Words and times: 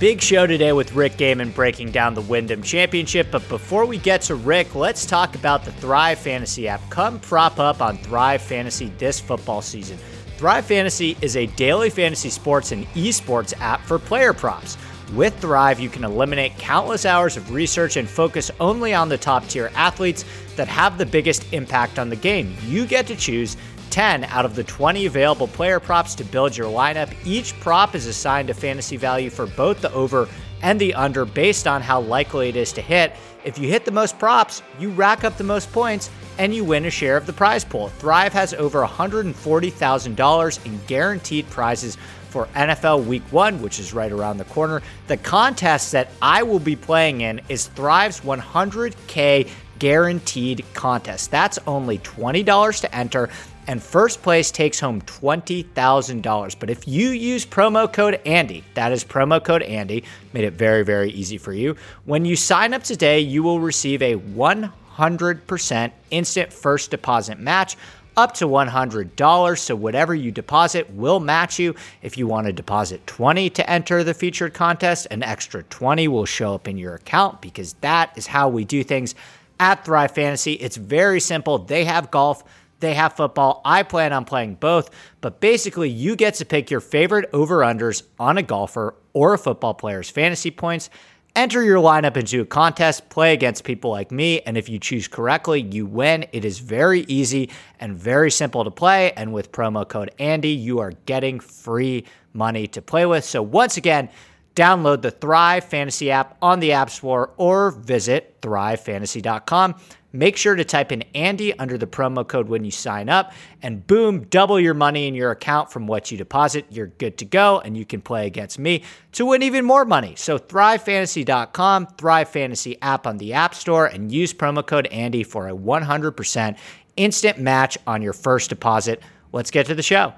Big 0.00 0.22
show 0.22 0.46
today 0.46 0.72
with 0.72 0.94
Rick 0.94 1.18
Gehman 1.18 1.54
breaking 1.54 1.90
down 1.90 2.14
the 2.14 2.22
Wyndham 2.22 2.62
Championship. 2.62 3.26
But 3.30 3.46
before 3.50 3.84
we 3.84 3.98
get 3.98 4.22
to 4.22 4.34
Rick, 4.34 4.74
let's 4.74 5.04
talk 5.04 5.34
about 5.34 5.62
the 5.62 5.72
Thrive 5.72 6.18
Fantasy 6.18 6.68
app. 6.68 6.80
Come 6.88 7.20
prop 7.20 7.58
up 7.58 7.82
on 7.82 7.98
Thrive 7.98 8.40
Fantasy 8.40 8.90
this 8.96 9.20
football 9.20 9.60
season. 9.60 9.98
Thrive 10.38 10.64
Fantasy 10.64 11.18
is 11.20 11.36
a 11.36 11.48
daily 11.48 11.90
fantasy 11.90 12.30
sports 12.30 12.72
and 12.72 12.86
esports 12.94 13.52
app 13.60 13.82
for 13.82 13.98
player 13.98 14.32
props. 14.32 14.78
With 15.12 15.38
Thrive, 15.38 15.78
you 15.78 15.90
can 15.90 16.04
eliminate 16.04 16.56
countless 16.56 17.04
hours 17.04 17.36
of 17.36 17.52
research 17.52 17.98
and 17.98 18.08
focus 18.08 18.50
only 18.58 18.94
on 18.94 19.10
the 19.10 19.18
top 19.18 19.46
tier 19.48 19.70
athletes 19.74 20.24
that 20.56 20.66
have 20.66 20.96
the 20.96 21.04
biggest 21.04 21.52
impact 21.52 21.98
on 21.98 22.08
the 22.08 22.16
game. 22.16 22.56
You 22.64 22.86
get 22.86 23.06
to 23.08 23.16
choose 23.16 23.58
10 23.90 24.24
out 24.24 24.44
of 24.44 24.54
the 24.54 24.64
20 24.64 25.06
available 25.06 25.48
player 25.48 25.80
props 25.80 26.14
to 26.14 26.24
build 26.24 26.56
your 26.56 26.68
lineup. 26.68 27.12
Each 27.24 27.58
prop 27.60 27.94
is 27.94 28.06
assigned 28.06 28.50
a 28.50 28.54
fantasy 28.54 28.96
value 28.96 29.30
for 29.30 29.46
both 29.46 29.80
the 29.80 29.92
over 29.92 30.28
and 30.62 30.80
the 30.80 30.94
under 30.94 31.24
based 31.24 31.66
on 31.66 31.82
how 31.82 32.00
likely 32.00 32.48
it 32.48 32.56
is 32.56 32.72
to 32.72 32.80
hit. 32.80 33.12
If 33.44 33.58
you 33.58 33.68
hit 33.68 33.84
the 33.84 33.90
most 33.90 34.18
props, 34.18 34.62
you 34.78 34.90
rack 34.90 35.24
up 35.24 35.36
the 35.36 35.44
most 35.44 35.72
points 35.72 36.10
and 36.38 36.54
you 36.54 36.64
win 36.64 36.84
a 36.84 36.90
share 36.90 37.16
of 37.16 37.26
the 37.26 37.32
prize 37.32 37.64
pool. 37.64 37.88
Thrive 37.88 38.32
has 38.32 38.54
over 38.54 38.84
$140,000 38.84 40.66
in 40.66 40.80
guaranteed 40.86 41.48
prizes 41.50 41.96
for 42.28 42.46
NFL 42.54 43.06
Week 43.06 43.22
1, 43.30 43.60
which 43.60 43.80
is 43.80 43.92
right 43.92 44.12
around 44.12 44.38
the 44.38 44.44
corner. 44.44 44.82
The 45.08 45.16
contest 45.16 45.92
that 45.92 46.10
I 46.22 46.42
will 46.42 46.60
be 46.60 46.76
playing 46.76 47.22
in 47.22 47.40
is 47.48 47.66
Thrive's 47.66 48.20
100K 48.20 49.48
guaranteed 49.78 50.64
contest. 50.74 51.30
That's 51.30 51.58
only 51.66 51.98
$20 51.98 52.80
to 52.82 52.94
enter 52.94 53.30
and 53.70 53.80
first 53.80 54.20
place 54.20 54.50
takes 54.50 54.80
home 54.80 55.00
$20,000. 55.02 56.56
But 56.58 56.70
if 56.70 56.88
you 56.88 57.10
use 57.10 57.46
promo 57.46 57.90
code 57.90 58.20
Andy, 58.26 58.64
that 58.74 58.90
is 58.90 59.04
promo 59.04 59.42
code 59.42 59.62
Andy, 59.62 60.02
made 60.32 60.42
it 60.42 60.54
very, 60.54 60.82
very 60.82 61.12
easy 61.12 61.38
for 61.38 61.52
you. 61.52 61.76
When 62.04 62.24
you 62.24 62.34
sign 62.34 62.74
up 62.74 62.82
today, 62.82 63.20
you 63.20 63.44
will 63.44 63.60
receive 63.60 64.02
a 64.02 64.16
100% 64.16 65.92
instant 66.10 66.52
first 66.52 66.90
deposit 66.90 67.38
match 67.38 67.76
up 68.16 68.34
to 68.34 68.46
$100. 68.46 69.58
So 69.58 69.76
whatever 69.76 70.16
you 70.16 70.32
deposit 70.32 70.90
will 70.90 71.20
match 71.20 71.60
you. 71.60 71.76
If 72.02 72.18
you 72.18 72.26
want 72.26 72.48
to 72.48 72.52
deposit 72.52 73.06
20 73.06 73.50
to 73.50 73.70
enter 73.70 74.02
the 74.02 74.14
featured 74.14 74.52
contest, 74.52 75.06
an 75.12 75.22
extra 75.22 75.62
20 75.62 76.08
will 76.08 76.26
show 76.26 76.56
up 76.56 76.66
in 76.66 76.76
your 76.76 76.96
account 76.96 77.40
because 77.40 77.74
that 77.74 78.18
is 78.18 78.26
how 78.26 78.48
we 78.48 78.64
do 78.64 78.82
things 78.82 79.14
at 79.60 79.84
Thrive 79.84 80.10
Fantasy. 80.10 80.54
It's 80.54 80.76
very 80.76 81.20
simple. 81.20 81.58
They 81.58 81.84
have 81.84 82.10
golf, 82.10 82.42
they 82.80 82.94
have 82.94 83.14
football. 83.14 83.60
I 83.64 83.82
plan 83.82 84.12
on 84.12 84.24
playing 84.24 84.56
both, 84.56 84.90
but 85.20 85.40
basically, 85.40 85.88
you 85.88 86.16
get 86.16 86.34
to 86.34 86.44
pick 86.44 86.70
your 86.70 86.80
favorite 86.80 87.30
over 87.32 87.58
unders 87.58 88.02
on 88.18 88.38
a 88.38 88.42
golfer 88.42 88.94
or 89.12 89.34
a 89.34 89.38
football 89.38 89.74
player's 89.74 90.10
fantasy 90.10 90.50
points. 90.50 90.90
Enter 91.36 91.62
your 91.62 91.78
lineup 91.78 92.16
into 92.16 92.40
a 92.40 92.44
contest, 92.44 93.08
play 93.08 93.32
against 93.32 93.62
people 93.62 93.92
like 93.92 94.10
me, 94.10 94.40
and 94.40 94.58
if 94.58 94.68
you 94.68 94.80
choose 94.80 95.06
correctly, 95.06 95.60
you 95.60 95.86
win. 95.86 96.26
It 96.32 96.44
is 96.44 96.58
very 96.58 97.02
easy 97.02 97.50
and 97.78 97.96
very 97.96 98.32
simple 98.32 98.64
to 98.64 98.70
play. 98.70 99.12
And 99.12 99.32
with 99.32 99.52
promo 99.52 99.88
code 99.88 100.10
Andy, 100.18 100.48
you 100.48 100.80
are 100.80 100.92
getting 101.06 101.38
free 101.38 102.04
money 102.32 102.66
to 102.68 102.82
play 102.82 103.06
with. 103.06 103.24
So, 103.24 103.42
once 103.42 103.76
again, 103.76 104.08
download 104.56 105.02
the 105.02 105.12
Thrive 105.12 105.64
Fantasy 105.64 106.10
app 106.10 106.36
on 106.42 106.58
the 106.58 106.72
App 106.72 106.90
Store 106.90 107.32
or 107.36 107.70
visit 107.70 108.40
thrivefantasy.com. 108.40 109.76
Make 110.12 110.36
sure 110.36 110.56
to 110.56 110.64
type 110.64 110.90
in 110.90 111.02
Andy 111.14 111.56
under 111.58 111.78
the 111.78 111.86
promo 111.86 112.26
code 112.26 112.48
when 112.48 112.64
you 112.64 112.70
sign 112.70 113.08
up, 113.08 113.32
and 113.62 113.86
boom, 113.86 114.24
double 114.24 114.58
your 114.58 114.74
money 114.74 115.06
in 115.06 115.14
your 115.14 115.30
account 115.30 115.70
from 115.70 115.86
what 115.86 116.10
you 116.10 116.18
deposit. 116.18 116.66
You're 116.70 116.88
good 116.88 117.18
to 117.18 117.24
go, 117.24 117.60
and 117.60 117.76
you 117.76 117.84
can 117.84 118.00
play 118.00 118.26
against 118.26 118.58
me 118.58 118.82
to 119.12 119.26
win 119.26 119.42
even 119.42 119.64
more 119.64 119.84
money. 119.84 120.14
So, 120.16 120.38
thrivefantasy.com, 120.38 121.86
Thrive 121.98 122.28
Fantasy 122.28 122.80
app 122.82 123.06
on 123.06 123.18
the 123.18 123.34
App 123.34 123.54
Store, 123.54 123.86
and 123.86 124.10
use 124.10 124.34
promo 124.34 124.66
code 124.66 124.86
Andy 124.88 125.22
for 125.22 125.48
a 125.48 125.52
100% 125.52 126.58
instant 126.96 127.38
match 127.38 127.78
on 127.86 128.02
your 128.02 128.12
first 128.12 128.50
deposit. 128.50 129.02
Let's 129.32 129.50
get 129.50 129.66
to 129.66 129.74
the 129.74 129.82
show. 129.82 130.14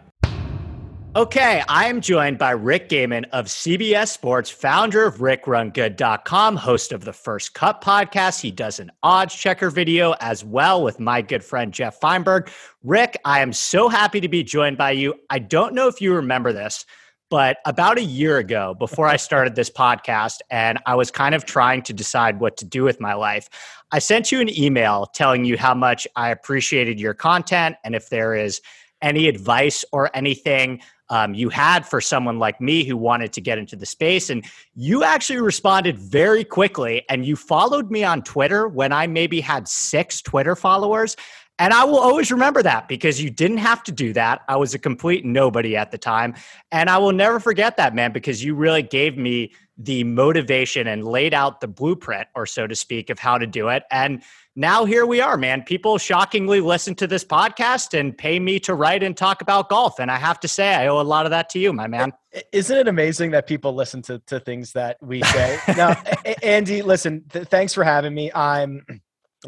Okay, 1.15 1.63
I 1.69 1.89
am 1.89 2.01
joined 2.01 2.39
by 2.39 2.53
Rick 2.53 2.89
Gehman 2.89 3.27
of 3.33 3.45
CBS 3.45 4.09
Sports, 4.09 4.49
founder 4.49 5.05
of 5.05 5.19
RickRunGood.com, 5.19 6.57
host 6.57 6.91
of 6.91 7.05
the 7.05 7.13
First 7.13 7.53
Cut 7.53 7.83
podcast. 7.83 8.41
He 8.41 8.51
does 8.51 8.81
an 8.81 8.91
odds 9.03 9.35
checker 9.35 9.69
video 9.69 10.15
as 10.21 10.43
well 10.43 10.83
with 10.83 10.99
my 10.99 11.21
good 11.21 11.45
friend 11.45 11.71
Jeff 11.71 12.01
Feinberg. 12.01 12.51
Rick, 12.83 13.19
I 13.27 13.41
am 13.41 13.53
so 13.53 13.91
happy 13.91 14.23
to 14.23 14.29
be 14.29 14.43
joined 14.43 14.79
by 14.79 14.93
you. 14.93 15.13
I 15.29 15.39
don't 15.39 15.75
know 15.75 15.87
if 15.87 16.01
you 16.01 16.15
remember 16.15 16.51
this, 16.51 16.87
but 17.29 17.59
about 17.67 17.99
a 17.99 18.03
year 18.03 18.39
ago, 18.39 18.73
before 18.73 19.07
I 19.07 19.17
started 19.17 19.55
this 19.55 19.69
podcast, 19.69 20.39
and 20.51 20.79
I 20.87 20.95
was 20.95 21.11
kind 21.11 21.35
of 21.35 21.45
trying 21.45 21.83
to 21.83 21.93
decide 21.93 22.41
what 22.41 22.57
to 22.57 22.65
do 22.65 22.85
with 22.85 23.01
my 23.01 23.13
life, 23.13 23.51
I 23.91 23.99
sent 23.99 24.33
you 24.33 24.41
an 24.41 24.49
email 24.59 25.05
telling 25.05 25.45
you 25.45 25.59
how 25.59 25.75
much 25.75 26.09
I 26.17 26.31
appreciated 26.31 26.99
your 26.99 27.13
content 27.13 27.77
and 27.85 27.95
if 27.95 28.09
there 28.09 28.35
is 28.35 28.63
any 29.03 29.29
advice 29.29 29.85
or 29.93 30.11
anything 30.15 30.81
um, 31.11 31.35
you 31.35 31.51
had 31.51 31.87
for 31.87 32.01
someone 32.01 32.39
like 32.39 32.59
me 32.61 32.85
who 32.85 32.97
wanted 32.97 33.35
to 33.35 33.41
get 33.43 33.59
into 33.59 33.77
the 33.77 33.85
space. 33.85 34.31
And 34.31 34.45
you 34.75 35.05
actually 35.05 35.41
responded 35.41 35.99
very 35.99 36.43
quickly 36.43 37.05
and 37.11 37.27
you 37.27 37.37
followed 37.37 37.91
me 37.91 38.03
on 38.03 38.23
Twitter 38.23 38.67
when 38.67 38.93
I 38.93 39.07
maybe 39.07 39.41
had 39.41 39.69
six 39.69 40.23
Twitter 40.23 40.57
followers. 40.57 41.17
And 41.59 41.75
I 41.75 41.85
will 41.85 41.99
always 41.99 42.33
remember 42.33 42.63
that 42.63 42.89
because 42.89 43.23
you 43.23 43.29
didn't 43.29 43.59
have 43.59 43.83
to 43.85 43.93
do 43.93 44.15
that. 44.15 44.41
I 44.49 44.57
was 44.57 44.73
a 44.73 44.79
complete 44.79 45.25
nobody 45.25 45.77
at 45.77 45.91
the 45.91 45.99
time. 45.99 46.35
And 46.73 46.89
I 46.89 46.97
will 46.97 47.13
never 47.13 47.39
forget 47.39 47.77
that, 47.77 47.95
man, 47.95 48.11
because 48.13 48.43
you 48.43 48.55
really 48.55 48.83
gave 48.83 49.19
me 49.19 49.53
the 49.77 50.05
motivation 50.05 50.87
and 50.87 51.05
laid 51.05 51.35
out 51.35 51.61
the 51.61 51.69
blueprint, 51.69 52.29
or 52.35 52.47
so 52.47 52.67
to 52.67 52.75
speak, 52.75 53.11
of 53.11 53.19
how 53.19 53.37
to 53.37 53.47
do 53.47 53.69
it. 53.69 53.85
And 53.91 54.23
now 54.55 54.85
here 54.85 55.07
we 55.07 55.21
are, 55.21 55.37
man. 55.37 55.63
People 55.63 55.97
shockingly 55.97 56.61
listen 56.61 56.95
to 56.97 57.07
this 57.07 57.25
podcast 57.25 57.99
and 57.99 58.17
pay 58.17 58.39
me 58.39 58.61
to 58.61 58.75
write 58.75 59.03
and 59.03 59.17
talk 59.17 59.41
about 59.41 59.71
golf. 59.71 59.99
And 59.99 60.11
I 60.11 60.17
have 60.17 60.39
to 60.41 60.49
say, 60.49 60.75
I 60.75 60.89
owe 60.89 61.01
a 61.01 61.03
lot 61.03 61.25
of 61.25 61.31
that 61.31 61.49
to 61.51 61.59
you, 61.59 61.73
my 61.73 61.87
man. 61.87 62.13
Isn't 62.53 62.77
it 62.77 62.87
amazing 62.87 63.31
that 63.31 63.47
people 63.47 63.75
listen 63.75 64.03
to, 64.03 64.19
to 64.27 64.41
things 64.41 64.73
that 64.73 64.99
we 65.01 65.23
say? 65.23 65.59
now, 65.77 66.03
Andy, 66.43 66.83
listen, 66.83 67.25
th- 67.33 67.49
thanks 67.49 67.73
for 67.73 67.83
having 67.83 68.15
me. 68.15 68.31
I'm 68.35 68.85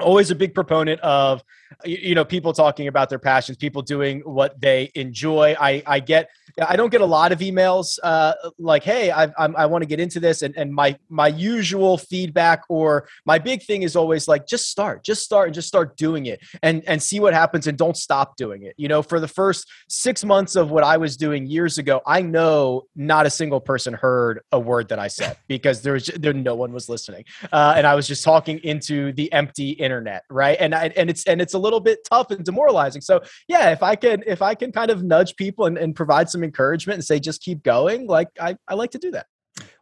always 0.00 0.30
a 0.30 0.34
big 0.34 0.54
proponent 0.54 1.00
of 1.02 1.42
you 1.84 2.14
know 2.14 2.24
people 2.24 2.52
talking 2.52 2.88
about 2.88 3.08
their 3.08 3.18
passions 3.18 3.56
people 3.56 3.80
doing 3.80 4.20
what 4.20 4.60
they 4.60 4.90
enjoy 4.96 5.54
i 5.60 5.82
i 5.86 6.00
get 6.00 6.28
i 6.66 6.76
don't 6.76 6.90
get 6.90 7.00
a 7.00 7.06
lot 7.06 7.32
of 7.32 7.38
emails 7.40 7.98
uh, 8.02 8.34
like 8.58 8.84
hey 8.84 9.10
i 9.10 9.28
I'm, 9.38 9.54
i 9.56 9.66
want 9.66 9.82
to 9.82 9.86
get 9.86 10.00
into 10.00 10.20
this 10.20 10.42
and 10.42 10.56
and 10.56 10.72
my 10.72 10.96
my 11.08 11.28
usual 11.28 11.98
feedback 11.98 12.62
or 12.68 13.08
my 13.24 13.38
big 13.38 13.62
thing 13.62 13.82
is 13.82 13.96
always 13.96 14.28
like 14.28 14.46
just 14.46 14.68
start 14.68 15.04
just 15.04 15.22
start 15.22 15.48
and 15.48 15.54
just 15.54 15.68
start 15.68 15.96
doing 15.96 16.26
it 16.26 16.40
and 16.62 16.82
and 16.86 17.02
see 17.02 17.20
what 17.20 17.34
happens 17.34 17.66
and 17.66 17.78
don't 17.78 17.96
stop 17.96 18.36
doing 18.36 18.62
it 18.62 18.74
you 18.76 18.88
know 18.88 19.02
for 19.02 19.20
the 19.20 19.28
first 19.28 19.68
six 19.88 20.24
months 20.24 20.56
of 20.56 20.70
what 20.70 20.84
i 20.84 20.96
was 20.96 21.16
doing 21.16 21.46
years 21.46 21.78
ago 21.78 22.00
i 22.06 22.20
know 22.20 22.82
not 22.96 23.26
a 23.26 23.30
single 23.30 23.60
person 23.60 23.94
heard 23.94 24.40
a 24.52 24.58
word 24.58 24.88
that 24.88 24.98
i 24.98 25.08
said 25.08 25.36
because 25.48 25.82
there 25.82 25.94
was 25.94 26.06
there 26.16 26.32
no 26.32 26.54
one 26.54 26.72
was 26.72 26.88
listening 26.88 27.24
uh, 27.52 27.74
and 27.76 27.86
i 27.86 27.94
was 27.94 28.06
just 28.06 28.24
talking 28.24 28.58
into 28.64 29.12
the 29.12 29.32
empty 29.32 29.70
internet 29.70 30.24
right 30.30 30.56
and 30.60 30.74
I, 30.74 30.86
and 30.96 31.10
it's 31.10 31.24
and 31.26 31.40
it's 31.40 31.54
a 31.54 31.58
little 31.58 31.80
bit 31.80 32.04
tough 32.04 32.30
and 32.30 32.44
demoralizing. 32.44 33.02
So 33.02 33.22
yeah, 33.48 33.70
if 33.70 33.82
I 33.82 33.96
can 33.96 34.22
if 34.26 34.42
I 34.42 34.54
can 34.54 34.72
kind 34.72 34.90
of 34.90 35.02
nudge 35.02 35.36
people 35.36 35.66
and, 35.66 35.76
and 35.76 35.94
provide 35.94 36.30
some 36.30 36.43
encouragement 36.44 36.96
and 36.96 37.04
say 37.04 37.18
just 37.18 37.42
keep 37.42 37.62
going, 37.62 38.06
like 38.06 38.28
I, 38.40 38.56
I 38.68 38.74
like 38.74 38.92
to 38.92 38.98
do 38.98 39.10
that. 39.12 39.26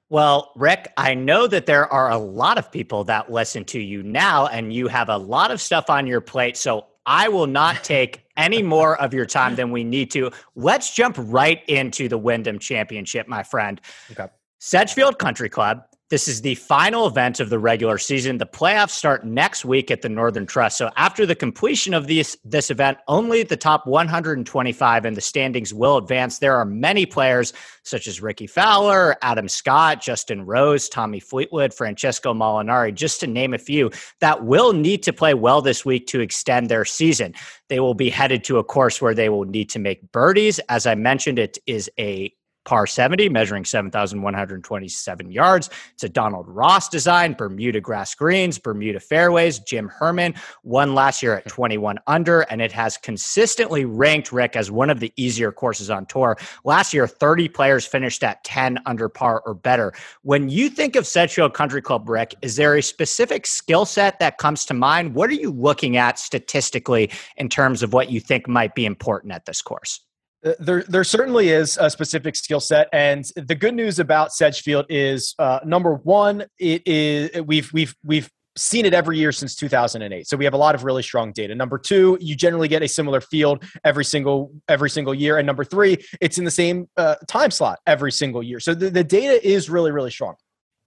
Well, 0.08 0.52
Rick, 0.56 0.92
I 0.98 1.14
know 1.14 1.46
that 1.46 1.64
there 1.64 1.90
are 1.90 2.10
a 2.10 2.18
lot 2.18 2.58
of 2.58 2.70
people 2.70 3.04
that 3.04 3.32
listen 3.32 3.64
to 3.66 3.80
you 3.80 4.02
now, 4.02 4.46
and 4.46 4.72
you 4.72 4.86
have 4.88 5.08
a 5.08 5.16
lot 5.16 5.50
of 5.50 5.58
stuff 5.58 5.88
on 5.88 6.06
your 6.06 6.20
plate. 6.20 6.58
So 6.58 6.86
I 7.06 7.28
will 7.28 7.46
not 7.46 7.82
take 7.82 8.24
any 8.36 8.62
more 8.62 9.00
of 9.00 9.14
your 9.14 9.24
time 9.24 9.56
than 9.56 9.70
we 9.70 9.84
need 9.84 10.10
to. 10.10 10.30
Let's 10.54 10.94
jump 10.94 11.16
right 11.18 11.62
into 11.66 12.08
the 12.08 12.18
Wyndham 12.18 12.58
Championship, 12.58 13.26
my 13.26 13.42
friend. 13.42 13.80
Okay. 14.10 14.26
Sedgefield 14.58 15.18
Country 15.18 15.48
Club 15.48 15.82
this 16.12 16.28
is 16.28 16.42
the 16.42 16.56
final 16.56 17.06
event 17.06 17.40
of 17.40 17.48
the 17.48 17.58
regular 17.58 17.96
season. 17.96 18.36
The 18.36 18.44
playoffs 18.44 18.90
start 18.90 19.24
next 19.24 19.64
week 19.64 19.90
at 19.90 20.02
the 20.02 20.10
Northern 20.10 20.44
Trust. 20.44 20.76
So 20.76 20.90
after 20.98 21.24
the 21.24 21.34
completion 21.34 21.94
of 21.94 22.06
this 22.06 22.36
this 22.44 22.70
event, 22.70 22.98
only 23.08 23.44
the 23.44 23.56
top 23.56 23.86
125 23.86 25.06
in 25.06 25.14
the 25.14 25.22
standings 25.22 25.72
will 25.72 25.96
advance. 25.96 26.38
There 26.38 26.54
are 26.54 26.66
many 26.66 27.06
players 27.06 27.54
such 27.82 28.06
as 28.06 28.20
Rickie 28.20 28.46
Fowler, 28.46 29.16
Adam 29.22 29.48
Scott, 29.48 30.02
Justin 30.02 30.44
Rose, 30.44 30.86
Tommy 30.90 31.18
Fleetwood, 31.18 31.72
Francesco 31.72 32.34
Molinari, 32.34 32.94
just 32.94 33.20
to 33.20 33.26
name 33.26 33.54
a 33.54 33.58
few, 33.58 33.90
that 34.20 34.44
will 34.44 34.74
need 34.74 35.02
to 35.04 35.14
play 35.14 35.32
well 35.32 35.62
this 35.62 35.82
week 35.82 36.06
to 36.08 36.20
extend 36.20 36.68
their 36.68 36.84
season. 36.84 37.32
They 37.70 37.80
will 37.80 37.94
be 37.94 38.10
headed 38.10 38.44
to 38.44 38.58
a 38.58 38.64
course 38.64 39.00
where 39.00 39.14
they 39.14 39.30
will 39.30 39.46
need 39.46 39.70
to 39.70 39.78
make 39.78 40.12
birdies. 40.12 40.58
As 40.68 40.86
I 40.86 40.94
mentioned, 40.94 41.38
it 41.38 41.56
is 41.66 41.90
a 41.98 42.34
par 42.64 42.86
70, 42.86 43.28
measuring 43.28 43.64
7,127 43.64 45.30
yards. 45.30 45.70
It's 45.94 46.04
a 46.04 46.08
Donald 46.08 46.46
Ross 46.48 46.88
design, 46.88 47.34
Bermuda 47.34 47.80
grass 47.80 48.14
greens, 48.14 48.58
Bermuda 48.58 49.00
fairways. 49.00 49.58
Jim 49.58 49.88
Herman 49.88 50.34
won 50.62 50.94
last 50.94 51.22
year 51.22 51.34
at 51.34 51.48
21 51.48 51.98
under, 52.06 52.42
and 52.42 52.60
it 52.60 52.72
has 52.72 52.96
consistently 52.96 53.84
ranked 53.84 54.32
Rick 54.32 54.56
as 54.56 54.70
one 54.70 54.90
of 54.90 55.00
the 55.00 55.12
easier 55.16 55.52
courses 55.52 55.90
on 55.90 56.06
tour. 56.06 56.36
Last 56.64 56.94
year, 56.94 57.06
30 57.06 57.48
players 57.48 57.86
finished 57.86 58.22
at 58.22 58.42
10 58.44 58.78
under 58.86 59.08
par 59.08 59.42
or 59.44 59.54
better. 59.54 59.92
When 60.22 60.48
you 60.48 60.68
think 60.68 60.96
of 60.96 61.06
Sedgefield 61.06 61.54
Country 61.54 61.82
Club, 61.82 62.08
Rick, 62.08 62.34
is 62.42 62.56
there 62.56 62.76
a 62.76 62.82
specific 62.82 63.46
skill 63.46 63.84
set 63.84 64.18
that 64.20 64.38
comes 64.38 64.64
to 64.66 64.74
mind? 64.74 65.14
What 65.14 65.30
are 65.30 65.34
you 65.34 65.50
looking 65.50 65.96
at 65.96 66.18
statistically 66.18 67.10
in 67.36 67.48
terms 67.48 67.82
of 67.82 67.92
what 67.92 68.10
you 68.10 68.20
think 68.20 68.48
might 68.48 68.74
be 68.74 68.86
important 68.86 69.32
at 69.32 69.46
this 69.46 69.62
course? 69.62 70.00
Uh, 70.44 70.52
there, 70.58 70.82
there 70.84 71.04
certainly 71.04 71.50
is 71.50 71.78
a 71.80 71.88
specific 71.88 72.36
skill 72.36 72.60
set, 72.60 72.88
and 72.92 73.24
the 73.36 73.54
good 73.54 73.74
news 73.74 73.98
about 73.98 74.32
Sedgefield 74.32 74.86
is 74.88 75.34
uh, 75.38 75.60
number 75.64 75.94
one, 75.94 76.44
it 76.58 76.82
is 76.86 77.42
we've 77.42 77.72
we've 77.72 77.94
we've 78.04 78.30
seen 78.56 78.84
it 78.84 78.92
every 78.92 79.18
year 79.18 79.32
since 79.32 79.54
2008 79.56 80.28
so 80.28 80.36
we 80.36 80.44
have 80.44 80.52
a 80.52 80.58
lot 80.58 80.74
of 80.74 80.84
really 80.84 81.02
strong 81.02 81.32
data. 81.32 81.54
Number 81.54 81.78
two 81.78 82.18
you 82.20 82.36
generally 82.36 82.68
get 82.68 82.82
a 82.82 82.88
similar 82.88 83.20
field 83.20 83.64
every 83.82 84.04
single 84.04 84.52
every 84.68 84.90
single 84.90 85.14
year 85.14 85.38
and 85.38 85.46
number 85.46 85.64
three 85.64 85.96
it's 86.20 86.36
in 86.36 86.44
the 86.44 86.50
same 86.50 86.86
uh, 86.98 87.14
time 87.26 87.50
slot 87.50 87.78
every 87.86 88.12
single 88.12 88.42
year. 88.42 88.60
So 88.60 88.74
the, 88.74 88.90
the 88.90 89.04
data 89.04 89.46
is 89.46 89.70
really 89.70 89.90
really 89.90 90.10
strong 90.10 90.34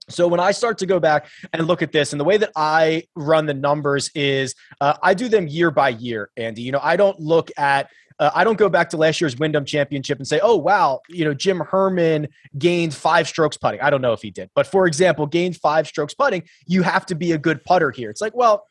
so 0.08 0.28
when 0.28 0.40
I 0.40 0.52
start 0.52 0.78
to 0.78 0.86
go 0.86 1.00
back 1.00 1.26
and 1.52 1.66
look 1.66 1.82
at 1.82 1.92
this, 1.92 2.12
and 2.12 2.20
the 2.20 2.24
way 2.24 2.36
that 2.36 2.52
I 2.54 3.04
run 3.14 3.46
the 3.46 3.54
numbers 3.54 4.10
is 4.14 4.54
uh, 4.80 4.94
I 5.02 5.14
do 5.14 5.28
them 5.28 5.48
year 5.48 5.70
by 5.70 5.90
year, 5.90 6.30
Andy. 6.36 6.62
You 6.62 6.72
know, 6.72 6.80
I 6.82 6.96
don't 6.96 7.18
look 7.18 7.50
at 7.56 7.90
uh, 8.18 8.30
I 8.34 8.44
don't 8.44 8.56
go 8.56 8.68
back 8.68 8.90
to 8.90 8.96
last 8.96 9.20
year's 9.20 9.36
Wyndham 9.36 9.64
Championship 9.64 10.18
and 10.18 10.26
say, 10.26 10.40
"Oh 10.42 10.56
wow, 10.56 11.00
you 11.08 11.24
know 11.24 11.34
Jim 11.34 11.60
Herman 11.60 12.28
gained 12.56 12.94
five 12.94 13.28
strokes 13.28 13.56
putting." 13.56 13.80
I 13.80 13.90
don't 13.90 14.00
know 14.00 14.12
if 14.12 14.22
he 14.22 14.30
did, 14.30 14.50
but 14.54 14.66
for 14.66 14.86
example, 14.86 15.26
gained 15.26 15.56
five 15.56 15.86
strokes 15.86 16.14
putting. 16.14 16.44
You 16.66 16.82
have 16.82 17.04
to 17.06 17.14
be 17.14 17.32
a 17.32 17.38
good 17.38 17.64
putter 17.64 17.90
here. 17.90 18.08
It's 18.08 18.20
like, 18.20 18.34
well, 18.34 18.66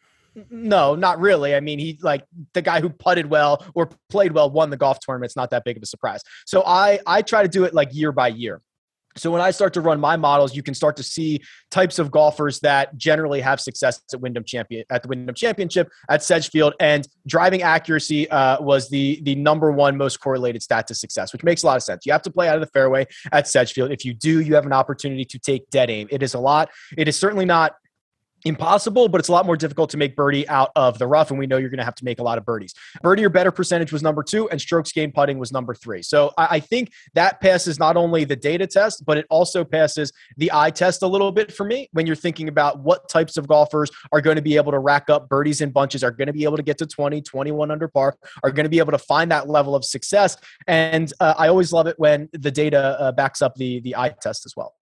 no, 0.49 0.95
not 0.95 1.19
really. 1.19 1.55
I 1.55 1.59
mean, 1.59 1.79
he 1.79 1.99
like 2.01 2.25
the 2.53 2.61
guy 2.61 2.81
who 2.81 2.89
putted 2.89 3.27
well 3.27 3.65
or 3.75 3.89
played 4.09 4.31
well 4.31 4.49
won 4.49 4.69
the 4.69 4.77
golf 4.77 4.99
tournament. 4.99 5.29
It's 5.29 5.35
not 5.35 5.51
that 5.51 5.63
big 5.63 5.77
of 5.77 5.83
a 5.83 5.85
surprise. 5.85 6.21
So 6.45 6.63
I 6.65 6.99
I 7.05 7.21
try 7.21 7.43
to 7.43 7.49
do 7.49 7.65
it 7.65 7.73
like 7.73 7.93
year 7.93 8.11
by 8.11 8.29
year. 8.29 8.61
So 9.17 9.31
when 9.31 9.41
I 9.41 9.51
start 9.51 9.73
to 9.75 9.81
run 9.81 9.99
my 9.99 10.17
models, 10.17 10.55
you 10.55 10.63
can 10.63 10.73
start 10.73 10.97
to 10.97 11.03
see 11.03 11.41
types 11.71 11.99
of 11.99 12.11
golfers 12.11 12.59
that 12.61 12.97
generally 12.97 13.41
have 13.41 13.61
success 13.61 14.01
at 14.13 14.19
Wyndham 14.19 14.43
Champion 14.43 14.83
at 14.89 15.03
the 15.03 15.07
Wyndham 15.07 15.35
Championship 15.35 15.89
at 16.09 16.21
Sedgefield, 16.23 16.73
and 16.79 17.07
driving 17.27 17.61
accuracy 17.61 18.29
uh, 18.29 18.61
was 18.61 18.89
the 18.89 19.21
the 19.23 19.35
number 19.35 19.71
one 19.71 19.97
most 19.97 20.19
correlated 20.19 20.61
stat 20.61 20.87
to 20.87 20.95
success, 20.95 21.31
which 21.31 21.43
makes 21.43 21.63
a 21.63 21.65
lot 21.65 21.77
of 21.77 21.83
sense. 21.83 22.05
You 22.05 22.11
have 22.11 22.23
to 22.23 22.31
play 22.31 22.49
out 22.49 22.55
of 22.55 22.61
the 22.61 22.67
fairway 22.67 23.07
at 23.31 23.47
Sedgefield. 23.47 23.91
If 23.91 24.03
you 24.03 24.13
do, 24.13 24.41
you 24.41 24.55
have 24.55 24.65
an 24.65 24.73
opportunity 24.73 25.25
to 25.25 25.39
take 25.39 25.69
dead 25.69 25.89
aim. 25.89 26.07
It 26.11 26.21
is 26.21 26.33
a 26.33 26.39
lot. 26.39 26.69
It 26.97 27.07
is 27.07 27.17
certainly 27.17 27.45
not 27.45 27.75
impossible, 28.45 29.09
but 29.09 29.19
it's 29.19 29.27
a 29.27 29.31
lot 29.31 29.45
more 29.45 29.57
difficult 29.57 29.89
to 29.89 29.97
make 29.97 30.15
birdie 30.15 30.47
out 30.47 30.71
of 30.75 30.99
the 30.99 31.07
rough. 31.07 31.31
And 31.31 31.39
we 31.39 31.47
know 31.47 31.57
you're 31.57 31.69
going 31.69 31.79
to 31.79 31.85
have 31.85 31.95
to 31.95 32.05
make 32.05 32.19
a 32.19 32.23
lot 32.23 32.37
of 32.37 32.45
birdies. 32.45 32.73
Birdie 33.01 33.25
or 33.25 33.29
better 33.29 33.51
percentage 33.51 33.91
was 33.91 34.03
number 34.03 34.23
two, 34.23 34.47
and 34.49 34.61
strokes 34.61 34.91
gained 34.91 35.15
putting 35.15 35.39
was 35.39 35.51
number 35.51 35.73
three. 35.73 36.03
So 36.03 36.31
I, 36.37 36.47
I, 36.51 36.59
think 36.59 36.91
that 37.15 37.41
passes 37.41 37.79
not 37.79 37.97
only 37.97 38.23
the 38.23 38.35
data 38.35 38.67
test, 38.67 39.03
but 39.05 39.17
it 39.17 39.25
also 39.29 39.63
passes 39.63 40.13
the 40.37 40.51
eye 40.53 40.69
test 40.69 41.01
a 41.01 41.07
little 41.07 41.31
bit 41.31 41.51
for 41.51 41.65
me 41.65 41.89
when 41.91 42.05
you're 42.05 42.15
thinking 42.15 42.47
about 42.47 42.79
what 42.79 43.09
types 43.09 43.35
of 43.37 43.47
golfers 43.47 43.89
are 44.11 44.21
going 44.21 44.35
to 44.35 44.41
be 44.41 44.55
able 44.55 44.71
to 44.71 44.79
rack 44.79 45.09
up 45.09 45.27
birdies 45.27 45.61
in 45.61 45.71
bunches, 45.71 46.03
are 46.03 46.11
going 46.11 46.27
to 46.27 46.33
be 46.33 46.43
able 46.43 46.57
to 46.57 46.63
get 46.63 46.77
to 46.77 46.85
20, 46.85 47.21
21 47.21 47.71
under 47.71 47.87
par, 47.87 48.15
are 48.43 48.51
going 48.51 48.63
to 48.65 48.69
be 48.69 48.79
able 48.79 48.91
to 48.91 48.99
find 48.99 49.31
that 49.31 49.49
level 49.49 49.75
of 49.75 49.83
success. 49.83 50.37
And 50.67 51.11
uh, 51.19 51.33
I 51.37 51.47
always 51.47 51.73
love 51.73 51.87
it 51.87 51.97
when 51.97 52.29
the 52.31 52.51
data 52.51 52.99
uh, 52.99 53.11
backs 53.11 53.41
up 53.41 53.55
the, 53.55 53.79
the 53.81 53.95
eye 53.95 54.13
test 54.21 54.45
as 54.45 54.55
well. 54.55 54.75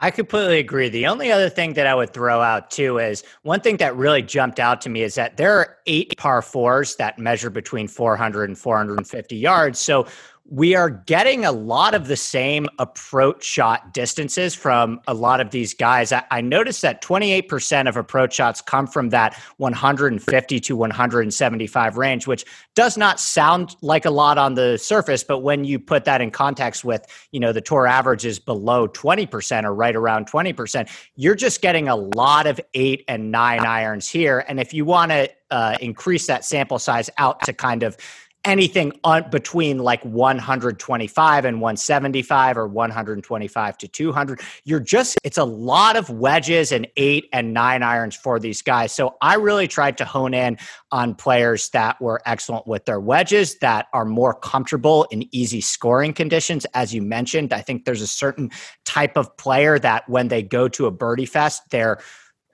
I 0.00 0.10
completely 0.10 0.58
agree. 0.58 0.88
The 0.88 1.06
only 1.06 1.30
other 1.30 1.48
thing 1.48 1.74
that 1.74 1.86
I 1.86 1.94
would 1.94 2.12
throw 2.12 2.40
out 2.40 2.72
too 2.72 2.98
is 2.98 3.22
one 3.42 3.60
thing 3.60 3.76
that 3.76 3.94
really 3.94 4.20
jumped 4.20 4.58
out 4.58 4.80
to 4.80 4.88
me 4.88 5.02
is 5.02 5.14
that 5.14 5.36
there 5.36 5.56
are 5.56 5.76
eight 5.86 6.16
par 6.16 6.42
fours 6.42 6.96
that 6.96 7.20
measure 7.20 7.50
between 7.50 7.86
400 7.86 8.48
and 8.48 8.58
450 8.58 9.36
yards. 9.36 9.78
So 9.78 10.06
we 10.44 10.74
are 10.74 10.90
getting 10.90 11.44
a 11.44 11.52
lot 11.52 11.94
of 11.94 12.08
the 12.08 12.16
same 12.16 12.68
approach 12.78 13.44
shot 13.44 13.94
distances 13.94 14.54
from 14.54 15.00
a 15.06 15.14
lot 15.14 15.40
of 15.40 15.50
these 15.50 15.72
guys. 15.72 16.12
I, 16.12 16.24
I, 16.30 16.40
noticed 16.40 16.82
that 16.82 17.00
28% 17.00 17.88
of 17.88 17.96
approach 17.96 18.34
shots 18.34 18.60
come 18.60 18.86
from 18.86 19.10
that 19.10 19.40
150 19.58 20.60
to 20.60 20.76
175 20.76 21.96
range, 21.96 22.26
which 22.26 22.44
does 22.74 22.98
not 22.98 23.20
sound 23.20 23.76
like 23.82 24.04
a 24.04 24.10
lot 24.10 24.36
on 24.36 24.54
the 24.54 24.76
surface, 24.78 25.22
but 25.22 25.38
when 25.38 25.64
you 25.64 25.78
put 25.78 26.04
that 26.04 26.20
in 26.20 26.30
context 26.30 26.84
with, 26.84 27.06
you 27.30 27.38
know, 27.38 27.52
the 27.52 27.60
tour 27.60 27.86
average 27.86 28.26
is 28.26 28.38
below 28.38 28.88
20% 28.88 29.64
or 29.64 29.72
right 29.72 29.94
around 29.94 30.26
20%, 30.30 30.90
you're 31.14 31.36
just 31.36 31.62
getting 31.62 31.88
a 31.88 31.96
lot 31.96 32.48
of 32.48 32.60
eight 32.74 33.04
and 33.06 33.30
nine 33.30 33.60
irons 33.60 34.08
here. 34.08 34.44
And 34.48 34.58
if 34.58 34.74
you 34.74 34.84
want 34.84 35.12
to 35.12 35.30
uh, 35.52 35.76
increase 35.80 36.26
that 36.26 36.44
sample 36.44 36.78
size 36.78 37.08
out 37.18 37.40
to 37.42 37.52
kind 37.52 37.82
of 37.84 37.96
anything 38.44 38.92
on 39.04 39.28
between 39.30 39.78
like 39.78 40.04
125 40.04 41.44
and 41.44 41.60
175 41.60 42.58
or 42.58 42.66
125 42.66 43.78
to 43.78 43.88
200 43.88 44.40
you're 44.64 44.80
just 44.80 45.16
it's 45.22 45.38
a 45.38 45.44
lot 45.44 45.96
of 45.96 46.10
wedges 46.10 46.72
and 46.72 46.88
eight 46.96 47.28
and 47.32 47.54
nine 47.54 47.82
irons 47.82 48.16
for 48.16 48.40
these 48.40 48.60
guys. 48.60 48.92
So 48.92 49.16
i 49.20 49.34
really 49.34 49.68
tried 49.68 49.96
to 49.98 50.04
hone 50.04 50.34
in 50.34 50.58
on 50.90 51.14
players 51.14 51.70
that 51.70 52.00
were 52.00 52.20
excellent 52.26 52.66
with 52.66 52.84
their 52.84 53.00
wedges 53.00 53.58
that 53.58 53.86
are 53.92 54.04
more 54.04 54.34
comfortable 54.34 55.06
in 55.10 55.28
easy 55.34 55.60
scoring 55.60 56.12
conditions. 56.12 56.66
As 56.74 56.92
you 56.92 57.02
mentioned 57.02 57.52
i 57.52 57.60
think 57.60 57.84
there's 57.84 58.02
a 58.02 58.06
certain 58.06 58.50
type 58.84 59.16
of 59.16 59.36
player 59.36 59.78
that 59.78 60.08
when 60.08 60.28
they 60.28 60.42
go 60.42 60.68
to 60.68 60.86
a 60.86 60.90
birdie 60.90 61.26
fest 61.26 61.62
they're 61.70 61.98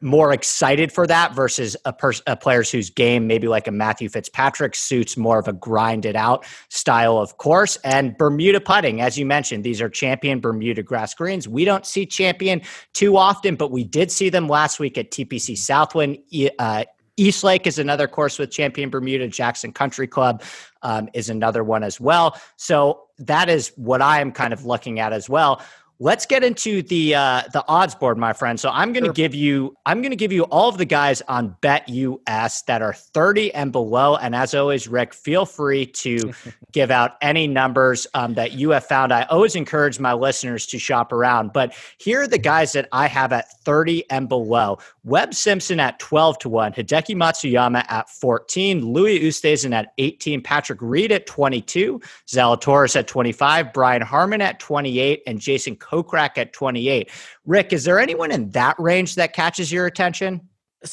more 0.01 0.33
excited 0.33 0.93
for 0.93 1.07
that 1.07 1.35
versus 1.35 1.77
a, 1.85 1.93
person, 1.93 2.23
a 2.27 2.37
players 2.37 2.71
whose 2.71 2.91
game 2.91 3.27
maybe 3.27 3.49
like 3.49 3.67
a 3.67 3.73
Matthew 3.73 4.09
Fitzpatrick 4.09 4.75
suits 4.75 5.17
more 5.17 5.39
of 5.39 5.49
a 5.49 5.53
grinded 5.53 6.15
out 6.15 6.47
style 6.69 7.19
of 7.19 7.37
course 7.39 7.77
and 7.85 8.17
Bermuda 8.17 8.61
putting 8.61 9.01
as 9.01 9.19
you 9.19 9.27
mentioned 9.27 9.65
these 9.65 9.81
are 9.81 9.89
champion 9.89 10.41
Bermuda 10.41 10.83
grass 10.83 11.15
greens 11.15 11.49
we 11.49 11.65
don't 11.65 11.85
see 11.85 12.07
champion 12.07 12.63
too 12.95 13.17
often 13.17 13.57
but 13.57 13.71
we 13.71 13.83
did 13.83 14.13
see 14.13 14.29
them 14.29 14.49
last 14.49 14.79
week 14.79 14.97
at 14.97 15.11
TPC 15.11 15.57
Southwind 15.59 16.19
uh, 16.59 16.85
East 17.19 17.43
Lake 17.43 17.67
is 17.67 17.79
another 17.79 18.07
course 18.07 18.39
with 18.39 18.51
Champion 18.51 18.91
Bermuda. 18.91 19.27
Jackson 19.27 19.73
Country 19.73 20.07
Club 20.07 20.43
um, 20.83 21.09
is 21.13 21.29
another 21.29 21.65
one 21.65 21.83
as 21.83 22.01
well. 22.01 22.41
So 22.57 23.09
that 23.19 23.49
is 23.49 23.73
what 23.75 24.01
I 24.01 24.21
am 24.21 24.31
kind 24.31 24.53
of 24.53 24.65
looking 24.65 25.01
at 25.01 25.13
as 25.13 25.29
well. 25.29 25.61
Let's 26.01 26.27
get 26.27 26.45
into 26.45 26.83
the 26.83 27.17
uh, 27.17 27.43
the 27.53 27.65
odds 27.67 27.95
board, 27.95 28.19
my 28.19 28.33
friend. 28.33 28.59
So 28.61 28.71
I'm 28.71 28.93
going 28.93 29.03
to 29.03 29.09
sure. 29.09 29.15
give 29.15 29.35
you 29.35 29.77
I'm 29.85 30.01
going 30.01 30.11
to 30.11 30.17
give 30.17 30.31
you 30.31 30.45
all 30.45 30.69
of 30.69 30.79
the 30.79 30.85
guys 30.85 31.23
on 31.23 31.57
Bet 31.61 31.89
US 31.89 32.63
that 32.63 32.83
are 32.83 32.93
30 32.93 33.53
and 33.53 33.73
below. 33.73 34.15
And 34.17 34.35
as 34.35 34.55
always, 34.55 34.87
Rick, 34.87 35.13
feel 35.13 35.45
free 35.45 35.87
to 35.87 36.33
give 36.73 36.93
out 36.93 37.17
any 37.21 37.49
numbers 37.49 38.07
um, 38.15 38.35
that 38.35 38.53
you 38.53 38.71
have 38.71 38.87
found. 38.87 39.13
I 39.13 39.23
always 39.25 39.57
encourage 39.57 39.99
my 39.99 40.13
listeners 40.13 40.67
to 40.67 40.79
shop 40.79 41.13
around, 41.13 41.53
but 41.53 41.75
here 41.99 42.23
are 42.23 42.29
the 42.29 42.39
guys 42.39 42.73
that 42.75 42.89
I 42.93 43.09
have 43.09 43.33
at 43.33 43.51
30 43.65 44.09
and 44.11 44.29
below. 44.29 44.79
Webb 45.09 45.33
Simpson 45.33 45.81
at 45.81 45.99
12 45.99 46.39
to 46.41 46.49
1, 46.51 46.75
Hideki 46.75 47.17
Matsuyama 47.17 47.85
at 47.89 48.11
14, 48.11 48.85
Louis 48.85 49.21
Oosthuizen 49.21 49.73
at 49.73 49.93
18, 49.97 50.43
Patrick 50.43 50.81
Reed 50.83 51.11
at 51.13 51.27
22, 51.27 52.01
Zalatoris 52.27 52.95
at 52.95 53.07
25, 53.07 53.73
Brian 53.73 54.03
Harman 54.03 54.43
at 54.43 54.61
28, 54.61 55.23
and 55.27 55.41
Jason 55.41 55.77
Kokrak 55.77 56.37
at 56.37 56.53
28. 56.53 57.11
Rick, 57.47 57.73
is 57.73 57.85
there 57.85 57.99
anyone 57.99 58.31
in 58.31 58.51
that 58.51 58.79
range 58.79 59.15
that 59.15 59.33
catches 59.33 59.73
your 59.73 59.87
attention? 59.87 60.43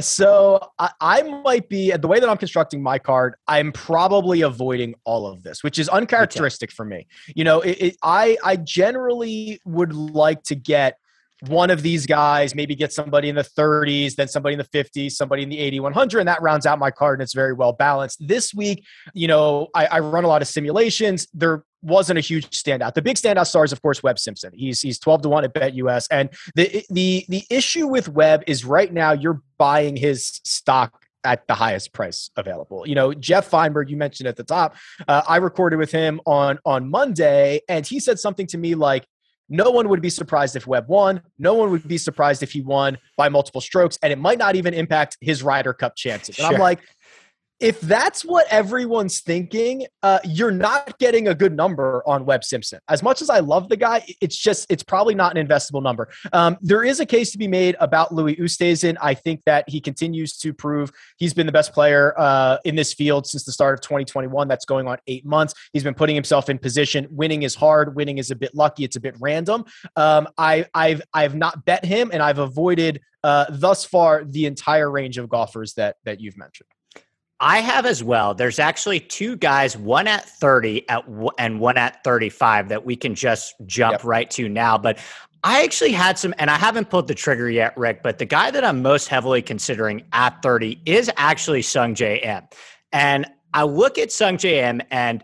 So 0.00 0.60
I, 0.78 0.90
I, 1.00 1.22
might 1.22 1.68
be 1.68 1.90
the 1.90 2.06
way 2.06 2.20
that 2.20 2.28
I'm 2.28 2.36
constructing 2.36 2.82
my 2.82 2.98
card. 2.98 3.34
I'm 3.48 3.72
probably 3.72 4.42
avoiding 4.42 4.94
all 5.04 5.26
of 5.26 5.42
this, 5.42 5.64
which 5.64 5.80
is 5.80 5.88
uncharacteristic 5.88 6.70
okay. 6.70 6.74
for 6.74 6.84
me. 6.84 7.06
You 7.34 7.42
know, 7.44 7.60
it, 7.60 7.76
it, 7.80 7.96
I 8.02 8.36
I 8.44 8.56
generally 8.56 9.60
would 9.64 9.92
like 9.92 10.44
to 10.44 10.54
get 10.54 10.98
one 11.40 11.70
of 11.70 11.82
these 11.82 12.06
guys, 12.06 12.54
maybe 12.54 12.74
get 12.74 12.92
somebody 12.92 13.28
in 13.28 13.34
the 13.34 13.42
30s, 13.42 14.14
then 14.14 14.28
somebody 14.28 14.54
in 14.54 14.58
the 14.58 14.64
50s, 14.64 15.12
somebody 15.12 15.42
in 15.42 15.48
the 15.48 15.58
80, 15.58 15.80
100, 15.80 16.18
and 16.20 16.28
that 16.28 16.40
rounds 16.40 16.66
out 16.66 16.78
my 16.78 16.90
card 16.90 17.18
and 17.18 17.22
it's 17.22 17.34
very 17.34 17.52
well 17.52 17.72
balanced. 17.72 18.26
This 18.26 18.54
week, 18.54 18.84
you 19.12 19.28
know, 19.28 19.68
I, 19.74 19.86
I 19.86 19.98
run 20.00 20.24
a 20.24 20.28
lot 20.28 20.40
of 20.40 20.48
simulations. 20.48 21.26
There 21.34 21.64
wasn't 21.82 22.18
a 22.18 22.22
huge 22.22 22.50
standout. 22.50 22.94
The 22.94 23.02
big 23.02 23.16
standout 23.16 23.46
star 23.46 23.64
is, 23.64 23.72
of 23.72 23.82
course, 23.82 24.02
Webb 24.02 24.18
Simpson. 24.18 24.52
He's 24.54 24.80
he's 24.80 24.98
12 24.98 25.22
to 25.22 25.28
1 25.28 25.44
at 25.44 25.52
Bet 25.52 25.74
US. 25.74 26.08
And 26.08 26.30
the 26.54 26.84
the 26.90 27.24
the 27.28 27.44
issue 27.50 27.86
with 27.86 28.08
Webb 28.08 28.42
is 28.46 28.64
right 28.64 28.92
now 28.92 29.12
you're 29.12 29.42
buying 29.58 29.96
his 29.96 30.40
stock 30.44 31.04
at 31.24 31.46
the 31.48 31.54
highest 31.54 31.92
price 31.92 32.30
available. 32.36 32.86
You 32.86 32.94
know, 32.94 33.12
Jeff 33.12 33.48
Feinberg, 33.48 33.90
you 33.90 33.96
mentioned 33.96 34.28
at 34.28 34.36
the 34.36 34.44
top, 34.44 34.76
uh, 35.08 35.22
I 35.28 35.36
recorded 35.38 35.78
with 35.78 35.90
him 35.90 36.20
on 36.24 36.58
on 36.64 36.88
Monday, 36.88 37.60
and 37.68 37.86
he 37.86 38.00
said 38.00 38.18
something 38.18 38.46
to 38.48 38.58
me 38.58 38.74
like, 38.74 39.06
no 39.48 39.70
one 39.70 39.88
would 39.88 40.02
be 40.02 40.10
surprised 40.10 40.56
if 40.56 40.66
Webb 40.66 40.88
won. 40.88 41.22
No 41.38 41.54
one 41.54 41.70
would 41.70 41.86
be 41.86 41.98
surprised 41.98 42.42
if 42.42 42.52
he 42.52 42.60
won 42.60 42.98
by 43.16 43.28
multiple 43.28 43.60
strokes, 43.60 43.98
and 44.02 44.12
it 44.12 44.18
might 44.18 44.38
not 44.38 44.56
even 44.56 44.74
impact 44.74 45.16
his 45.20 45.42
Ryder 45.42 45.72
Cup 45.72 45.96
chances. 45.96 46.38
And 46.38 46.46
sure. 46.46 46.54
I'm 46.54 46.60
like, 46.60 46.80
if 47.60 47.80
that's 47.80 48.22
what 48.22 48.46
everyone's 48.50 49.20
thinking, 49.20 49.86
uh, 50.02 50.18
you're 50.24 50.50
not 50.50 50.98
getting 50.98 51.28
a 51.28 51.34
good 51.34 51.54
number 51.54 52.02
on 52.06 52.26
Webb 52.26 52.44
Simpson. 52.44 52.80
As 52.88 53.02
much 53.02 53.22
as 53.22 53.30
I 53.30 53.38
love 53.38 53.68
the 53.68 53.76
guy, 53.76 54.04
it's 54.20 54.36
just 54.36 54.66
it's 54.70 54.82
probably 54.82 55.14
not 55.14 55.36
an 55.36 55.46
investable 55.46 55.82
number. 55.82 56.08
Um, 56.32 56.58
there 56.60 56.84
is 56.84 57.00
a 57.00 57.06
case 57.06 57.32
to 57.32 57.38
be 57.38 57.48
made 57.48 57.76
about 57.80 58.12
Louis 58.12 58.36
Oosthuizen. 58.36 58.96
I 59.00 59.14
think 59.14 59.42
that 59.46 59.64
he 59.68 59.80
continues 59.80 60.36
to 60.38 60.52
prove 60.52 60.92
he's 61.16 61.32
been 61.32 61.46
the 61.46 61.52
best 61.52 61.72
player 61.72 62.14
uh, 62.18 62.58
in 62.64 62.76
this 62.76 62.92
field 62.92 63.26
since 63.26 63.44
the 63.44 63.52
start 63.52 63.74
of 63.74 63.80
2021. 63.80 64.48
That's 64.48 64.66
going 64.66 64.86
on 64.86 64.98
eight 65.06 65.24
months. 65.24 65.54
He's 65.72 65.84
been 65.84 65.94
putting 65.94 66.14
himself 66.14 66.50
in 66.50 66.58
position. 66.58 67.06
Winning 67.10 67.42
is 67.42 67.54
hard. 67.54 67.96
Winning 67.96 68.18
is 68.18 68.30
a 68.30 68.36
bit 68.36 68.54
lucky. 68.54 68.84
It's 68.84 68.96
a 68.96 69.00
bit 69.00 69.14
random. 69.18 69.64
Um, 69.96 70.28
I, 70.36 70.66
I've 70.74 71.02
I've 71.14 71.34
not 71.34 71.64
bet 71.64 71.84
him, 71.84 72.10
and 72.12 72.22
I've 72.22 72.38
avoided 72.38 73.00
uh, 73.24 73.46
thus 73.48 73.84
far 73.84 74.24
the 74.24 74.44
entire 74.44 74.90
range 74.90 75.16
of 75.16 75.28
golfers 75.28 75.72
that 75.74 75.96
that 76.04 76.20
you've 76.20 76.36
mentioned. 76.36 76.68
I 77.40 77.58
have 77.58 77.84
as 77.84 78.02
well. 78.02 78.34
There's 78.34 78.58
actually 78.58 79.00
two 79.00 79.36
guys, 79.36 79.76
one 79.76 80.06
at 80.06 80.26
30 80.28 80.88
at 80.88 81.04
and 81.38 81.60
one 81.60 81.76
at 81.76 82.02
35 82.02 82.70
that 82.70 82.86
we 82.86 82.96
can 82.96 83.14
just 83.14 83.54
jump 83.66 83.92
yep. 83.92 84.04
right 84.04 84.30
to 84.30 84.48
now. 84.48 84.78
But 84.78 84.98
I 85.44 85.62
actually 85.62 85.92
had 85.92 86.18
some, 86.18 86.34
and 86.38 86.50
I 86.50 86.56
haven't 86.56 86.88
pulled 86.88 87.08
the 87.08 87.14
trigger 87.14 87.50
yet, 87.50 87.76
Rick. 87.76 88.02
But 88.02 88.18
the 88.18 88.24
guy 88.24 88.50
that 88.50 88.64
I'm 88.64 88.80
most 88.80 89.08
heavily 89.08 89.42
considering 89.42 90.02
at 90.12 90.42
30 90.42 90.80
is 90.86 91.10
actually 91.16 91.62
Sungjae 91.62 92.24
Im, 92.24 92.42
and 92.92 93.26
I 93.52 93.64
look 93.64 93.98
at 93.98 94.08
Sungjae 94.08 94.62
Im 94.68 94.82
and 94.90 95.22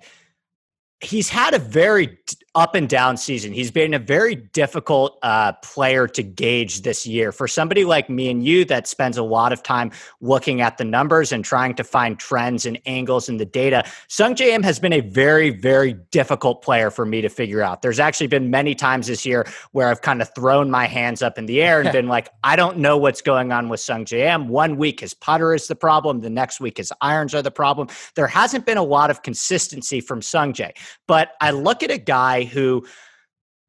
he's 1.02 1.28
had 1.28 1.52
a 1.52 1.58
very 1.58 2.18
up 2.54 2.74
and 2.74 2.88
down 2.88 3.16
season. 3.16 3.52
He's 3.52 3.70
been 3.70 3.94
a 3.94 3.98
very 3.98 4.34
difficult 4.34 5.18
uh, 5.22 5.52
player 5.62 6.06
to 6.08 6.22
gauge 6.22 6.82
this 6.82 7.06
year 7.06 7.32
for 7.32 7.48
somebody 7.48 7.84
like 7.84 8.10
me 8.10 8.30
and 8.30 8.44
you 8.44 8.64
that 8.66 8.86
spends 8.86 9.16
a 9.16 9.22
lot 9.22 9.52
of 9.52 9.62
time 9.62 9.90
looking 10.20 10.60
at 10.60 10.76
the 10.76 10.84
numbers 10.84 11.32
and 11.32 11.44
trying 11.44 11.74
to 11.76 11.84
find 11.84 12.18
trends 12.18 12.66
and 12.66 12.78
angles 12.84 13.28
in 13.28 13.38
the 13.38 13.46
data. 13.46 13.84
Sungjae 14.08 14.48
Im 14.48 14.62
has 14.62 14.78
been 14.78 14.92
a 14.92 15.00
very, 15.00 15.50
very 15.50 15.94
difficult 16.10 16.62
player 16.62 16.90
for 16.90 17.06
me 17.06 17.22
to 17.22 17.30
figure 17.30 17.62
out. 17.62 17.80
There's 17.80 17.98
actually 17.98 18.26
been 18.26 18.50
many 18.50 18.74
times 18.74 19.06
this 19.06 19.24
year 19.24 19.46
where 19.72 19.88
I've 19.88 20.02
kind 20.02 20.20
of 20.20 20.32
thrown 20.34 20.70
my 20.70 20.86
hands 20.86 21.22
up 21.22 21.38
in 21.38 21.46
the 21.46 21.62
air 21.62 21.80
and 21.80 21.90
been 21.92 22.08
like, 22.08 22.28
I 22.44 22.56
don't 22.56 22.78
know 22.78 22.98
what's 22.98 23.22
going 23.22 23.50
on 23.52 23.70
with 23.70 23.80
Sungjae 23.80 24.26
Im. 24.26 24.48
One 24.48 24.76
week 24.76 25.00
his 25.00 25.14
putter 25.14 25.54
is 25.54 25.68
the 25.68 25.76
problem, 25.76 26.20
the 26.20 26.30
next 26.30 26.60
week 26.60 26.76
his 26.76 26.92
irons 27.00 27.34
are 27.34 27.42
the 27.42 27.50
problem. 27.50 27.88
There 28.14 28.26
hasn't 28.26 28.66
been 28.66 28.78
a 28.78 28.82
lot 28.82 29.10
of 29.10 29.22
consistency 29.22 30.02
from 30.02 30.20
Sung 30.20 30.42
Sungjae, 30.42 30.72
but 31.06 31.32
I 31.40 31.50
look 31.50 31.82
at 31.82 31.90
a 31.90 31.98
guy 31.98 32.41
who 32.44 32.86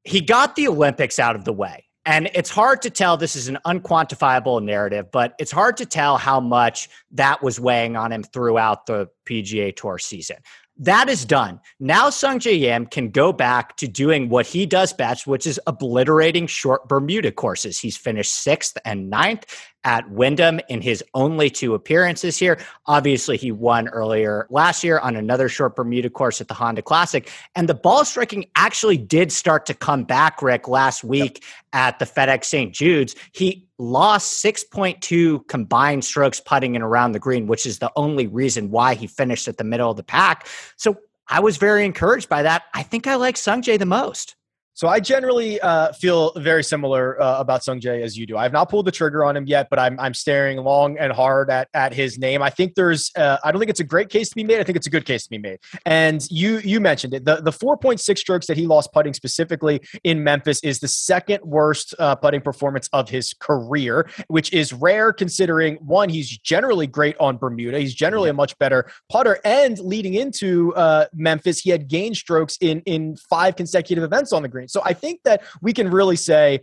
he 0.03 0.21
got 0.21 0.55
the 0.55 0.67
Olympics 0.67 1.19
out 1.19 1.35
of 1.35 1.45
the 1.45 1.53
way. 1.53 1.85
And 2.05 2.29
it's 2.33 2.49
hard 2.49 2.81
to 2.81 2.89
tell, 2.89 3.15
this 3.15 3.35
is 3.35 3.47
an 3.47 3.57
unquantifiable 3.65 4.61
narrative, 4.61 5.09
but 5.11 5.35
it's 5.39 5.51
hard 5.51 5.77
to 5.77 5.85
tell 5.85 6.17
how 6.17 6.41
much 6.41 6.89
that 7.11 7.41
was 7.41 7.61
weighing 7.61 7.95
on 7.95 8.11
him 8.11 8.23
throughout 8.23 8.87
the 8.87 9.07
PGA 9.25 9.73
Tour 9.73 9.97
season. 9.99 10.37
That 10.77 11.07
is 11.07 11.23
done. 11.23 11.61
Now 11.79 12.09
Sungjae 12.09 12.61
Im 12.63 12.87
can 12.87 13.09
go 13.09 13.31
back 13.31 13.77
to 13.77 13.87
doing 13.87 14.27
what 14.27 14.47
he 14.47 14.65
does 14.65 14.91
best, 14.91 15.27
which 15.27 15.45
is 15.45 15.61
obliterating 15.67 16.47
short 16.47 16.89
Bermuda 16.89 17.31
courses. 17.31 17.79
He's 17.79 17.95
finished 17.95 18.33
sixth 18.33 18.77
and 18.83 19.09
ninth 19.09 19.45
at 19.83 20.09
Wyndham 20.09 20.59
in 20.69 20.81
his 20.81 21.03
only 21.13 21.49
two 21.49 21.73
appearances 21.73 22.37
here. 22.37 22.59
Obviously, 22.85 23.37
he 23.37 23.51
won 23.51 23.87
earlier 23.89 24.47
last 24.49 24.83
year 24.83 24.99
on 24.99 25.15
another 25.15 25.49
short 25.49 25.75
Bermuda 25.75 26.09
course 26.09 26.41
at 26.41 26.47
the 26.47 26.53
Honda 26.53 26.81
Classic. 26.81 27.29
And 27.55 27.67
the 27.67 27.73
ball 27.73 28.05
striking 28.05 28.45
actually 28.55 28.97
did 28.97 29.31
start 29.31 29.65
to 29.67 29.73
come 29.73 30.03
back, 30.03 30.41
Rick, 30.41 30.67
last 30.67 31.03
week 31.03 31.43
yep. 31.43 31.43
at 31.73 31.99
the 31.99 32.05
FedEx 32.05 32.45
St. 32.45 32.73
Jude's. 32.73 33.15
He 33.33 33.67
lost 33.77 34.43
6.2 34.43 35.47
combined 35.47 36.05
strokes 36.05 36.39
putting 36.39 36.75
and 36.75 36.83
around 36.83 37.11
the 37.11 37.19
green, 37.19 37.47
which 37.47 37.65
is 37.65 37.79
the 37.79 37.91
only 37.95 38.27
reason 38.27 38.71
why 38.71 38.95
he 38.95 39.07
finished 39.07 39.47
at 39.47 39.57
the 39.57 39.63
middle 39.63 39.91
of 39.91 39.97
the 39.97 40.03
pack. 40.03 40.47
So 40.77 40.97
I 41.27 41.39
was 41.39 41.57
very 41.57 41.85
encouraged 41.85 42.29
by 42.29 42.43
that. 42.43 42.63
I 42.73 42.83
think 42.83 43.07
I 43.07 43.15
like 43.15 43.35
Sungjae 43.35 43.79
the 43.79 43.85
most. 43.85 44.35
So 44.75 44.87
I 44.87 44.99
generally 44.99 45.61
uh, 45.61 45.93
feel 45.93 46.31
very 46.35 46.63
similar 46.63 47.21
uh, 47.21 47.39
about 47.39 47.63
Sung 47.63 47.79
Jae 47.79 48.01
as 48.01 48.17
you 48.17 48.25
do. 48.25 48.37
I 48.37 48.43
have 48.43 48.53
not 48.53 48.69
pulled 48.69 48.87
the 48.87 48.91
trigger 48.91 49.23
on 49.23 49.37
him 49.37 49.45
yet, 49.45 49.67
but 49.69 49.77
I'm 49.77 49.99
I'm 49.99 50.15
staring 50.15 50.57
long 50.57 50.97
and 50.97 51.13
hard 51.13 51.51
at 51.51 51.67
at 51.75 51.93
his 51.93 52.17
name. 52.17 52.41
I 52.41 52.49
think 52.49 52.73
there's 52.73 53.11
uh, 53.15 53.37
I 53.43 53.51
don't 53.51 53.59
think 53.59 53.69
it's 53.69 53.79
a 53.79 53.85
great 53.85 54.09
case 54.09 54.29
to 54.29 54.35
be 54.35 54.43
made. 54.43 54.59
I 54.59 54.63
think 54.63 54.75
it's 54.75 54.87
a 54.87 54.89
good 54.89 55.05
case 55.05 55.23
to 55.25 55.29
be 55.29 55.37
made. 55.37 55.59
And 55.85 56.25
you 56.31 56.57
you 56.59 56.79
mentioned 56.79 57.13
it. 57.13 57.23
The 57.23 57.35
the 57.35 57.51
4.6 57.51 58.17
strokes 58.17 58.47
that 58.47 58.57
he 58.57 58.65
lost 58.65 58.91
putting 58.93 59.13
specifically 59.13 59.79
in 60.03 60.23
Memphis 60.23 60.59
is 60.63 60.79
the 60.79 60.87
second 60.87 61.41
worst 61.43 61.93
uh, 61.99 62.15
putting 62.15 62.41
performance 62.41 62.89
of 62.93 63.09
his 63.09 63.35
career, 63.35 64.09
which 64.27 64.51
is 64.53 64.73
rare 64.73 65.13
considering 65.13 65.75
one 65.75 66.09
he's 66.09 66.35
generally 66.39 66.87
great 66.87 67.15
on 67.19 67.37
Bermuda. 67.37 67.79
He's 67.79 67.93
generally 67.93 68.31
a 68.31 68.33
much 68.33 68.57
better 68.57 68.89
putter, 69.07 69.39
and 69.45 69.77
leading 69.77 70.15
into 70.15 70.73
uh, 70.73 71.05
Memphis, 71.13 71.59
he 71.59 71.69
had 71.69 71.87
gained 71.87 72.17
strokes 72.17 72.57
in 72.59 72.81
in 72.87 73.17
five 73.29 73.55
consecutive 73.55 74.03
events 74.03 74.33
on 74.33 74.41
the 74.41 74.49
green. 74.49 74.62
So 74.67 74.81
I 74.83 74.93
think 74.93 75.21
that 75.23 75.43
we 75.61 75.73
can 75.73 75.89
really 75.89 76.15
say 76.15 76.61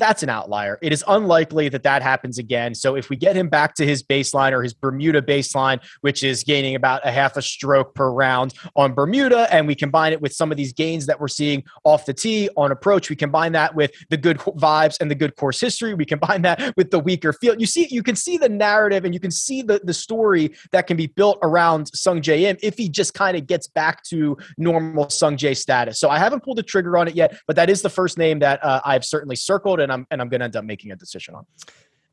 that's 0.00 0.22
an 0.22 0.28
outlier. 0.28 0.78
It 0.82 0.92
is 0.92 1.04
unlikely 1.06 1.68
that 1.70 1.82
that 1.82 2.02
happens 2.02 2.38
again. 2.38 2.74
So 2.74 2.96
if 2.96 3.08
we 3.10 3.16
get 3.16 3.36
him 3.36 3.48
back 3.48 3.74
to 3.76 3.86
his 3.86 4.02
baseline 4.02 4.52
or 4.52 4.62
his 4.62 4.74
Bermuda 4.74 5.22
baseline, 5.22 5.80
which 6.00 6.22
is 6.22 6.44
gaining 6.44 6.74
about 6.74 7.06
a 7.06 7.10
half 7.10 7.36
a 7.36 7.42
stroke 7.42 7.94
per 7.94 8.10
round 8.10 8.54
on 8.76 8.92
Bermuda, 8.94 9.52
and 9.54 9.66
we 9.66 9.74
combine 9.74 10.12
it 10.12 10.20
with 10.20 10.32
some 10.32 10.50
of 10.50 10.56
these 10.56 10.72
gains 10.72 11.06
that 11.06 11.20
we're 11.20 11.28
seeing 11.28 11.64
off 11.84 12.06
the 12.06 12.14
tee 12.14 12.48
on 12.56 12.70
approach, 12.70 13.08
we 13.10 13.16
combine 13.16 13.52
that 13.52 13.74
with 13.74 13.92
the 14.10 14.16
good 14.16 14.38
vibes 14.38 14.96
and 15.00 15.10
the 15.10 15.14
good 15.14 15.36
course 15.36 15.60
history. 15.60 15.94
We 15.94 16.04
combine 16.04 16.42
that 16.42 16.74
with 16.76 16.90
the 16.90 16.98
weaker 16.98 17.32
field. 17.32 17.60
You 17.60 17.66
see, 17.66 17.86
you 17.90 18.02
can 18.02 18.16
see 18.16 18.36
the 18.36 18.48
narrative 18.48 19.04
and 19.04 19.14
you 19.14 19.20
can 19.20 19.30
see 19.30 19.62
the, 19.62 19.80
the 19.84 19.94
story 19.94 20.54
that 20.72 20.86
can 20.86 20.96
be 20.96 21.06
built 21.06 21.38
around 21.42 21.90
Sungjae 21.92 22.42
Im 22.42 22.56
if 22.62 22.76
he 22.76 22.88
just 22.88 23.14
kind 23.14 23.36
of 23.36 23.46
gets 23.46 23.66
back 23.66 24.02
to 24.04 24.36
normal 24.58 25.08
Sung 25.08 25.30
Sungjae 25.30 25.56
status. 25.56 25.98
So 25.98 26.08
I 26.08 26.18
haven't 26.18 26.42
pulled 26.42 26.58
the 26.58 26.62
trigger 26.62 26.96
on 26.96 27.08
it 27.08 27.14
yet, 27.14 27.36
but 27.46 27.56
that 27.56 27.70
is 27.70 27.82
the 27.82 27.88
first 27.88 28.18
name 28.18 28.38
that 28.40 28.62
uh, 28.64 28.80
I've 28.84 29.04
certainly 29.04 29.36
circled 29.36 29.80
and 29.80 29.89
I'm 29.92 30.06
and 30.10 30.20
I'm 30.20 30.28
going 30.28 30.40
to 30.40 30.44
end 30.44 30.56
up 30.56 30.64
making 30.64 30.92
a 30.92 30.96
decision 30.96 31.34
on. 31.34 31.46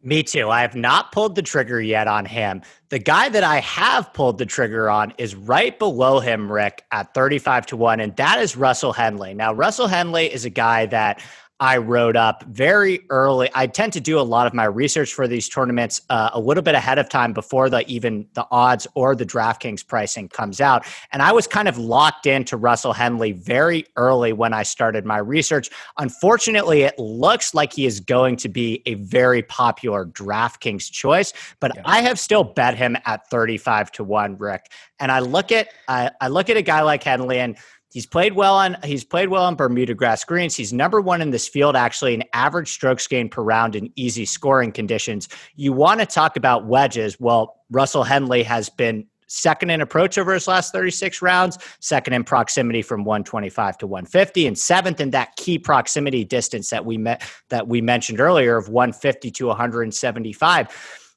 Me 0.04 0.22
too. 0.22 0.50
I 0.50 0.62
have 0.62 0.76
not 0.76 1.12
pulled 1.12 1.36
the 1.36 1.42
trigger 1.42 1.82
yet 1.82 2.08
on 2.08 2.26
him. 2.26 2.62
The 2.90 3.00
guy 3.00 3.30
that 3.30 3.44
I 3.44 3.60
have 3.62 4.14
pulled 4.14 4.38
the 4.38 4.46
trigger 4.46 4.90
on 4.90 5.12
is 5.18 5.36
right 5.36 5.78
below 5.78 6.20
him, 6.20 6.52
Rick, 6.52 6.84
at 6.92 7.14
35 7.16 7.66
to 7.68 7.78
1, 7.78 8.00
and 8.00 8.16
that 8.16 8.40
is 8.40 8.56
Russell 8.56 8.94
Henley. 8.94 9.34
Now, 9.34 9.54
Russell 9.54 9.88
Henley 9.88 10.32
is 10.32 10.46
a 10.46 10.52
guy 10.52 10.86
that 10.86 11.22
I 11.60 11.78
wrote 11.78 12.16
up 12.16 12.44
very 12.44 13.02
early. 13.10 13.50
I 13.56 13.66
tend 13.66 13.92
to 13.94 14.00
do 14.00 14.20
a 14.20 14.22
lot 14.22 14.46
of 14.46 14.54
my 14.54 14.66
research 14.66 15.14
for 15.14 15.28
these 15.28 15.50
tournaments 15.50 16.02
uh, 16.10 16.30
a 16.34 16.40
little 16.40 16.62
bit 16.62 16.76
ahead 16.76 17.00
of 17.00 17.10
time 17.10 17.34
before 17.34 17.68
the 17.70 17.88
even 17.90 18.28
the 18.34 18.46
odds 18.52 18.86
or 18.94 19.16
the 19.16 19.26
DraftKings 19.26 19.86
pricing 19.86 20.30
comes 20.30 20.62
out. 20.62 20.86
And 21.12 21.24
I 21.24 21.32
was 21.32 21.48
kind 21.48 21.68
of 21.68 21.80
locked 21.80 22.28
into 22.28 22.58
Russell 22.58 22.94
Henley 22.94 23.32
very 23.32 23.86
early 23.96 24.34
when 24.34 24.54
I 24.54 24.62
started 24.62 25.04
my 25.04 25.18
research. 25.18 25.72
Unfortunately, 25.98 26.84
it 26.84 26.98
looks 27.00 27.56
like 27.56 27.74
he 27.74 27.88
is 27.88 28.00
going 28.02 28.36
to 28.38 28.50
be 28.50 28.84
a 28.86 28.94
very 28.96 29.42
popular 29.42 30.06
DraftKings 30.06 30.92
choice, 30.92 31.34
but 31.60 31.72
yeah. 31.76 31.82
I 31.86 32.02
have 32.02 32.20
still 32.20 32.44
bet 32.44 32.76
him 32.76 32.98
at 33.06 33.28
35 33.30 33.92
to 33.94 34.04
1, 34.04 34.38
Rick. 34.38 34.72
And 35.00 35.12
I 35.12 35.20
look 35.20 35.52
at 35.52 35.70
uh, 35.88 36.12
I 36.22 36.28
look 36.28 36.50
at 36.50 36.58
a 36.58 36.62
guy 36.62 36.82
like 36.82 37.04
Henley 37.04 37.40
and 37.40 37.58
He's 37.90 38.06
played 38.06 38.34
well 38.34 38.56
on 38.56 38.78
he's 38.84 39.04
played 39.04 39.30
well 39.30 39.44
on 39.44 39.56
Bermuda 39.56 39.94
grass 39.94 40.24
greens. 40.24 40.56
He's 40.56 40.74
number 40.74 41.00
one 41.00 41.22
in 41.22 41.32
this 41.32 41.48
field 41.48 41.76
actually 41.76 42.14
in 42.14 42.24
average 42.34 42.72
strokes 42.72 43.08
gained 43.08 43.32
per 43.32 43.42
round 43.42 43.76
in 43.76 43.92
easy 43.96 44.26
scoring 44.26 44.72
conditions. 44.72 45.30
You 45.56 45.72
want 45.72 46.02
to 46.02 46.06
talk 46.06 46.36
about 46.36 46.66
wedges? 46.66 47.20
Well, 47.20 47.62
Russell 47.72 48.04
Henley 48.04 48.44
has 48.44 48.70
been 48.70 49.08
second 49.28 49.70
in 49.70 49.82
approach 49.82 50.18
over 50.18 50.34
his 50.34 50.48
last 50.48 50.72
36 50.74 51.22
rounds, 51.22 51.58
second 51.80 52.14
in 52.14 52.24
proximity 52.24 52.82
from 52.82 53.04
125 53.04 53.78
to 53.78 53.88
150, 53.88 54.48
and 54.48 54.58
seventh 54.58 55.00
in 55.00 55.12
that 55.12 55.36
key 55.36 55.60
proximity 55.60 56.24
distance 56.24 56.70
that 56.70 56.86
we 56.86 56.98
met 56.98 57.24
that 57.50 57.68
we 57.68 57.82
mentioned 57.82 58.20
earlier 58.20 58.58
of 58.58 58.70
150 58.70 59.32
to 59.32 59.48
175. 59.48 61.14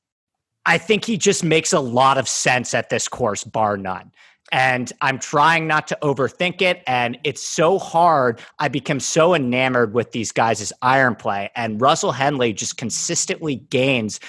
I 0.66 0.78
think 0.78 1.04
he 1.04 1.16
just 1.16 1.42
makes 1.42 1.72
a 1.72 1.80
lot 1.80 2.18
of 2.18 2.28
sense 2.28 2.74
at 2.74 2.90
this 2.90 3.08
course, 3.08 3.42
bar 3.42 3.76
none 3.76 4.12
and 4.52 4.92
I'm 5.00 5.18
trying 5.18 5.66
not 5.66 5.86
to 5.88 5.98
overthink 6.02 6.60
it. 6.62 6.82
And 6.86 7.18
it's 7.24 7.42
so 7.42 7.78
hard. 7.78 8.40
I 8.58 8.68
become 8.68 9.00
so 9.00 9.34
enamored 9.34 9.94
with 9.94 10.12
these 10.12 10.32
guys' 10.32 10.72
iron 10.82 11.14
play. 11.14 11.50
And 11.56 11.80
Russell 11.80 12.12
Henley 12.12 12.52
just 12.52 12.76
consistently 12.76 13.56
gains 13.56 14.20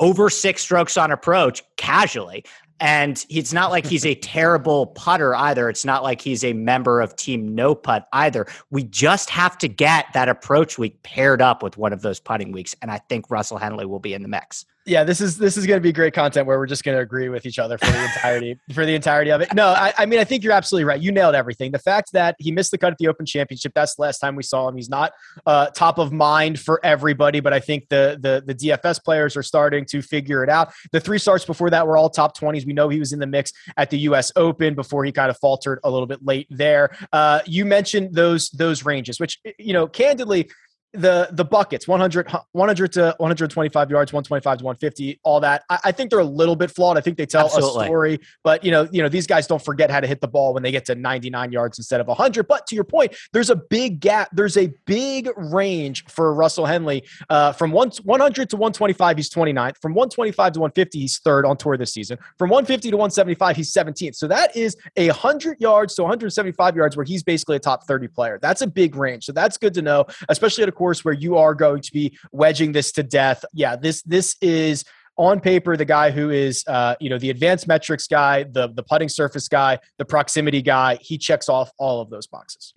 over 0.00 0.28
six 0.28 0.62
strokes 0.62 0.96
on 0.96 1.10
approach 1.10 1.62
casually. 1.76 2.44
And 2.80 3.24
it's 3.30 3.52
not 3.52 3.70
like 3.70 3.86
he's 3.86 4.04
a 4.04 4.14
terrible 4.16 4.88
putter 4.88 5.34
either. 5.34 5.70
It's 5.70 5.84
not 5.84 6.02
like 6.02 6.20
he's 6.20 6.44
a 6.44 6.52
member 6.52 7.00
of 7.00 7.16
Team 7.16 7.54
No 7.54 7.74
Putt 7.74 8.06
either. 8.12 8.46
We 8.70 8.84
just 8.84 9.30
have 9.30 9.56
to 9.58 9.68
get 9.68 10.06
that 10.12 10.28
approach 10.28 10.76
week 10.76 11.02
paired 11.02 11.40
up 11.40 11.62
with 11.62 11.78
one 11.78 11.92
of 11.92 12.02
those 12.02 12.20
putting 12.20 12.52
weeks. 12.52 12.74
And 12.82 12.90
I 12.90 12.98
think 13.08 13.30
Russell 13.30 13.58
Henley 13.58 13.86
will 13.86 14.00
be 14.00 14.12
in 14.12 14.22
the 14.22 14.28
mix. 14.28 14.66
Yeah, 14.86 15.02
this 15.02 15.22
is 15.22 15.38
this 15.38 15.56
is 15.56 15.66
going 15.66 15.78
to 15.78 15.82
be 15.82 15.92
great 15.92 16.12
content 16.12 16.46
where 16.46 16.58
we're 16.58 16.66
just 16.66 16.84
going 16.84 16.96
to 16.96 17.02
agree 17.02 17.30
with 17.30 17.46
each 17.46 17.58
other 17.58 17.78
for 17.78 17.86
the 17.86 18.04
entirety 18.04 18.58
for 18.74 18.84
the 18.84 18.94
entirety 18.94 19.30
of 19.30 19.40
it. 19.40 19.54
No, 19.54 19.68
I, 19.68 19.94
I, 19.96 20.04
mean 20.04 20.18
I 20.18 20.24
think 20.24 20.44
you're 20.44 20.52
absolutely 20.52 20.84
right. 20.84 21.00
You 21.00 21.10
nailed 21.10 21.34
everything. 21.34 21.72
The 21.72 21.78
fact 21.78 22.12
that 22.12 22.36
he 22.38 22.52
missed 22.52 22.70
the 22.70 22.76
cut 22.76 22.92
at 22.92 22.98
the 22.98 23.08
Open 23.08 23.24
Championship 23.24 23.72
that's 23.74 23.94
the 23.94 24.02
last 24.02 24.18
time 24.18 24.36
we 24.36 24.42
saw 24.42 24.68
him. 24.68 24.76
He's 24.76 24.90
not 24.90 25.12
uh, 25.46 25.68
top 25.68 25.98
of 25.98 26.12
mind 26.12 26.60
for 26.60 26.84
everybody, 26.84 27.40
but 27.40 27.54
I 27.54 27.60
think 27.60 27.88
the 27.88 28.18
the 28.20 28.42
the 28.44 28.54
DFS 28.54 29.02
players 29.02 29.38
are 29.38 29.42
starting 29.42 29.86
to 29.86 30.02
figure 30.02 30.44
it 30.44 30.50
out. 30.50 30.72
The 30.92 31.00
three 31.00 31.18
starts 31.18 31.46
before 31.46 31.70
that 31.70 31.86
were 31.86 31.96
all 31.96 32.10
top 32.10 32.36
twenties. 32.36 32.66
We 32.66 32.74
know 32.74 32.90
he 32.90 32.98
was 32.98 33.14
in 33.14 33.20
the 33.20 33.26
mix 33.26 33.52
at 33.78 33.88
the 33.88 33.98
U.S. 34.00 34.32
Open 34.36 34.74
before 34.74 35.04
he 35.04 35.12
kind 35.12 35.30
of 35.30 35.38
faltered 35.38 35.78
a 35.84 35.90
little 35.90 36.06
bit 36.06 36.22
late 36.22 36.46
there. 36.50 36.94
Uh, 37.10 37.40
you 37.46 37.64
mentioned 37.64 38.14
those 38.14 38.50
those 38.50 38.84
ranges, 38.84 39.18
which 39.18 39.40
you 39.58 39.72
know 39.72 39.86
candidly 39.86 40.50
the 40.94 41.28
the 41.32 41.44
buckets 41.44 41.88
100 41.88 42.30
100 42.52 42.92
to 42.92 43.14
125 43.18 43.90
yards 43.90 44.12
125 44.12 44.58
to 44.58 44.64
150 44.64 45.20
all 45.24 45.40
that. 45.40 45.64
I, 45.68 45.78
I, 45.84 45.92
think 45.92 46.10
they're 46.10 46.20
a 46.20 46.24
little 46.24 46.54
bit 46.54 46.70
flawed. 46.70 46.96
I 46.96 47.00
think 47.00 47.16
they 47.16 47.26
tell 47.26 47.46
Absolutely. 47.46 47.84
a 47.84 47.86
story 47.86 48.20
but 48.44 48.64
you 48.64 48.70
know 48.70 48.88
you 48.92 49.02
know 49.02 49.08
these 49.08 49.26
guys 49.26 49.46
don't 49.46 49.62
forget 49.62 49.90
how 49.90 50.00
to 50.00 50.06
hit 50.06 50.20
the 50.20 50.28
ball 50.28 50.54
when 50.54 50.62
they 50.62 50.70
get 50.70 50.84
to 50.86 50.94
99 50.94 51.52
yards 51.52 51.78
instead 51.78 52.00
of 52.00 52.06
100 52.06 52.46
but 52.46 52.66
to 52.68 52.74
your 52.74 52.84
point 52.84 53.14
there's 53.32 53.50
a 53.50 53.56
big 53.56 54.00
gap 54.00 54.28
there's 54.32 54.56
a 54.56 54.72
big 54.86 55.28
range 55.36 56.04
for 56.06 56.32
russell 56.32 56.66
henley. 56.66 57.04
Uh, 57.28 57.52
from 57.52 57.72
one, 57.72 57.90
100 58.04 58.50
to 58.50 58.56
125 58.56 59.16
he's 59.16 59.30
29th 59.30 59.76
from 59.82 59.94
125 59.94 60.52
to 60.52 60.60
150 60.60 60.98
he's 60.98 61.18
third 61.18 61.44
on 61.44 61.56
tour 61.56 61.76
this 61.76 61.92
season. 61.92 62.16
From 62.38 62.50
150 62.50 62.90
to 62.90 62.96
175 62.96 63.56
he's 63.56 63.72
17th 63.72 64.14
so 64.14 64.28
that 64.28 64.56
is 64.56 64.76
a 64.96 65.08
100 65.08 65.60
yards 65.60 65.94
to 65.96 66.02
175 66.02 66.76
yards 66.76 66.96
where 66.96 67.04
he's 67.04 67.24
basically 67.24 67.56
a 67.56 67.60
top 67.60 67.84
30 67.86 68.08
player. 68.08 68.38
That's 68.40 68.62
a 68.62 68.66
big 68.66 68.94
range. 68.94 69.24
So 69.24 69.32
that's 69.32 69.56
good 69.56 69.74
to 69.74 69.82
know 69.82 70.06
especially 70.28 70.62
at 70.62 70.68
a 70.68 70.72
course 70.84 71.02
where 71.02 71.14
you 71.14 71.38
are 71.38 71.54
going 71.54 71.80
to 71.80 71.92
be 71.92 72.14
wedging 72.30 72.72
this 72.72 72.92
to 72.92 73.02
death. 73.02 73.42
Yeah, 73.54 73.74
this 73.74 74.02
this 74.02 74.36
is 74.42 74.84
on 75.16 75.40
paper 75.40 75.76
the 75.78 75.84
guy 75.86 76.10
who 76.10 76.28
is 76.28 76.62
uh, 76.66 76.94
you 77.00 77.08
know 77.08 77.18
the 77.18 77.30
advanced 77.30 77.66
metrics 77.66 78.06
guy, 78.06 78.42
the 78.42 78.68
the 78.68 78.82
putting 78.82 79.08
surface 79.08 79.48
guy, 79.48 79.78
the 79.96 80.04
proximity 80.04 80.60
guy. 80.60 80.98
He 81.00 81.16
checks 81.16 81.48
off 81.48 81.70
all 81.78 82.02
of 82.02 82.10
those 82.10 82.26
boxes. 82.26 82.74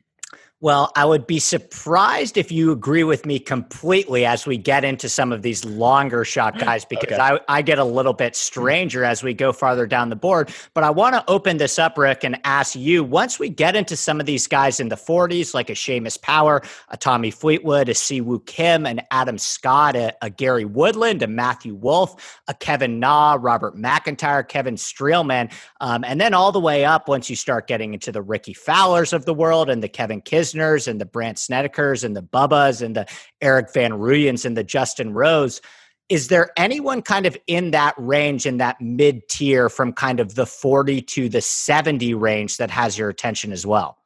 Well, 0.59 0.91
I 0.95 1.05
would 1.05 1.27
be 1.27 1.37
surprised 1.37 2.35
if 2.35 2.51
you 2.51 2.71
agree 2.71 3.03
with 3.03 3.27
me 3.27 3.37
completely 3.37 4.25
as 4.25 4.47
we 4.47 4.57
get 4.57 4.83
into 4.83 5.07
some 5.07 5.31
of 5.31 5.43
these 5.43 5.63
longer 5.63 6.25
shot 6.25 6.57
guys 6.57 6.83
because 6.83 7.11
okay. 7.11 7.21
I, 7.21 7.39
I 7.47 7.61
get 7.61 7.77
a 7.77 7.83
little 7.83 8.13
bit 8.13 8.35
stranger 8.35 9.03
as 9.03 9.21
we 9.21 9.35
go 9.35 9.53
farther 9.53 9.85
down 9.85 10.09
the 10.09 10.15
board. 10.15 10.51
But 10.73 10.83
I 10.83 10.89
want 10.89 11.13
to 11.13 11.23
open 11.27 11.57
this 11.57 11.77
up, 11.77 11.95
Rick, 11.95 12.23
and 12.23 12.39
ask 12.43 12.75
you 12.75 13.03
once 13.03 13.37
we 13.37 13.49
get 13.49 13.75
into 13.75 13.95
some 13.95 14.19
of 14.19 14.25
these 14.25 14.47
guys 14.47 14.79
in 14.79 14.89
the 14.89 14.95
40s, 14.95 15.53
like 15.53 15.69
a 15.69 15.73
Seamus 15.73 16.19
Power, 16.19 16.63
a 16.89 16.97
Tommy 16.97 17.29
Fleetwood, 17.29 17.87
a 17.87 17.93
Siwoo 17.93 18.43
Kim, 18.47 18.87
an 18.87 19.01
Adam 19.11 19.37
Scott, 19.37 19.95
a, 19.95 20.15
a 20.23 20.31
Gary 20.31 20.65
Woodland, 20.65 21.21
a 21.21 21.27
Matthew 21.27 21.75
Wolff, 21.75 22.41
a 22.47 22.55
Kevin 22.55 22.99
Na, 22.99 23.37
Robert 23.39 23.77
MacIntyre, 23.77 24.41
Kevin 24.41 24.73
Streelman, 24.73 25.53
um, 25.81 26.03
and 26.03 26.19
then 26.19 26.33
all 26.33 26.51
the 26.51 26.59
way 26.59 26.83
up 26.83 27.07
once 27.07 27.29
you 27.29 27.35
start 27.35 27.67
getting 27.67 27.93
into 27.93 28.11
the 28.11 28.23
Rickie 28.23 28.55
Fowlers 28.55 29.13
of 29.13 29.25
the 29.25 29.35
world 29.35 29.69
and 29.69 29.83
the 29.83 29.87
Kevin 29.87 30.19
Kis 30.19 30.46
And 30.55 31.01
the 31.01 31.05
Brandt 31.05 31.37
Snedekers 31.37 32.03
and 32.03 32.15
the 32.15 32.21
Bubbas 32.21 32.81
and 32.81 32.95
the 32.95 33.07
Eric 33.41 33.73
van 33.73 33.91
Rooyens 33.91 34.45
and 34.45 34.55
the 34.55 34.63
Justin 34.63 35.13
Rose. 35.13 35.61
Is 36.09 36.29
there 36.29 36.51
anyone 36.57 37.01
kind 37.01 37.25
of 37.25 37.37
in 37.47 37.71
that 37.71 37.93
range, 37.97 38.45
in 38.45 38.57
that 38.57 38.79
mid 38.79 39.27
tier 39.27 39.67
from 39.69 39.91
kind 39.91 40.19
of 40.19 40.35
the 40.35 40.45
40 40.45 41.01
to 41.01 41.29
the 41.29 41.41
70 41.41 42.13
range 42.13 42.57
that 42.57 42.71
has 42.71 42.97
your 42.97 43.09
attention 43.09 43.51
as 43.51 43.65
well? 43.65 43.97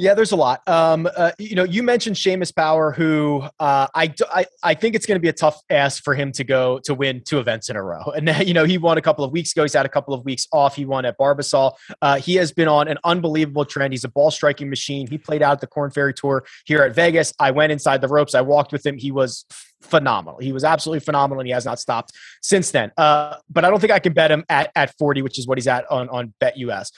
Yeah, 0.00 0.14
there's 0.14 0.30
a 0.30 0.36
lot. 0.36 0.66
Um, 0.68 1.08
uh, 1.16 1.32
you 1.40 1.56
know, 1.56 1.64
you 1.64 1.82
mentioned 1.82 2.14
Seamus 2.14 2.54
Power, 2.54 2.92
who 2.92 3.42
uh, 3.58 3.88
I, 3.92 4.14
I 4.32 4.46
I 4.62 4.74
think 4.74 4.94
it's 4.94 5.06
going 5.06 5.16
to 5.16 5.20
be 5.20 5.28
a 5.28 5.32
tough 5.32 5.60
ask 5.70 6.04
for 6.04 6.14
him 6.14 6.30
to 6.32 6.44
go 6.44 6.78
to 6.84 6.94
win 6.94 7.20
two 7.24 7.40
events 7.40 7.68
in 7.68 7.74
a 7.74 7.82
row. 7.82 8.04
And 8.18 8.46
you 8.46 8.54
know, 8.54 8.64
he 8.64 8.78
won 8.78 8.96
a 8.96 9.02
couple 9.02 9.24
of 9.24 9.32
weeks 9.32 9.52
ago. 9.52 9.62
He's 9.62 9.74
had 9.74 9.86
a 9.86 9.88
couple 9.88 10.14
of 10.14 10.24
weeks 10.24 10.46
off. 10.52 10.76
He 10.76 10.84
won 10.84 11.04
at 11.04 11.18
Barbasol. 11.18 11.72
Uh, 12.00 12.16
he 12.18 12.36
has 12.36 12.52
been 12.52 12.68
on 12.68 12.86
an 12.86 12.98
unbelievable 13.02 13.64
trend. 13.64 13.92
He's 13.92 14.04
a 14.04 14.08
ball 14.08 14.30
striking 14.30 14.70
machine. 14.70 15.08
He 15.08 15.18
played 15.18 15.42
out 15.42 15.52
at 15.52 15.60
the 15.60 15.66
Korn 15.66 15.90
Ferry 15.90 16.14
Tour 16.14 16.44
here 16.64 16.82
at 16.82 16.94
Vegas. 16.94 17.32
I 17.40 17.50
went 17.50 17.72
inside 17.72 18.00
the 18.00 18.08
ropes. 18.08 18.36
I 18.36 18.40
walked 18.40 18.70
with 18.70 18.86
him. 18.86 18.98
He 18.98 19.10
was 19.10 19.44
phenomenal. 19.80 20.38
He 20.38 20.52
was 20.52 20.62
absolutely 20.62 21.00
phenomenal, 21.00 21.40
and 21.40 21.48
he 21.48 21.52
has 21.52 21.64
not 21.64 21.80
stopped 21.80 22.12
since 22.40 22.70
then. 22.70 22.92
Uh, 22.96 23.36
but 23.50 23.64
I 23.64 23.70
don't 23.70 23.80
think 23.80 23.92
I 23.92 23.98
can 23.98 24.12
bet 24.12 24.30
him 24.30 24.44
at 24.48 24.70
at 24.76 24.96
40, 24.96 25.22
which 25.22 25.40
is 25.40 25.48
what 25.48 25.58
he's 25.58 25.68
at 25.68 25.90
on 25.90 26.08
on 26.08 26.34
BetUS. 26.40 26.92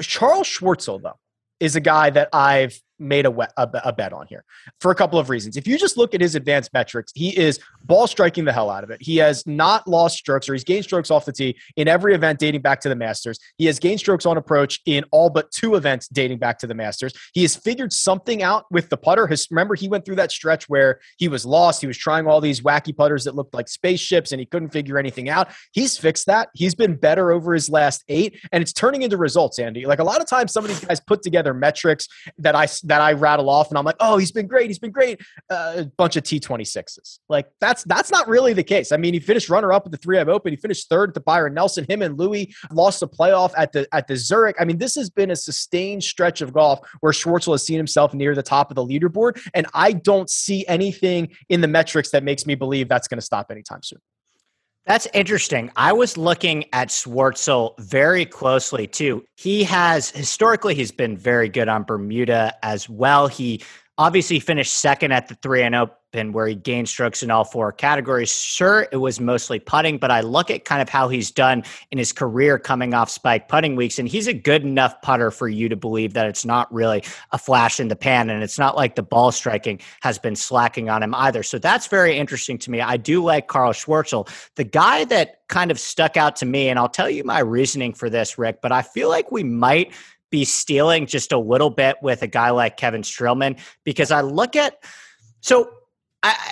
Charles 0.00 0.48
Schwartzel, 0.48 1.00
though 1.00 1.18
is 1.64 1.76
a 1.76 1.80
guy 1.80 2.10
that 2.10 2.28
I've 2.32 2.80
made 2.98 3.26
a, 3.26 3.30
a, 3.56 3.68
a, 3.84 3.92
bet 3.92 4.12
on 4.12 4.26
here 4.28 4.44
for 4.80 4.90
a 4.90 4.94
couple 4.94 5.18
of 5.18 5.30
reasons. 5.30 5.56
If 5.56 5.66
you 5.66 5.78
just 5.78 5.96
look 5.96 6.14
at 6.14 6.20
his 6.20 6.34
advanced 6.34 6.72
metrics, 6.72 7.12
he 7.14 7.36
is 7.36 7.58
ball 7.84 8.06
striking 8.06 8.44
the 8.44 8.52
hell 8.52 8.70
out 8.70 8.84
of 8.84 8.90
it. 8.90 8.98
He 9.00 9.16
has 9.16 9.46
not 9.46 9.86
lost 9.88 10.18
strokes 10.18 10.48
or 10.48 10.54
he's 10.54 10.64
gained 10.64 10.84
strokes 10.84 11.10
off 11.10 11.24
the 11.24 11.32
tee 11.32 11.56
in 11.76 11.88
every 11.88 12.14
event 12.14 12.38
dating 12.38 12.62
back 12.62 12.80
to 12.80 12.88
the 12.88 12.96
Masters. 12.96 13.38
He 13.56 13.66
has 13.66 13.78
gained 13.78 14.00
strokes 14.00 14.26
on 14.26 14.36
approach 14.36 14.80
in 14.86 15.04
all 15.10 15.30
but 15.30 15.50
two 15.50 15.74
events 15.74 16.08
dating 16.08 16.38
back 16.38 16.58
to 16.58 16.66
the 16.66 16.74
Masters. 16.74 17.12
He 17.32 17.42
has 17.42 17.56
figured 17.56 17.92
something 17.92 18.42
out 18.42 18.66
with 18.70 18.88
the 18.88 18.96
putter. 18.96 19.26
His, 19.26 19.46
remember, 19.50 19.74
he 19.74 19.88
went 19.88 20.04
through 20.04 20.16
that 20.16 20.30
stretch 20.30 20.68
where 20.68 21.00
he 21.18 21.28
was 21.28 21.44
lost. 21.44 21.80
He 21.80 21.86
was 21.86 21.98
trying 21.98 22.26
all 22.26 22.40
these 22.40 22.60
wacky 22.60 22.96
putters 22.96 23.24
that 23.24 23.34
looked 23.34 23.54
like 23.54 23.68
spaceships 23.68 24.32
and 24.32 24.40
he 24.40 24.46
couldn't 24.46 24.70
figure 24.70 24.98
anything 24.98 25.28
out. 25.28 25.48
He's 25.72 25.96
fixed 25.98 26.26
that. 26.26 26.48
He's 26.54 26.74
been 26.74 26.96
better 26.96 27.32
over 27.32 27.54
his 27.54 27.68
last 27.68 28.04
eight 28.08 28.40
and 28.52 28.62
it's 28.62 28.72
turning 28.72 29.02
into 29.02 29.16
results, 29.16 29.58
Andy. 29.58 29.86
Like 29.86 29.98
a 29.98 30.04
lot 30.04 30.20
of 30.20 30.28
times, 30.28 30.52
some 30.52 30.64
of 30.64 30.68
these 30.68 30.80
guys 30.84 31.00
put 31.00 31.22
together 31.22 31.54
metrics 31.54 32.08
that 32.38 32.54
I 32.54 32.66
that 32.84 33.00
I 33.00 33.12
rattle 33.12 33.50
off, 33.50 33.68
and 33.70 33.78
I'm 33.78 33.84
like, 33.84 33.96
oh, 34.00 34.16
he's 34.16 34.32
been 34.32 34.46
great, 34.46 34.68
he's 34.68 34.78
been 34.78 34.90
great. 34.90 35.20
Uh, 35.50 35.74
a 35.78 35.84
bunch 35.96 36.16
of 36.16 36.22
T26s. 36.22 37.18
Like 37.28 37.46
that's 37.60 37.84
that's 37.84 38.10
not 38.10 38.28
really 38.28 38.52
the 38.52 38.62
case. 38.62 38.92
I 38.92 38.96
mean, 38.96 39.14
he 39.14 39.20
finished 39.20 39.48
runner 39.48 39.72
up 39.72 39.86
at 39.86 39.92
the 39.92 39.98
3M 39.98 40.28
Open. 40.28 40.52
He 40.52 40.56
finished 40.56 40.88
third 40.88 41.10
at 41.10 41.14
the 41.14 41.20
Byron 41.20 41.54
Nelson. 41.54 41.84
Him 41.88 42.02
and 42.02 42.18
Louis 42.18 42.54
lost 42.70 43.00
the 43.00 43.08
playoff 43.08 43.52
at 43.56 43.72
the 43.72 43.86
at 43.92 44.06
the 44.06 44.16
Zurich. 44.16 44.56
I 44.60 44.64
mean, 44.64 44.78
this 44.78 44.94
has 44.94 45.10
been 45.10 45.30
a 45.30 45.36
sustained 45.36 46.04
stretch 46.04 46.40
of 46.40 46.52
golf 46.52 46.80
where 47.00 47.12
Schwartzel 47.12 47.52
has 47.52 47.64
seen 47.64 47.76
himself 47.76 48.14
near 48.14 48.34
the 48.34 48.42
top 48.42 48.70
of 48.70 48.74
the 48.76 48.84
leaderboard, 48.84 49.40
and 49.54 49.66
I 49.74 49.92
don't 49.92 50.30
see 50.30 50.66
anything 50.66 51.30
in 51.48 51.60
the 51.60 51.68
metrics 51.68 52.10
that 52.10 52.22
makes 52.22 52.46
me 52.46 52.54
believe 52.54 52.88
that's 52.88 53.08
going 53.08 53.18
to 53.18 53.24
stop 53.24 53.50
anytime 53.50 53.82
soon. 53.82 54.00
That's 54.86 55.08
interesting. 55.14 55.70
I 55.76 55.92
was 55.94 56.18
looking 56.18 56.66
at 56.74 56.88
Schwartzel 56.88 57.78
very 57.78 58.26
closely 58.26 58.86
too. 58.86 59.24
He 59.36 59.64
has 59.64 60.10
historically 60.10 60.74
he's 60.74 60.92
been 60.92 61.16
very 61.16 61.48
good 61.48 61.68
on 61.68 61.84
Bermuda 61.84 62.54
as 62.62 62.88
well. 62.88 63.26
He 63.26 63.62
obviously 63.96 64.40
finished 64.40 64.74
second 64.74 65.12
at 65.12 65.28
the 65.28 65.36
3 65.36 65.62
and 65.62 65.74
oh 65.74 65.90
Open 66.14 66.32
where 66.32 66.46
he 66.46 66.54
gained 66.54 66.88
strokes 66.88 67.22
in 67.22 67.30
all 67.30 67.44
four 67.44 67.72
categories. 67.72 68.30
Sure, 68.30 68.86
it 68.92 68.98
was 68.98 69.18
mostly 69.18 69.58
putting, 69.58 69.98
but 69.98 70.10
I 70.10 70.20
look 70.20 70.50
at 70.50 70.64
kind 70.64 70.80
of 70.80 70.88
how 70.88 71.08
he's 71.08 71.30
done 71.30 71.64
in 71.90 71.98
his 71.98 72.12
career 72.12 72.58
coming 72.58 72.94
off 72.94 73.10
spike 73.10 73.48
putting 73.48 73.74
weeks, 73.74 73.98
and 73.98 74.08
he's 74.08 74.28
a 74.28 74.32
good 74.32 74.62
enough 74.62 75.00
putter 75.02 75.30
for 75.30 75.48
you 75.48 75.68
to 75.68 75.76
believe 75.76 76.14
that 76.14 76.26
it's 76.26 76.44
not 76.44 76.72
really 76.72 77.02
a 77.32 77.38
flash 77.38 77.80
in 77.80 77.88
the 77.88 77.96
pan, 77.96 78.30
and 78.30 78.42
it's 78.42 78.58
not 78.58 78.76
like 78.76 78.94
the 78.94 79.02
ball 79.02 79.32
striking 79.32 79.80
has 80.02 80.18
been 80.18 80.36
slacking 80.36 80.88
on 80.88 81.02
him 81.02 81.14
either. 81.16 81.42
So 81.42 81.58
that's 81.58 81.88
very 81.88 82.16
interesting 82.16 82.58
to 82.58 82.70
me. 82.70 82.80
I 82.80 82.96
do 82.96 83.22
like 83.22 83.50
Charl 83.50 83.72
Schwartzel. 83.72 84.28
The 84.54 84.64
guy 84.64 85.04
that 85.06 85.40
kind 85.48 85.70
of 85.70 85.80
stuck 85.80 86.16
out 86.16 86.36
to 86.36 86.46
me, 86.46 86.68
and 86.68 86.78
I'll 86.78 86.88
tell 86.88 87.10
you 87.10 87.24
my 87.24 87.40
reasoning 87.40 87.92
for 87.92 88.08
this, 88.08 88.38
Rick, 88.38 88.60
but 88.62 88.70
I 88.70 88.82
feel 88.82 89.08
like 89.08 89.32
we 89.32 89.42
might 89.42 89.92
be 90.30 90.44
stealing 90.44 91.06
just 91.06 91.32
a 91.32 91.38
little 91.38 91.70
bit 91.70 91.96
with 92.02 92.22
a 92.22 92.26
guy 92.26 92.50
like 92.50 92.76
Kevin 92.76 93.02
Streelman 93.02 93.58
because 93.84 94.10
I 94.10 94.20
look 94.20 94.56
at 94.56 94.78
so 95.40 95.70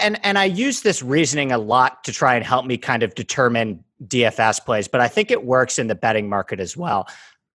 And 0.01 0.21
and 0.25 0.39
I 0.39 0.45
use 0.45 0.83
this 0.83 1.03
reasoning 1.03 1.51
a 1.51 1.59
lot 1.59 2.05
to 2.05 2.13
try 2.13 2.35
and 2.35 2.45
help 2.45 2.67
me 2.67 2.77
kind 2.77 3.03
of 3.03 3.15
determine 3.15 3.83
DFS 4.07 4.65
plays, 4.65 4.89
but 4.89 5.01
I 5.01 5.09
think 5.09 5.31
it 5.31 5.45
works 5.45 5.79
in 5.79 5.87
the 5.87 5.95
betting 5.95 6.29
market 6.29 6.61
as 6.61 6.77
well. 6.77 7.09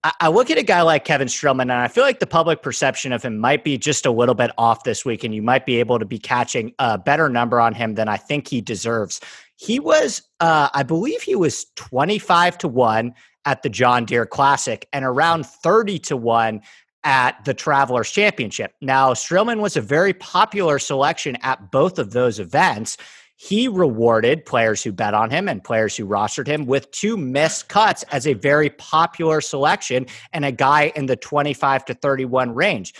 I, 0.03 0.13
I 0.21 0.27
look 0.30 0.49
at 0.49 0.58
a 0.58 0.63
guy 0.63 0.82
like 0.82 1.06
Kevin 1.06 1.27
Streelman, 1.27 1.63
and 1.63 1.73
I 1.73 1.88
feel 1.88 2.03
like 2.03 2.19
the 2.19 2.27
public 2.27 2.62
perception 2.62 3.12
of 3.12 3.23
him 3.23 3.38
might 3.38 3.63
be 3.63 3.77
just 3.77 4.06
a 4.06 4.12
little 4.12 4.36
bit 4.36 4.51
off 4.58 4.84
this 4.84 5.06
week, 5.06 5.23
and 5.23 5.36
you 5.36 5.41
might 5.41 5.65
be 5.65 5.80
able 5.80 5.99
to 5.99 6.06
be 6.06 6.17
catching 6.17 6.73
a 6.80 6.97
better 6.97 7.30
number 7.30 7.60
on 7.60 7.73
him 7.73 7.95
than 7.95 8.08
I 8.08 8.17
think 8.17 8.47
he 8.47 8.62
deserves. 8.62 9.19
He 9.56 9.80
was, 9.80 10.21
uh, 10.39 10.69
I 10.73 10.84
believe, 10.84 11.21
he 11.21 11.36
was 11.36 11.65
twenty 11.75 12.19
five 12.19 12.58
to 12.60 12.67
one 12.67 13.13
at 13.45 13.62
the 13.62 13.69
John 13.69 14.06
Deere 14.06 14.25
Classic 14.25 14.88
and 14.91 15.06
around 15.06 15.45
thirty 15.45 15.99
to 15.99 16.17
one 16.17 16.62
at 17.08 17.46
the 17.46 17.54
Travelers 17.54 18.12
Championship. 18.12 18.74
Now, 18.82 19.13
Streelman 19.13 19.62
was 19.62 19.78
a 19.78 19.82
very 19.82 20.12
popular 20.13 20.78
selection 20.78 21.38
at 21.38 21.72
both 21.72 22.00
of 22.00 22.12
those 22.12 22.38
events. 22.38 22.98
He 23.38 23.70
rewarded 23.70 24.46
players 24.46 24.84
who 24.84 24.91
bet 24.91 25.13
on 25.13 25.30
him 25.30 25.48
and 25.48 25.63
players 25.63 25.96
who 25.96 26.06
rostered 26.06 26.48
him 26.48 26.65
with 26.65 26.91
two 26.91 27.15
missed 27.15 27.70
cuts 27.70 28.04
as 28.12 28.28
a 28.28 28.34
very 28.34 28.72
popular 28.72 29.39
selection 29.39 30.06
and 30.34 30.43
a 30.43 30.52
guy 30.52 30.91
in 30.98 31.06
the 31.06 31.15
25 31.15 31.86
to 31.86 31.93
31 31.93 32.54
range. 32.54 32.93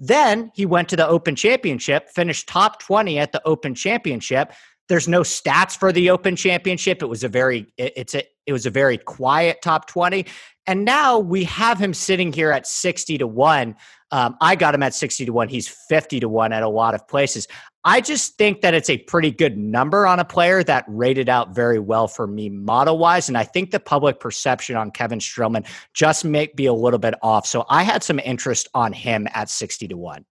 Then 0.00 0.50
he 0.52 0.66
went 0.66 0.88
to 0.88 0.96
the 0.96 1.06
Open 1.06 1.36
Championship, 1.36 2.10
finished 2.10 2.48
top 2.48 2.80
20 2.80 3.20
at 3.20 3.30
the 3.30 3.40
Open 3.46 3.76
Championship. 3.76 4.52
There's 4.88 5.06
no 5.06 5.20
stats 5.20 5.76
for 5.76 5.92
the 5.92 6.10
Open 6.10 6.34
Championship. 6.34 7.02
It 7.02 7.06
was 7.06 7.22
a 7.22 7.28
very 7.28 7.72
it's 7.78 8.16
a 8.16 8.24
it 8.46 8.52
was 8.52 8.66
a 8.66 8.70
very 8.70 8.98
quiet 8.98 9.62
top 9.62 9.86
20 9.86 10.26
And 10.66 10.84
now 10.84 11.18
we 11.18 11.44
have 11.44 11.78
him 11.78 11.92
sitting 11.92 12.32
here 12.32 12.50
at 12.50 12.66
60 12.66 13.18
to 13.18 13.26
1. 13.26 13.76
Um, 14.10 14.36
I 14.40 14.56
got 14.56 14.74
him 14.74 14.82
at 14.82 14.94
60 14.94 15.26
to 15.26 15.32
1. 15.32 15.48
He's 15.48 15.68
50 15.68 16.20
to 16.20 16.28
1 16.28 16.52
at 16.52 16.62
a 16.62 16.68
lot 16.68 16.94
of 16.94 17.06
places. 17.06 17.48
I 17.86 18.00
just 18.00 18.38
think 18.38 18.62
that 18.62 18.72
it's 18.72 18.88
a 18.88 18.96
pretty 18.96 19.30
good 19.30 19.58
number 19.58 20.06
on 20.06 20.18
a 20.18 20.24
player 20.24 20.64
that 20.64 20.84
rated 20.88 21.28
out 21.28 21.54
very 21.54 21.78
well 21.78 22.08
for 22.08 22.26
me 22.26 22.48
model 22.48 22.96
wise. 22.96 23.28
And 23.28 23.36
I 23.36 23.44
think 23.44 23.72
the 23.72 23.80
public 23.80 24.20
perception 24.20 24.76
on 24.76 24.90
Kevin 24.90 25.18
Streelman 25.18 25.66
just 25.92 26.24
may 26.24 26.46
be 26.54 26.64
a 26.64 26.72
little 26.72 26.98
bit 26.98 27.14
off. 27.20 27.46
So 27.46 27.66
I 27.68 27.82
had 27.82 28.02
some 28.02 28.18
interest 28.20 28.68
on 28.72 28.94
him 28.94 29.28
at 29.34 29.50
60 29.50 29.88
to 29.88 29.96
1. 29.96 30.24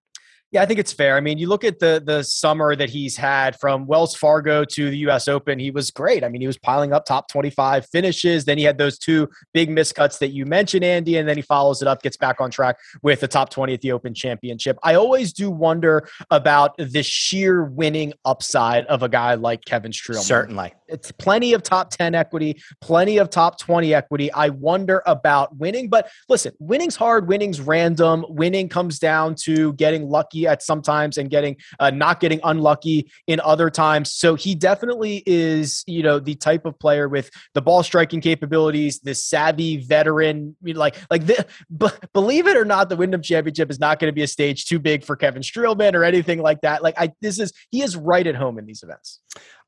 Yeah, 0.54 0.62
I 0.62 0.68
think 0.68 0.80
it's 0.80 0.94
fair. 0.94 1.18
I 1.18 1.20
mean, 1.20 1.39
you 1.39 1.48
look 1.48 1.63
at 1.63 1.80
the 1.80 2.02
the 2.06 2.22
summer 2.22 2.76
that 2.76 2.88
he's 2.88 3.18
had 3.18 3.60
from 3.60 3.88
Wells 3.88 4.16
Fargo 4.16 4.63
to 4.63 4.92
the 4.92 4.98
U.S. 5.00 5.28
Open. 5.28 5.58
He 5.58 5.72
was 5.72 5.89
great. 5.89 6.24
I 6.24 6.30
mean, 6.30 6.42
he 6.42 6.48
was 6.48 6.60
piling 6.60 6.94
up 6.94 7.06
top 7.06 7.28
twenty 7.28 7.50
five 7.50 7.88
finishes. 7.88 8.46
Then 8.46 8.60
he 8.60 8.63
had 8.63 8.78
those 8.78 9.00
two 9.00 9.28
big 9.52 9.72
miscuts 9.72 10.20
that 10.20 10.30
you 10.30 10.46
mentioned, 10.46 10.86
Andy, 10.86 11.18
and 11.18 11.28
then 11.28 11.38
he 11.38 11.42
follows 11.42 11.82
it 11.82 11.88
up, 11.88 12.04
gets 12.04 12.18
back 12.18 12.39
on 12.39 12.52
track 12.52 12.78
with 13.02 13.22
the 13.22 13.28
top 13.28 13.50
twenty 13.50 13.74
at 13.74 13.82
the 13.82 13.92
Open 13.92 14.13
Championship. 14.13 14.78
I 14.84 14.94
always 14.94 15.34
do 15.34 15.50
wonder 15.50 16.08
about 16.30 16.78
the 16.78 17.02
sheer 17.02 17.63
winning 17.63 18.13
upside 18.24 18.86
of 18.86 19.02
a 19.02 19.10
guy 19.10 19.34
like 19.34 19.66
Kevin 19.66 19.92
Streelman. 19.92 20.22
Certainly, 20.22 20.74
it's 20.94 21.12
plenty 21.12 21.54
of 21.54 21.64
top 21.64 21.90
ten 21.90 22.16
equity, 22.16 22.62
plenty 22.80 23.18
of 23.18 23.30
top 23.30 23.60
twenty 23.60 23.94
equity. 23.94 24.32
I 24.32 24.50
wonder 24.50 25.04
about 25.06 25.58
winning, 25.58 25.90
but 25.90 26.10
listen, 26.30 26.54
winning's 26.60 26.96
hard. 26.96 27.28
Winning's 27.28 27.60
random. 27.60 28.26
Winning 28.30 28.70
comes 28.70 29.00
down 29.00 29.36
to 29.44 29.74
getting 29.74 30.08
lucky 30.08 30.48
at 30.48 30.62
sometimes 30.62 31.18
and 31.18 31.30
getting 31.30 31.58
uh, 31.80 31.90
not 31.90 32.20
getting 32.20 32.40
unlucky 32.44 33.12
in 33.28 33.40
other 33.42 33.70
times. 33.70 34.12
So 34.12 34.36
he 34.36 34.56
definitely 34.56 35.24
is, 35.26 35.84
you 35.88 36.04
know, 36.04 36.20
the 36.20 36.36
type 36.36 36.66
of 36.66 36.78
player 36.80 37.10
with 37.10 37.30
the 37.54 37.62
ball 37.62 37.84
striking 37.84 38.22
capabilities, 38.22 39.00
the 39.00 39.16
savvy 39.16 39.78
veteran. 39.78 40.56
like, 40.64 40.96
like 41.10 41.26
the, 41.26 41.46
b- 41.76 41.88
believe 42.14 42.48
it 42.48 42.56
or 42.56 42.66
not, 42.66 42.90
the 42.90 42.96
Wyndham 42.96 43.22
Championship 43.22 43.72
is 43.72 43.80
not 43.80 44.00
going 44.00 44.10
to 44.10 44.16
be 44.16 44.24
a 44.24 44.28
stage 44.28 44.66
too 44.66 44.80
big 44.80 45.04
for 45.04 45.16
Kevin 45.16 45.42
Streelman 45.42 45.94
or 45.94 46.04
anything 46.04 46.40
like 46.40 46.62
that. 46.62 46.84
Like, 46.84 46.96
I 46.98 47.12
this 47.22 47.40
is 47.40 47.52
he 47.70 47.82
is 47.82 47.96
right 47.96 48.26
at 48.26 48.36
home 48.36 48.60
in 48.60 48.66
these 48.66 48.84
events. 48.84 49.20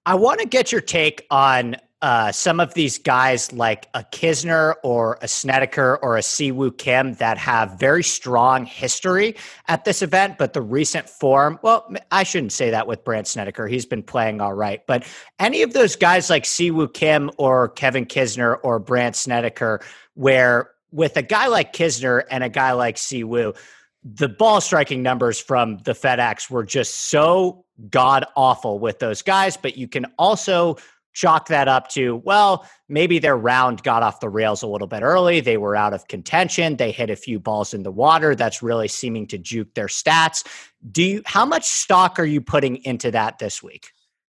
I 0.05 0.15
want 0.15 0.39
to 0.39 0.45
get 0.45 0.71
your 0.71 0.81
take 0.81 1.25
on 1.31 1.77
uh, 2.01 2.31
some 2.31 2.59
of 2.59 2.75
these 2.75 2.99
guys 2.99 3.51
like 3.51 3.87
a 3.95 4.03
Kisner 4.03 4.75
or 4.83 5.17
a 5.23 5.27
Snedeker 5.27 5.97
or 6.03 6.17
a 6.17 6.21
Siwoo 6.21 6.77
Kim 6.77 7.15
that 7.15 7.39
have 7.39 7.79
very 7.79 8.03
strong 8.03 8.65
history 8.65 9.35
at 9.67 9.85
this 9.85 10.03
event, 10.03 10.37
but 10.37 10.53
the 10.53 10.61
recent 10.61 11.09
form, 11.09 11.57
well, 11.63 11.91
I 12.11 12.21
shouldn't 12.21 12.51
say 12.51 12.69
that 12.69 12.85
with 12.85 13.03
Brandt 13.03 13.25
Snedeker. 13.25 13.65
He's 13.65 13.87
been 13.87 14.03
playing 14.03 14.41
all 14.41 14.53
right. 14.53 14.85
But 14.85 15.07
any 15.39 15.63
of 15.63 15.73
those 15.73 15.95
guys 15.95 16.29
like 16.29 16.43
Siwoo 16.43 16.93
Kim 16.93 17.31
or 17.37 17.69
Kevin 17.69 18.05
Kisner 18.05 18.57
or 18.61 18.77
Brandt 18.77 19.15
Snedeker, 19.15 19.81
where 20.13 20.69
with 20.91 21.17
a 21.17 21.23
guy 21.23 21.47
like 21.47 21.73
Kisner 21.73 22.23
and 22.29 22.43
a 22.43 22.49
guy 22.49 22.73
like 22.73 22.97
Siwoo, 22.97 23.57
the 24.05 24.29
ball 24.29 24.61
striking 24.61 25.01
numbers 25.01 25.39
from 25.39 25.79
the 25.79 25.93
FedEx 25.93 26.49
were 26.49 26.63
just 26.63 27.09
so 27.09 27.65
god 27.89 28.25
awful 28.35 28.77
with 28.77 28.99
those 28.99 29.23
guys, 29.23 29.57
but 29.57 29.77
you 29.77 29.87
can 29.87 30.05
also 30.19 30.77
chalk 31.13 31.47
that 31.47 31.67
up 31.67 31.87
to, 31.87 32.17
well, 32.25 32.67
maybe 32.87 33.17
their 33.17 33.37
round 33.37 33.81
got 33.81 34.03
off 34.03 34.19
the 34.19 34.29
rails 34.29 34.61
a 34.61 34.67
little 34.67 34.87
bit 34.87 35.01
early. 35.01 35.39
They 35.39 35.57
were 35.57 35.75
out 35.75 35.93
of 35.93 36.07
contention. 36.07 36.75
They 36.75 36.91
hit 36.91 37.09
a 37.09 37.15
few 37.15 37.39
balls 37.39 37.73
in 37.73 37.83
the 37.83 37.91
water. 37.91 38.35
That's 38.35 38.61
really 38.61 38.89
seeming 38.89 39.25
to 39.27 39.37
juke 39.37 39.73
their 39.73 39.87
stats. 39.87 40.45
Do 40.91 41.01
you, 41.01 41.21
how 41.25 41.45
much 41.45 41.63
stock 41.63 42.19
are 42.19 42.25
you 42.25 42.41
putting 42.41 42.83
into 42.83 43.11
that 43.11 43.39
this 43.39 43.63
week? 43.63 43.91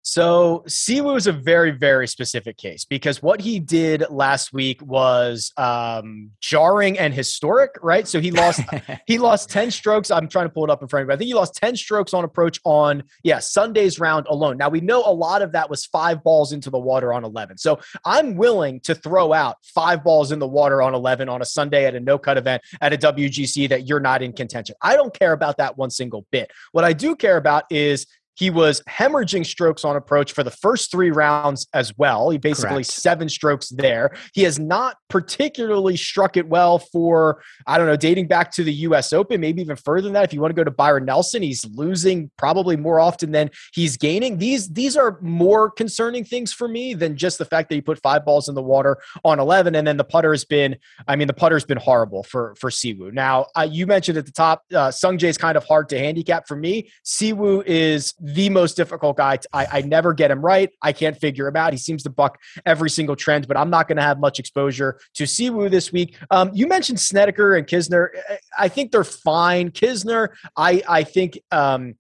So 0.10 0.64
Siwoo 0.70 1.18
is 1.18 1.28
a 1.28 1.34
very, 1.34 1.72
very 1.72 2.08
specific 2.08 2.56
case 2.56 2.86
because 2.86 3.22
what 3.22 3.42
he 3.42 3.60
did 3.60 4.06
last 4.10 4.54
week 4.54 4.82
was 4.82 5.52
um, 5.58 6.32
jarring 6.40 6.98
and 6.98 7.14
historic, 7.14 7.72
right? 7.82 8.08
So 8.08 8.22
he 8.22 8.32
lost 8.32 8.62
he 9.06 9.18
lost 9.20 9.50
10 9.50 9.70
strokes. 9.70 10.10
I'm 10.10 10.30
trying 10.30 10.46
to 10.46 10.50
pull 10.50 10.64
it 10.64 10.70
up 10.70 10.82
in 10.82 10.88
front 10.88 11.02
of 11.02 11.10
me. 11.10 11.14
I 11.14 11.18
think 11.18 11.28
he 11.28 11.34
lost 11.34 11.56
10 11.56 11.76
strokes 11.76 12.14
on 12.14 12.24
approach 12.24 12.58
on 12.64 13.04
yeah, 13.22 13.40
Sunday's 13.40 14.00
round 14.00 14.28
alone. 14.30 14.56
Now 14.56 14.70
we 14.70 14.80
know 14.80 15.04
a 15.06 15.12
lot 15.12 15.42
of 15.42 15.52
that 15.52 15.70
was 15.70 15.86
five 15.86 16.24
balls 16.24 16.54
into 16.54 16.70
the 16.70 16.80
water 16.80 17.12
on 17.12 17.26
11. 17.26 17.58
So 17.58 17.78
I'm 18.06 18.38
willing 18.38 18.80
to 18.86 18.96
throw 18.96 19.34
out 19.34 19.58
five 19.62 20.06
balls 20.06 20.32
in 20.32 20.40
the 20.40 20.48
water 20.48 20.82
on 20.82 20.96
11 20.96 21.28
on 21.28 21.42
a 21.42 21.46
Sunday 21.46 21.84
at 21.84 21.96
a 21.96 22.00
no 22.00 22.18
cut 22.18 22.38
event 22.38 22.64
at 22.80 22.94
a 22.94 22.98
WGC 22.98 23.68
that 23.68 23.90
you're 23.90 24.00
not 24.00 24.24
in 24.24 24.32
contention. 24.32 24.78
I 24.82 24.96
don't 24.96 25.14
care 25.14 25.34
about 25.34 25.58
that 25.58 25.78
one 25.78 25.90
single 25.90 26.26
bit. 26.32 26.50
What 26.72 26.86
I 26.86 26.94
do 26.94 27.14
care 27.14 27.36
about 27.36 27.66
is 27.70 28.08
he 28.38 28.50
was 28.50 28.82
hemorrhaging 28.88 29.46
strokes 29.46 29.84
on 29.84 29.96
approach 29.96 30.32
for 30.32 30.44
the 30.44 30.52
first 30.52 30.92
three 30.92 31.12
rounds 31.12 31.68
as 31.74 31.98
well. 31.98 32.30
He 32.30 32.38
basically 32.38 32.84
Correct. 32.84 32.92
seven 32.92 33.30
strokes 33.30 33.70
there. 33.70 34.16
He 34.34 34.44
has 34.44 34.60
not 34.60 34.98
particularly 35.10 35.98
struck 35.98 36.38
it 36.38 36.48
well 36.48 36.78
for, 36.80 37.42
I 37.66 37.78
don't 37.78 37.88
know, 37.88 37.96
dating 37.96 38.28
back 38.28 38.52
to 38.54 38.64
the 38.64 38.74
US 38.74 39.12
Open, 39.12 39.42
maybe 39.42 39.62
even 39.62 39.76
further 39.76 40.04
than 40.04 40.14
that. 40.14 40.24
If 40.24 40.34
you 40.34 40.42
want 40.42 40.52
to 40.52 40.56
go 40.56 40.64
to 40.64 40.72
Byron 40.72 41.06
Nelson, 41.06 41.42
he's 41.42 41.66
losing 41.66 42.30
probably 42.38 42.78
more 42.78 43.00
often 43.00 43.32
than 43.32 43.50
he's 43.74 43.98
gaining. 43.98 44.38
These 44.38 44.70
these 44.70 44.96
are 44.96 45.18
more 45.22 45.72
concerning 45.72 46.24
things 46.24 46.54
for 46.54 46.68
me 46.68 46.94
than 46.94 47.18
just 47.18 47.40
the 47.40 47.46
fact 47.46 47.70
that 47.70 47.76
he 47.76 47.82
put 47.82 48.00
five 48.02 48.24
balls 48.24 48.50
in 48.50 48.56
the 48.56 48.62
water 48.62 48.98
on 49.24 49.40
11. 49.40 49.74
And 49.76 49.88
then 49.88 49.98
the 49.98 50.04
putter 50.04 50.32
has 50.32 50.46
been, 50.46 50.76
I 51.08 51.16
mean, 51.16 51.28
the 51.28 51.34
putter's 51.34 51.66
been 51.66 51.78
horrible 51.78 52.24
for, 52.24 52.56
for 52.60 52.70
Siwoo. 52.70 53.12
Now, 53.12 53.48
uh, 53.56 53.68
you 53.70 53.88
mentioned 53.88 54.18
at 54.18 54.26
the 54.26 54.32
top, 54.32 54.64
uh, 54.72 54.90
Sungjae 54.90 55.24
is 55.24 55.38
kind 55.38 55.58
of 55.58 55.66
hard 55.66 55.90
to 55.90 55.98
handicap 55.98 56.48
for 56.48 56.56
me. 56.56 56.92
Siwoo 57.04 57.64
is 57.66 58.14
the 58.34 58.50
most 58.50 58.76
difficult 58.76 59.16
guy. 59.16 59.40
I, 59.54 59.68
I 59.72 59.82
never 59.82 60.14
get 60.14 60.32
him 60.32 60.44
right. 60.44 60.70
I 60.82 60.92
can't 60.92 61.18
figure 61.18 61.48
him 61.48 61.56
out. 61.56 61.72
He 61.72 61.80
seems 61.80 62.04
to 62.04 62.10
buck 62.10 62.38
every 62.66 62.90
single 62.90 63.16
trend, 63.16 63.48
but 63.48 63.56
I'm 63.56 63.70
not 63.70 63.88
going 63.88 63.96
to 63.96 64.04
have 64.04 64.20
much 64.20 64.38
exposure 64.38 65.00
to 65.14 65.24
Siwoo 65.24 65.72
this 65.72 65.94
week. 65.94 66.18
Um, 66.30 66.52
you 66.54 66.68
mentioned 66.68 67.00
Snedeker 67.00 67.56
and 67.56 67.66
Kisner. 67.66 68.10
I 68.58 68.68
think 68.68 68.92
they're 68.92 69.06
fine. 69.06 69.72
Kisner, 69.72 70.30
I 70.58 70.84
I 70.90 71.04
think 71.04 71.40
um, 71.52 71.96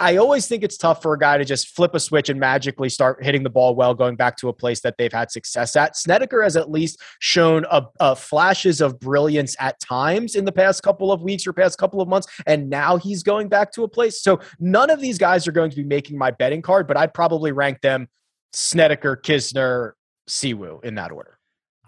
I 0.00 0.16
always 0.16 0.46
think 0.46 0.62
it's 0.62 0.76
tough 0.76 1.02
for 1.02 1.12
a 1.14 1.18
guy 1.18 1.38
to 1.38 1.44
just 1.44 1.74
flip 1.74 1.94
a 1.94 2.00
switch 2.00 2.28
and 2.28 2.38
magically 2.38 2.88
start 2.88 3.24
hitting 3.24 3.42
the 3.42 3.50
ball 3.50 3.74
well, 3.74 3.94
going 3.94 4.16
back 4.16 4.36
to 4.38 4.48
a 4.48 4.52
place 4.52 4.80
that 4.80 4.96
they've 4.98 5.12
had 5.12 5.30
success 5.30 5.76
at. 5.76 5.96
Snedeker 5.96 6.42
has 6.42 6.56
at 6.56 6.70
least 6.70 7.00
shown 7.20 7.64
a, 7.70 7.86
a 8.00 8.16
flashes 8.16 8.80
of 8.80 8.98
brilliance 9.00 9.56
at 9.58 9.78
times 9.80 10.34
in 10.34 10.44
the 10.44 10.52
past 10.52 10.82
couple 10.82 11.12
of 11.12 11.22
weeks 11.22 11.46
or 11.46 11.52
past 11.52 11.78
couple 11.78 12.00
of 12.00 12.08
months, 12.08 12.26
and 12.46 12.70
now 12.70 12.96
he's 12.96 13.22
going 13.22 13.48
back 13.48 13.72
to 13.72 13.84
a 13.84 13.88
place. 13.88 14.22
So 14.22 14.40
none 14.58 14.90
of 14.90 15.00
these 15.00 15.18
guys 15.18 15.46
are 15.46 15.52
going 15.52 15.70
to 15.70 15.76
be 15.76 15.84
making 15.84 16.18
my 16.18 16.30
betting 16.30 16.62
card, 16.62 16.86
but 16.86 16.96
I'd 16.96 17.14
probably 17.14 17.52
rank 17.52 17.80
them 17.80 18.08
Snedeker, 18.52 19.16
Kisner, 19.16 19.92
Siwoo 20.28 20.84
in 20.84 20.94
that 20.96 21.12
order. 21.12 21.38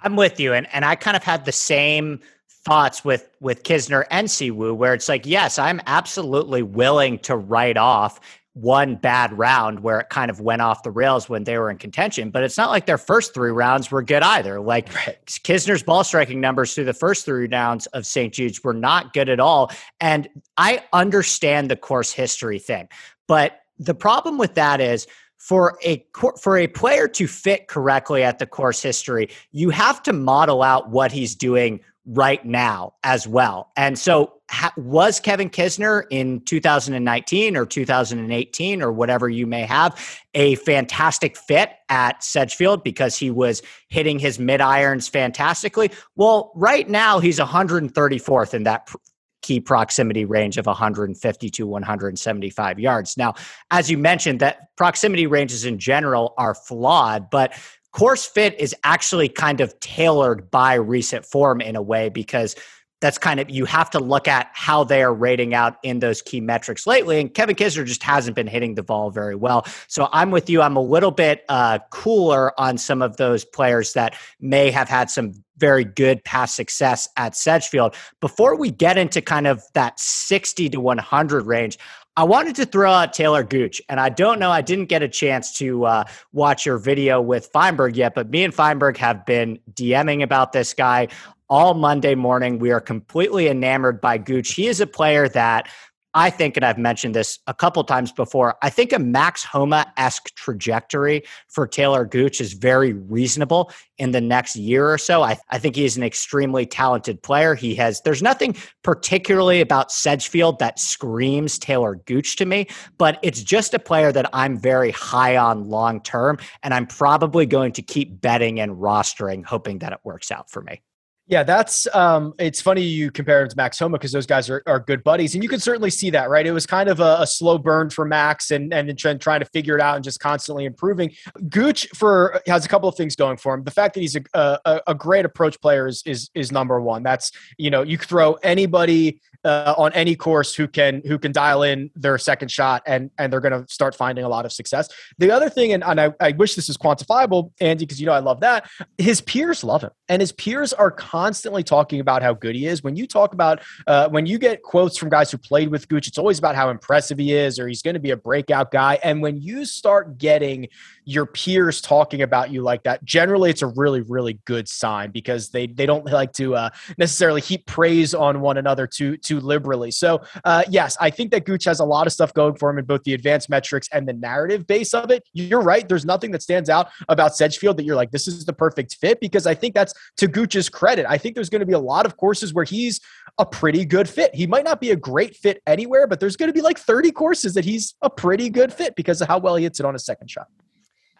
I'm 0.03 0.15
with 0.15 0.39
you, 0.39 0.53
and 0.55 0.67
and 0.73 0.85
I 0.85 0.95
kind 0.95 1.17
of 1.17 1.25
had 1.25 1.45
the 1.45 1.53
same 1.53 2.21
thoughts 2.65 3.05
with 3.05 3.29
with 3.41 3.63
Kisner 3.63 4.05
and 4.11 4.29
Siwoo, 4.29 4.75
where 4.75 4.95
it's 4.95 5.09
like, 5.09 5.27
yes, 5.27 5.59
I'm 5.59 5.81
absolutely 5.87 6.63
willing 6.63 7.19
to 7.21 7.37
write 7.37 7.77
off 7.77 8.21
one 8.61 8.97
bad 8.97 9.37
round 9.39 9.81
where 9.81 10.01
it 10.01 10.09
kind 10.09 10.31
of 10.31 10.41
went 10.41 10.61
off 10.61 10.83
the 10.83 10.91
rails 10.91 11.29
when 11.29 11.45
they 11.45 11.59
were 11.59 11.71
in 11.71 11.79
contention, 11.79 12.31
but 12.31 12.43
it's 12.43 12.57
not 12.57 12.71
like 12.71 12.87
their 12.87 12.99
first 12.99 13.33
three 13.33 13.53
rounds 13.53 13.91
were 13.91 14.03
good 14.03 14.23
either. 14.23 14.61
Like 14.61 14.93
right. 14.95 15.25
Kisner's 15.27 15.83
ball 15.83 16.03
striking 16.03 16.41
numbers 16.41 16.75
through 16.75 16.87
the 16.87 16.93
first 16.93 17.25
three 17.25 17.47
rounds 17.47 17.87
of 17.89 18.05
St. 18.05 18.35
Jude's 18.35 18.63
were 18.65 18.75
not 18.75 19.13
good 19.13 19.29
at 19.29 19.39
all. 19.39 19.71
And 20.01 20.29
I 20.57 20.83
understand 20.93 21.71
the 21.71 21.77
course 21.77 22.13
history 22.13 22.59
thing, 22.59 22.89
but 23.29 23.61
the 23.79 23.95
problem 23.95 24.39
with 24.39 24.55
that 24.55 24.81
is 24.81 25.07
for 25.37 25.79
a 25.85 26.05
for 26.41 26.57
a 26.57 26.67
player 26.67 27.07
to 27.07 27.29
fit 27.29 27.69
correctly 27.69 28.25
at 28.25 28.41
the 28.41 28.47
course 28.47 28.83
history, 28.83 29.29
you 29.53 29.71
have 29.71 30.03
to 30.03 30.13
model 30.13 30.65
out 30.65 30.91
what 30.91 31.13
he's 31.13 31.37
doing 31.37 31.79
right 32.09 32.45
now 32.45 32.95
as 33.05 33.29
well. 33.29 33.71
And 33.77 33.99
so, 33.99 34.33
ha- 34.51 34.73
was 34.77 35.21
Kevin 35.21 35.51
Kisner 35.51 36.05
in 36.11 36.41
2019 36.41 37.57
or 37.57 37.67
2018 37.67 38.83
or 38.83 38.93
whatever 38.93 39.29
you 39.29 39.47
may 39.47 39.63
have 39.63 40.21
a 40.35 40.55
fantastic 40.57 41.37
fit 41.37 41.71
at 41.91 42.23
Sedgefield 42.25 42.83
because 42.83 43.17
he 43.17 43.31
was 43.31 43.63
hitting 43.89 44.19
his 44.19 44.39
mid 44.39 44.61
irons 44.61 45.07
fantastically? 45.07 45.91
Well, 46.17 46.51
right 46.55 46.89
now 46.89 47.19
he's 47.19 47.39
134th 47.39 48.55
in 48.55 48.63
that 48.63 48.87
pr- 48.87 48.97
key 49.43 49.61
proximity 49.61 50.25
range 50.25 50.59
of 50.59 50.67
150 50.67 51.51
to 51.51 51.67
175 51.67 52.79
yards. 52.79 53.17
Now, 53.17 53.35
as 53.71 53.91
you 53.91 53.97
mentioned, 53.97 54.41
that 54.41 54.77
proximity 54.77 55.27
ranges 55.27 55.65
in 55.65 55.79
general 55.79 56.35
are 56.37 56.55
flawed, 56.55 57.31
but 57.31 57.55
course 57.93 58.27
fit 58.27 58.59
is 58.61 58.75
actually 58.85 59.29
kind 59.29 59.61
of 59.61 59.79
tailored 59.81 60.51
by 60.51 60.75
recent 60.75 61.25
form 61.25 61.61
in 61.61 61.77
a 61.77 61.83
way 61.83 62.09
because 62.09 62.55
that's 63.01 63.19
kind 63.19 63.39
of 63.39 63.49
you 63.49 63.65
have 63.65 63.91
to 63.91 64.01
look 64.01 64.27
at 64.27 64.51
how 64.55 64.83
they 64.83 65.03
are 65.03 65.15
rating 65.15 65.55
out 65.55 65.77
in 65.83 66.01
those 66.01 66.21
key 66.21 66.41
metrics 66.41 66.87
lately. 66.87 67.21
And 67.21 67.33
Kevin 67.33 67.55
Kisner 67.55 67.85
just 67.85 68.03
hasn't 68.03 68.35
been 68.35 68.49
hitting 68.49 68.75
the 68.75 68.83
ball 68.83 69.11
very 69.11 69.37
well. 69.37 69.65
So 69.87 70.09
I'm 70.13 70.31
with 70.31 70.51
you. 70.51 70.63
I'm 70.63 70.77
a 70.77 70.83
little 70.83 71.13
bit 71.13 71.45
uh, 71.49 71.79
cooler 71.91 72.59
on 72.59 72.77
some 72.77 73.01
of 73.01 73.17
those 73.17 73.45
players 73.45 73.93
that 73.93 74.17
may 74.41 74.71
have 74.71 74.89
had 74.89 75.11
some 75.11 75.33
very 75.59 75.85
good 75.85 76.25
past 76.25 76.57
success 76.57 77.09
at 77.17 77.37
Sedgefield. 77.37 77.95
Before 78.21 78.57
we 78.57 78.71
get 78.71 78.99
into 78.99 79.21
kind 79.21 79.47
of 79.47 79.63
that 79.75 79.99
60 79.99 80.69
to 80.71 80.81
100 80.81 81.47
range, 81.47 81.79
I 82.19 82.25
wanted 82.25 82.57
to 82.57 82.67
throw 82.67 82.91
out 82.91 83.13
Taylor 83.13 83.45
Gooch, 83.45 83.81
and 83.89 84.01
I 84.01 84.09
don't 84.09 84.41
know, 84.41 84.51
I 84.51 84.61
didn't 84.61 84.87
get 84.87 85.05
a 85.05 85.09
chance 85.09 85.57
to 85.59 85.85
uh, 85.85 86.05
watch 86.33 86.67
your 86.67 86.77
video 86.77 87.21
with 87.21 87.47
Feinberg 87.53 87.97
yet, 87.97 88.17
but 88.17 88.29
me 88.29 88.43
and 88.43 88.53
Feinberg 88.53 88.97
have 88.97 89.25
been 89.25 89.61
DMing 89.75 90.25
about 90.25 90.51
this 90.51 90.75
guy 90.75 91.07
all 91.49 91.75
Monday 91.75 92.17
morning. 92.17 92.59
We 92.59 92.73
are 92.73 92.81
completely 92.81 93.47
enamored 93.47 94.01
by 94.01 94.19
Gooch. 94.19 94.55
He 94.55 94.67
is 94.67 94.81
a 94.81 94.87
player 94.89 95.29
that 95.29 95.71
I 96.15 96.31
think, 96.31 96.57
and 96.57 96.65
I've 96.65 96.79
mentioned 96.79 97.15
this 97.15 97.39
a 97.47 97.55
couple 97.55 97.85
times 97.85 98.13
before, 98.13 98.57
I 98.63 98.71
think 98.71 98.93
a 98.93 98.99
Max 98.99 99.45
Homa 99.45 99.93
esque 99.97 100.35
trajectory 100.35 101.23
for 101.49 101.67
Taylor 101.67 102.07
Gooch 102.07 102.41
is 102.41 102.55
very 102.55 102.95
reasonable 102.95 103.71
in 103.99 104.13
the 104.13 104.21
next 104.21 104.57
year 104.57 104.91
or 104.91 104.97
so. 104.97 105.23
I, 105.23 105.39
I 105.51 105.59
think 105.59 105.77
he's 105.77 105.97
an 105.97 106.03
extremely 106.03 106.65
talented 106.65 107.23
player. 107.23 107.55
He 107.55 107.75
has, 107.75 108.01
there's 108.03 108.23
nothing 108.23 108.57
particularly 108.83 109.61
about 109.61 109.93
Sedgefield 109.93 110.59
that 110.61 110.79
screams 110.79 111.59
Taylor 111.59 111.97
Gooch 112.07 112.37
to 112.37 112.47
me, 112.47 112.69
but 112.97 113.19
it's 113.23 113.43
just 113.43 113.75
a 113.75 113.79
player 113.79 114.11
that 114.11 114.31
I'm 114.33 114.59
very 114.59 114.91
high 114.91 115.37
on 115.37 115.69
long 115.69 116.01
term. 116.01 116.39
And 116.63 116.73
I'm 116.73 116.87
probably 116.87 117.45
going 117.45 117.73
to 117.73 117.83
keep 117.83 118.21
betting 118.21 118.61
and 118.61 118.77
rostering, 118.77 119.45
hoping 119.45 119.81
that 119.81 119.93
it 119.93 119.99
works 120.05 120.31
out 120.31 120.51
for 120.51 120.63
me. 120.63 120.81
Yeah, 121.29 121.43
that's 121.43 121.87
um 121.95 122.33
it's 122.39 122.63
funny 122.63 122.81
you 122.81 123.11
compare 123.11 123.43
him 123.43 123.49
to 123.51 123.57
Max 123.57 123.79
Homa 123.79 123.99
because 123.99 124.13
those 124.13 124.25
guys 124.25 124.49
are, 124.49 124.63
are 124.67 124.81
good 124.81 125.05
buddies. 125.05 125.35
And 125.35 125.43
you 125.43 125.49
can 125.51 125.61
certainly 125.61 125.91
see 125.91 126.09
that, 126.11 126.31
right? 126.31 126.47
It 126.47 126.53
was 126.53 126.65
kind 126.65 126.89
of 126.89 127.01
a, 127.01 127.19
a 127.21 127.27
slow 127.27 127.59
burn 127.59 127.91
for 127.91 128.07
Max 128.07 128.51
and 128.51 128.73
and 128.73 128.99
trying, 128.99 129.19
trying 129.19 129.41
to 129.41 129.47
figure 129.47 129.75
it 129.75 129.83
out 129.83 129.97
and 129.97 130.03
just 130.03 130.21
constantly 130.21 130.65
improving. 130.65 131.13
Gooch 131.51 131.87
for 131.95 132.41
has 132.47 132.65
a 132.65 132.69
couple 132.69 132.89
of 132.89 132.95
things 132.95 133.15
going 133.15 133.37
for 133.37 133.53
him. 133.53 133.63
The 133.63 133.71
fact 133.71 133.93
that 133.95 134.01
he's 134.01 134.17
a, 134.17 134.23
a, 134.35 134.81
a 134.87 134.95
great 134.95 135.27
approach 135.27 135.61
player 135.61 135.87
is, 135.87 136.03
is 136.07 136.31
is 136.35 136.51
number 136.51 136.81
one. 136.81 137.03
That's 137.03 137.31
you 137.59 137.69
know, 137.69 137.83
you 137.83 137.99
throw 137.99 138.35
anybody 138.43 139.21
uh, 139.45 139.75
on 139.77 139.93
any 139.93 140.17
course 140.17 140.55
who 140.55 140.67
can 140.67 141.01
who 141.07 141.19
can 141.19 141.31
dial 141.31 141.63
in 141.63 141.91
their 141.95 142.19
second 142.19 142.51
shot 142.51 142.83
and 142.87 143.11
and 143.19 143.33
they're 143.33 143.41
going 143.41 143.53
to 143.53 143.73
start 143.73 143.95
finding 143.95 144.25
a 144.25 144.29
lot 144.29 144.45
of 144.45 144.53
success. 144.53 144.89
The 145.19 145.31
other 145.31 145.49
thing, 145.49 145.73
and, 145.73 145.85
and 145.85 146.01
I, 146.01 146.13
I 146.21 146.33
wish 146.33 146.55
this 146.55 146.69
is 146.69 146.77
quantifiable, 146.77 147.53
Andy, 147.61 147.85
because 147.85 148.01
you 148.01 148.07
know 148.07 148.13
I 148.13 148.19
love 148.19 148.41
that. 148.41 148.69
His 148.99 149.21
peers 149.21 149.63
love 149.63 149.83
him, 149.83 149.91
and 150.09 150.21
his 150.21 150.33
peers 150.33 150.73
are 150.73 150.91
constantly 150.91 151.63
talking 151.63 152.01
about 152.01 152.23
how 152.23 152.35
good 152.35 152.57
he 152.57 152.67
is. 152.67 152.83
When 152.83 152.97
you 152.97 153.07
talk 153.07 153.33
about 153.33 153.63
uh, 153.87 154.09
when 154.09 154.27
you 154.27 154.39
get 154.39 154.63
quotes 154.63 154.97
from 154.97 155.09
guys 155.09 155.31
who 155.31 155.39
played 155.39 155.69
with 155.69 155.89
Gooch, 155.89 156.09
it's 156.09 156.19
always 156.19 156.39
about 156.39 156.57
how 156.57 156.71
impressive 156.71 157.19
he 157.19 157.33
is, 157.33 157.59
or 157.59 157.69
he's 157.69 157.83
going 157.83 157.95
to 157.95 158.01
be 158.01 158.11
a 158.11 158.17
breakout 158.17 158.73
guy. 158.73 158.99
And 159.05 159.23
when 159.23 159.41
you 159.41 159.65
start 159.65 160.19
getting 160.19 160.69
your 161.05 161.27
peers 161.27 161.81
talking 161.81 162.23
about 162.23 162.51
you 162.51 162.63
like 162.63 162.83
that, 162.83 163.05
generally 163.05 163.51
it's 163.51 163.63
a 163.63 163.69
really 163.69 164.01
really 164.01 164.41
good 164.47 164.69
sign 164.69 165.13
because 165.13 165.51
they 165.51 165.69
they 165.69 165.87
don't 165.87 166.07
like 166.07 166.33
to 166.33 166.57
uh, 166.57 166.71
necessarily 166.99 167.41
heap 167.41 167.67
praise 167.67 168.15
on 168.15 168.41
one 168.41 168.59
another 168.59 168.87
too 168.87 169.17
too 169.29 169.41
liberally. 169.41 169.91
So 169.91 170.23
uh, 170.45 170.65
yes, 170.71 170.97
I 171.01 171.11
think 171.11 171.31
that 171.33 171.45
Gooch 171.45 171.65
has 171.65 171.81
a 171.81 171.85
lot 171.85 172.07
of 172.07 172.13
stuff 172.13 172.33
going 172.33 172.57
for 172.57 172.71
him 172.71 172.79
in 172.79 172.87
both 172.87 173.03
the 173.05 173.15
advanced 173.15 173.51
metrics 173.51 173.89
and 173.93 174.09
the 174.09 174.15
narrative 174.15 174.67
base 174.67 174.95
of 174.95 175.11
it. 175.11 175.23
You're 175.35 175.61
right. 175.61 175.87
There's 175.87 176.07
nothing 176.07 176.31
that 176.33 176.43
stands 176.43 176.71
out 176.71 176.89
about 177.09 177.37
Sedgefield 177.37 177.77
that 177.77 177.85
you're 177.85 177.97
like 177.97 178.11
this 178.11 178.27
is 178.27 178.45
the 178.47 178.53
perfect 178.53 178.97
fit 179.01 179.21
because 179.21 179.47
I 179.47 179.55
think 179.55 179.75
that's 179.75 179.93
to 180.17 180.27
Gooch's 180.27 180.69
credit. 180.69 181.07
I 181.09 181.19
think 181.19 181.35
there's 181.35 181.51
going 181.51 181.61
to 181.61 181.67
be 181.67 181.75
a 181.75 181.79
lot 181.79 182.07
of 182.07 182.17
courses 182.17 182.55
where 182.55 182.65
he's 182.65 183.01
a 183.39 183.45
pretty 183.45 183.85
good 183.85 184.09
fit. 184.09 184.35
He 184.35 184.47
might 184.47 184.65
not 184.65 184.81
be 184.81 184.91
a 184.91 184.97
great 184.97 185.37
fit 185.37 185.63
anywhere, 185.67 186.07
but 186.07 186.21
there's 186.21 186.37
going 186.37 186.49
to 186.49 186.53
be 186.53 186.63
like 186.63 186.79
30 186.79 187.13
courses 187.13 187.55
that 187.55 187.65
he's 187.65 187.95
a 188.03 188.11
pretty 188.11 188.49
good 188.49 188.73
fit 188.73 188.97
because 188.97 189.21
of 189.21 189.29
how 189.29 189.39
well 189.39 189.57
he 189.57 189.65
hits 189.65 189.79
it 189.79 189.87
on 189.87 189.95
a 189.95 189.99
second 189.99 190.31
shot. 190.31 190.47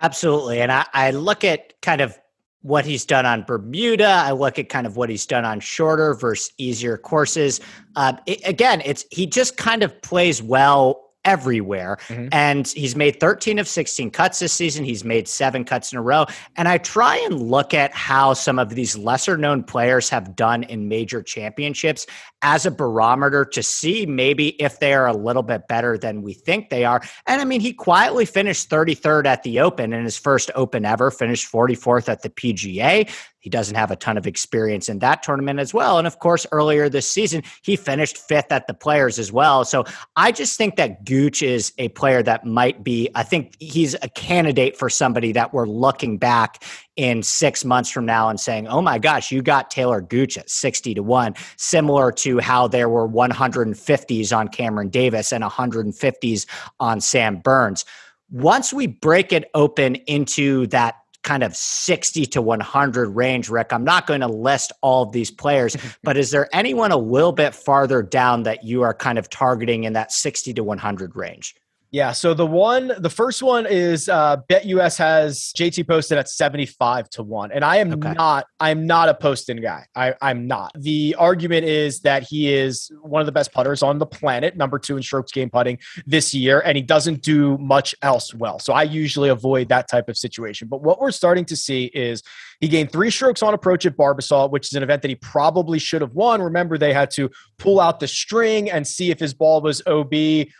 Absolutely. 0.01 0.61
And 0.61 0.73
I, 0.73 0.87
I 0.93 1.11
look 1.11 1.45
at 1.45 1.81
kind 1.83 2.01
of 2.01 2.17
what 2.63 2.85
he's 2.85 3.05
done 3.05 3.25
on 3.25 3.43
Bermuda. 3.43 4.09
I 4.09 4.33
look 4.33 4.59
at 4.59 4.69
kind 4.69 4.87
of 4.87 4.97
what 4.97 5.11
he's 5.11 5.27
done 5.27 5.45
on 5.45 5.61
shorter 5.61 6.15
versus 6.15 6.53
easier 6.59 6.99
courses. 6.99 7.61
Uh, 7.97 8.15
it, 8.27 8.41
again, 8.47 8.83
it's 8.85 9.05
he 9.11 9.27
just 9.27 9.57
kind 9.57 9.83
of 9.83 10.01
plays 10.03 10.43
well 10.43 11.08
everywhere. 11.25 11.99
Mm-hmm. 12.09 12.29
And 12.33 12.67
he's 12.69 12.97
made 12.97 13.21
13 13.21 13.59
of 13.59 13.69
16 13.69 14.11
cuts 14.11 14.39
this 14.39 14.53
season. 14.53 14.85
He's 14.85 15.05
made 15.05 15.29
seven 15.29 15.65
cuts 15.65 15.93
in 15.93 15.99
a 15.99 16.03
row. 16.03 16.27
And 16.57 16.69
I 16.69 16.79
try 16.79 17.17
and 17.17 17.41
look 17.41 17.75
at 17.75 17.93
how 17.93 18.33
some 18.33 18.59
of 18.59 18.71
these 18.71 18.97
lesser 18.97 19.37
known 19.37 19.63
players 19.63 20.09
have 20.09 20.35
done 20.37 20.63
in 20.65 20.89
major 20.89 21.23
championships 21.23 22.07
as 22.43 22.67
a 22.67 22.71
barometer 22.71 23.45
to 23.45 23.63
see 23.63 24.07
maybe 24.07 24.49
if 24.63 24.79
they 24.79 24.95
are 24.95 25.07
a 25.07 25.13
little 25.13 25.43
bit 25.43 25.69
better 25.69 25.99
than 25.99 26.23
we 26.23 26.33
think 26.33 26.71
they 26.71 26.85
are. 26.85 27.03
And 27.27 27.41
I 27.41 27.45
mean, 27.45 27.61
he 27.61 27.73
quietly 27.73 28.25
finished 28.25 28.71
33rd 28.71 29.27
at 29.27 29.43
the 29.43 29.61
Open 29.61 29.93
in 29.93 30.05
his 30.05 30.17
first 30.17 30.51
Open 30.55 30.85
ever, 30.85 31.11
finished 31.11 31.51
44th 31.51 32.09
at 32.09 32.23
the 32.23 32.31
PGA. 32.31 33.11
He 33.49 33.51
doesn't 33.51 33.77
have 33.77 33.91
a 33.91 33.97
ton 33.97 34.19
of 34.19 34.27
experience 34.27 34.91
in 34.91 34.99
that 34.99 35.23
tournament 35.23 35.59
as 35.59 35.73
well. 35.73 35.97
And 35.97 36.07
of 36.07 36.19
course, 36.19 36.47
earlier 36.53 36.91
this 36.91 37.11
season, 37.11 37.43
he 37.63 37.77
finished 37.77 38.19
fifth 38.19 38.53
at 38.53 38.67
the 38.67 38.75
players 38.75 39.19
as 39.19 39.33
well. 39.33 39.65
So 39.65 39.87
I 40.17 40.33
just 40.33 40.59
think 40.59 40.77
that 40.77 41.07
Gooch 41.07 41.41
is 41.41 41.73
a 41.79 41.89
player 41.89 42.23
that 42.25 42.45
might 42.45 42.85
be, 42.85 43.09
I 43.15 43.23
think 43.23 43.57
he's 43.59 43.95
a 44.03 44.09
candidate 44.11 44.77
for 44.77 44.91
somebody 44.91 45.33
that 45.33 45.55
we're 45.55 45.65
looking 45.67 46.19
back 46.19 46.63
in 46.97 47.23
six 47.23 47.65
months 47.65 47.89
from 47.89 48.05
now 48.05 48.29
and 48.29 48.39
saying, 48.39 48.69
oh 48.69 48.83
my 48.83 48.99
gosh, 48.99 49.33
you 49.33 49.41
got 49.41 49.71
Taylor 49.71 50.03
Gooch 50.03 50.37
at 50.37 50.51
60 50.51 50.93
to 50.93 51.03
1, 51.03 51.35
similar 51.57 52.13
to 52.13 52.41
how 52.41 52.69
there 52.69 52.91
were 52.91 53.09
150s 53.09 54.37
on 54.37 54.49
Cameron 54.49 54.91
Davis 54.91 55.33
and 55.33 55.43
150s 55.43 56.45
on 56.81 57.01
Sam 57.01 57.37
Burns. 57.37 57.87
Once 58.31 58.75
we 58.75 58.87
break 58.87 59.33
it 59.33 59.51
open 59.55 59.95
into 59.95 60.67
that 60.67 60.97
kind 61.29 61.43
of 61.43 61.55
60 61.55 62.25
to 62.25 62.41
100 62.41 63.11
range, 63.11 63.51
Rick. 63.51 63.71
I'm 63.71 63.85
not 63.85 64.07
going 64.07 64.23
to 64.23 64.29
list 64.29 64.73
all 64.81 65.03
of 65.03 65.13
these 65.13 65.31
players, 65.31 65.77
but 66.03 66.17
is 66.17 66.31
there 66.31 66.49
anyone 66.55 66.91
a 66.91 66.97
little 66.97 67.33
bit 67.33 67.55
farther 67.55 68.03
down 68.03 68.45
that 68.45 68.65
you 68.65 68.81
are 68.81 68.95
kind 68.95 69.19
of 69.19 69.29
targeting 69.29 69.85
in 69.85 69.93
that 69.93 70.11
60 70.11 70.55
to 70.55 70.65
100 70.65 71.15
range? 71.15 71.55
Yeah. 71.91 72.13
So 72.13 72.35
the 72.35 72.47
one, 72.47 72.93
the 72.99 73.09
first 73.09 73.43
one 73.43 73.67
is 73.67 74.11
uh, 74.11 74.39
BetUS 74.51 74.99
has 74.99 75.53
JT 75.57 75.89
Poston 75.89 76.19
at 76.19 76.29
75 76.29 77.09
to 77.11 77.23
1. 77.23 77.53
And 77.53 77.65
I 77.65 77.77
am 77.77 77.93
okay. 77.95 78.13
not, 78.13 78.47
I'm 78.61 78.87
not 78.87 79.09
a 79.09 79.15
Poston 79.15 79.61
guy. 79.63 79.87
I, 79.95 80.15
I'm 80.21 80.47
not. 80.47 80.73
The 80.75 81.17
argument 81.19 81.65
is 81.65 82.01
that 82.01 82.25
he 82.25 82.53
is 82.53 82.91
one 83.01 83.21
of 83.21 83.27
the 83.27 83.33
best 83.33 83.53
putters 83.53 83.83
on 83.83 83.99
the 83.99 84.07
planet, 84.07 84.55
number 84.57 84.79
two 84.79 84.99
in 84.99 85.03
strokes 85.03 85.33
game 85.33 85.49
putting 85.49 85.79
this 86.07 86.35
year, 86.35 86.61
and 86.61 86.77
he 86.77 86.83
doesn't 86.83 87.23
do 87.23 87.57
much 87.57 87.95
else 88.03 88.35
well. 88.35 88.59
So 88.59 88.75
I 88.75 88.83
usually 88.83 89.31
avoid 89.31 89.71
that 89.71 89.89
type 89.89 90.11
of 90.11 90.19
situation. 90.19 90.69
But 90.69 90.83
what 90.83 91.01
we're 91.01 91.11
starting 91.11 91.47
to 91.47 91.57
see 91.57 91.87
is 91.87 92.23
he 92.61 92.69
gained 92.69 92.91
three 92.91 93.11
strokes 93.11 93.43
on 93.43 93.55
approach 93.55 93.87
at 93.87 93.97
Barbasol, 93.97 94.51
which 94.51 94.69
is 94.69 94.75
an 94.75 94.83
event 94.83 95.03
that 95.03 95.09
he 95.09 95.15
probably 95.15 95.79
should 95.79 96.01
have 96.01 96.15
won. 96.15 96.43
Remember, 96.43 96.77
they 96.77 96.93
had 96.93 97.11
to 97.13 97.31
pull 97.59 97.81
out 97.81 98.01
the 98.01 98.09
string 98.09 98.71
and 98.71 98.87
see 98.87 99.11
if 99.11 99.21
his 99.21 99.33
ball 99.33 99.61
was 99.61 99.83
OB 99.87 100.13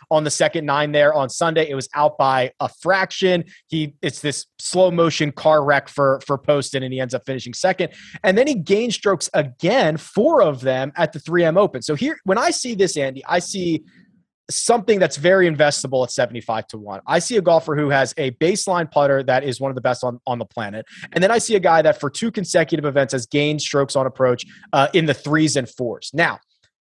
on 0.09 0.23
the 0.23 0.31
second 0.31 0.65
nine 0.65 0.91
there 0.91 1.13
on 1.13 1.29
Sunday. 1.29 1.69
It 1.69 1.75
was 1.75 1.89
out 1.93 2.17
by 2.17 2.51
a 2.59 2.69
fraction. 2.69 3.43
He 3.67 3.95
it's 4.01 4.21
this 4.21 4.45
slow 4.59 4.91
motion 4.91 5.31
car 5.31 5.63
wreck 5.63 5.89
for 5.89 6.19
for 6.25 6.37
Poston, 6.37 6.83
and 6.83 6.93
he 6.93 6.99
ends 6.99 7.13
up 7.13 7.25
finishing 7.25 7.53
second. 7.53 7.93
And 8.23 8.37
then 8.37 8.47
he 8.47 8.55
gained 8.55 8.93
strokes 8.93 9.29
again, 9.33 9.97
four 9.97 10.41
of 10.41 10.61
them 10.61 10.91
at 10.95 11.13
the 11.13 11.19
3M 11.19 11.57
Open. 11.57 11.81
So 11.81 11.95
here, 11.95 12.17
when 12.23 12.37
I 12.37 12.51
see 12.51 12.75
this, 12.75 12.95
Andy, 12.95 13.23
I 13.25 13.39
see 13.39 13.83
something 14.49 14.99
that's 14.99 15.17
very 15.17 15.49
investable 15.49 16.03
at 16.03 16.11
75 16.11 16.67
to 16.67 16.77
1. 16.77 17.01
I 17.07 17.19
see 17.19 17.37
a 17.37 17.41
golfer 17.41 17.75
who 17.75 17.89
has 17.89 18.13
a 18.17 18.31
baseline 18.31 18.89
putter 18.89 19.23
that 19.23 19.43
is 19.43 19.59
one 19.59 19.71
of 19.71 19.75
the 19.75 19.81
best 19.81 20.03
on, 20.03 20.19
on 20.25 20.39
the 20.39 20.45
planet. 20.45 20.85
And 21.11 21.23
then 21.23 21.31
I 21.31 21.37
see 21.37 21.55
a 21.55 21.59
guy 21.59 21.81
that 21.81 21.99
for 21.99 22.09
two 22.09 22.31
consecutive 22.31 22.85
events 22.85 23.13
has 23.13 23.25
gained 23.25 23.61
strokes 23.61 23.95
on 23.95 24.05
approach 24.05 24.45
uh, 24.73 24.87
in 24.93 25.05
the 25.05 25.13
threes 25.13 25.55
and 25.55 25.69
fours. 25.69 26.11
Now, 26.13 26.39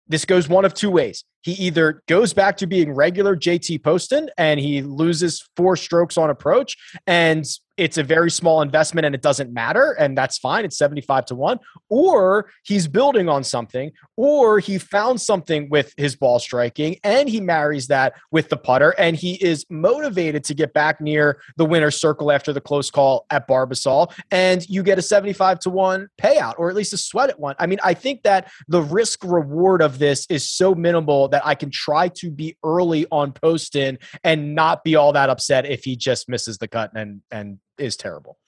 this 0.09 0.25
goes 0.25 0.49
one 0.49 0.65
of 0.65 0.75
two 0.75 0.91
ways. 0.91 1.25
He 1.43 1.53
either 1.53 2.03
goes 2.09 2.33
back 2.33 2.57
to 2.59 2.67
being 2.67 2.93
regular 2.93 3.37
JT 3.37 3.83
Poston 3.83 4.29
and 4.37 4.59
he 4.59 4.83
loses 4.83 5.49
four 5.57 5.77
strokes 5.77 6.17
on 6.19 6.31
approach 6.31 6.77
and 7.07 7.47
it's 7.79 7.97
a 7.97 8.03
very 8.03 8.31
small 8.31 8.61
investment 8.61 9.07
and 9.07 9.15
it 9.15 9.23
doesn't 9.23 9.53
matter 9.53 9.93
and 9.93 10.19
that's 10.19 10.37
fine. 10.37 10.65
It's 10.65 10.77
75 10.77 11.27
to 11.27 11.35
1 11.37 11.59
or 11.89 12.51
he's 12.65 12.89
building 12.89 13.29
on 13.29 13.45
something 13.45 13.93
or 14.17 14.59
he 14.59 14.79
found 14.79 15.21
something 15.21 15.71
with 15.71 15.95
his 15.97 16.17
ball 16.17 16.41
striking 16.41 16.97
and 17.05 17.29
he 17.29 17.41
marries 17.41 17.87
that 17.87 18.15
with 18.33 18.49
the 18.49 18.57
putter 18.57 18.91
and 18.99 19.17
he 19.17 19.35
is 19.35 19.65
motivated 19.71 20.43
to 20.45 20.55
get 20.55 20.75
back 20.75 21.01
near 21.01 21.41
the 21.57 21.65
winner's 21.65 21.99
circle 21.99 22.33
after 22.33 22.53
the 22.53 22.61
close 22.61 22.91
call 22.91 23.25
at 23.31 23.47
Barbasol 23.47 24.13
and 24.33 24.69
you 24.69 24.83
get 24.83 24.99
a 24.99 25.03
75 25.03 25.61
to 25.61 25.71
1 25.71 26.09
payout 26.21 26.55
or 26.59 26.69
at 26.69 26.75
least 26.75 26.93
a 26.93 26.99
sweat 26.99 27.31
at 27.31 27.39
one. 27.39 27.55
I 27.61 27.67
mean 27.67 27.79
I 27.85 27.95
think 27.95 28.25
that 28.25 28.51
the 28.67 28.83
risk 28.83 29.23
reward 29.23 29.83
of 29.83 30.01
this 30.01 30.27
is 30.29 30.51
so 30.51 30.75
minimal 30.75 31.28
that 31.29 31.47
I 31.47 31.55
can 31.55 31.71
try 31.71 32.09
to 32.09 32.31
be 32.31 32.57
early 32.65 33.07
on 33.11 33.33
Poston 33.33 33.99
and 34.25 34.55
not 34.55 34.85
be 34.85 34.97
all 34.97 35.13
that 35.13 35.31
upset 35.31 35.67
if 35.67 35.85
he 35.85 35.97
just 35.97 36.29
misses 36.29 36.59
the 36.59 36.69
cut 36.69 36.91
and 36.95 37.23
and 37.31 37.59
is 37.79 37.97
terrible. 37.97 38.39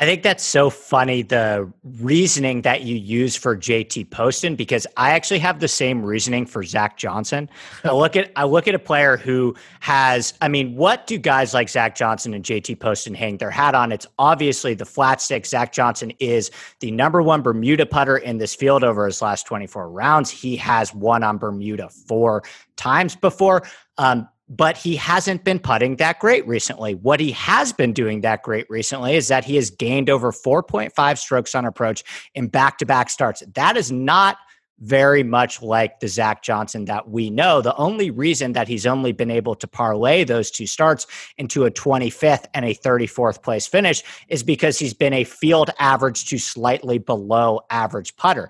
I 0.00 0.04
think 0.04 0.22
that's 0.22 0.44
so 0.44 0.70
funny 0.70 1.22
the 1.22 1.70
reasoning 2.00 2.62
that 2.62 2.82
you 2.82 2.94
use 2.94 3.34
for 3.34 3.56
JT 3.56 4.10
Poston 4.10 4.54
because 4.54 4.86
I 4.96 5.10
actually 5.10 5.40
have 5.40 5.58
the 5.58 5.66
same 5.66 6.04
reasoning 6.04 6.46
for 6.46 6.62
Zach 6.62 6.96
Johnson. 6.96 7.50
I 7.84 7.92
look 7.92 8.14
at 8.14 8.30
I 8.36 8.44
look 8.44 8.68
at 8.68 8.76
a 8.76 8.78
player 8.78 9.16
who 9.16 9.56
has 9.80 10.34
I 10.40 10.46
mean, 10.46 10.76
what 10.76 11.08
do 11.08 11.18
guys 11.18 11.52
like 11.52 11.68
Zach 11.68 11.96
Johnson 11.96 12.32
and 12.32 12.44
JT 12.44 12.78
Poston 12.78 13.12
hang 13.14 13.38
their 13.38 13.50
hat 13.50 13.74
on? 13.74 13.90
It's 13.90 14.06
obviously 14.20 14.74
the 14.74 14.86
flat 14.86 15.20
stick. 15.20 15.44
Zach 15.44 15.72
Johnson 15.72 16.12
is 16.20 16.52
the 16.78 16.92
number 16.92 17.20
one 17.20 17.42
Bermuda 17.42 17.84
putter 17.84 18.18
in 18.18 18.38
this 18.38 18.54
field 18.54 18.84
over 18.84 19.04
his 19.06 19.20
last 19.20 19.46
24 19.46 19.90
rounds. 19.90 20.30
He 20.30 20.54
has 20.56 20.94
won 20.94 21.24
on 21.24 21.38
Bermuda 21.38 21.88
four 21.88 22.44
times 22.76 23.16
before. 23.16 23.66
Um, 23.96 24.28
but 24.48 24.76
he 24.76 24.96
hasn't 24.96 25.44
been 25.44 25.58
putting 25.58 25.96
that 25.96 26.18
great 26.18 26.46
recently. 26.46 26.94
What 26.94 27.20
he 27.20 27.32
has 27.32 27.72
been 27.72 27.92
doing 27.92 28.22
that 28.22 28.42
great 28.42 28.66
recently 28.70 29.14
is 29.14 29.28
that 29.28 29.44
he 29.44 29.56
has 29.56 29.70
gained 29.70 30.08
over 30.08 30.32
4.5 30.32 31.18
strokes 31.18 31.54
on 31.54 31.64
approach 31.64 32.02
in 32.34 32.48
back 32.48 32.78
to 32.78 32.86
back 32.86 33.10
starts. 33.10 33.42
That 33.54 33.76
is 33.76 33.92
not 33.92 34.38
very 34.80 35.22
much 35.22 35.60
like 35.60 36.00
the 36.00 36.08
Zach 36.08 36.42
Johnson 36.42 36.84
that 36.84 37.08
we 37.08 37.30
know. 37.30 37.60
The 37.60 37.74
only 37.76 38.10
reason 38.10 38.52
that 38.52 38.68
he's 38.68 38.86
only 38.86 39.12
been 39.12 39.30
able 39.30 39.54
to 39.56 39.66
parlay 39.66 40.24
those 40.24 40.50
two 40.50 40.66
starts 40.66 41.06
into 41.36 41.64
a 41.64 41.70
25th 41.70 42.46
and 42.54 42.64
a 42.64 42.74
34th 42.74 43.42
place 43.42 43.66
finish 43.66 44.02
is 44.28 44.42
because 44.42 44.78
he's 44.78 44.94
been 44.94 45.12
a 45.12 45.24
field 45.24 45.70
average 45.78 46.26
to 46.26 46.38
slightly 46.38 46.98
below 46.98 47.60
average 47.70 48.16
putter. 48.16 48.48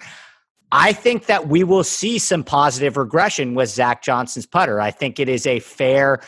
I 0.70 0.92
think 0.92 1.26
that 1.26 1.48
we 1.48 1.64
will 1.64 1.84
see 1.84 2.18
some 2.18 2.44
positive 2.44 2.96
regression 2.96 3.54
with 3.54 3.70
Zach 3.70 4.02
Johnson's 4.02 4.46
putter. 4.46 4.80
I 4.80 4.90
think 4.90 5.18
it 5.18 5.28
is 5.28 5.46
a 5.46 5.60
fair 5.60 6.20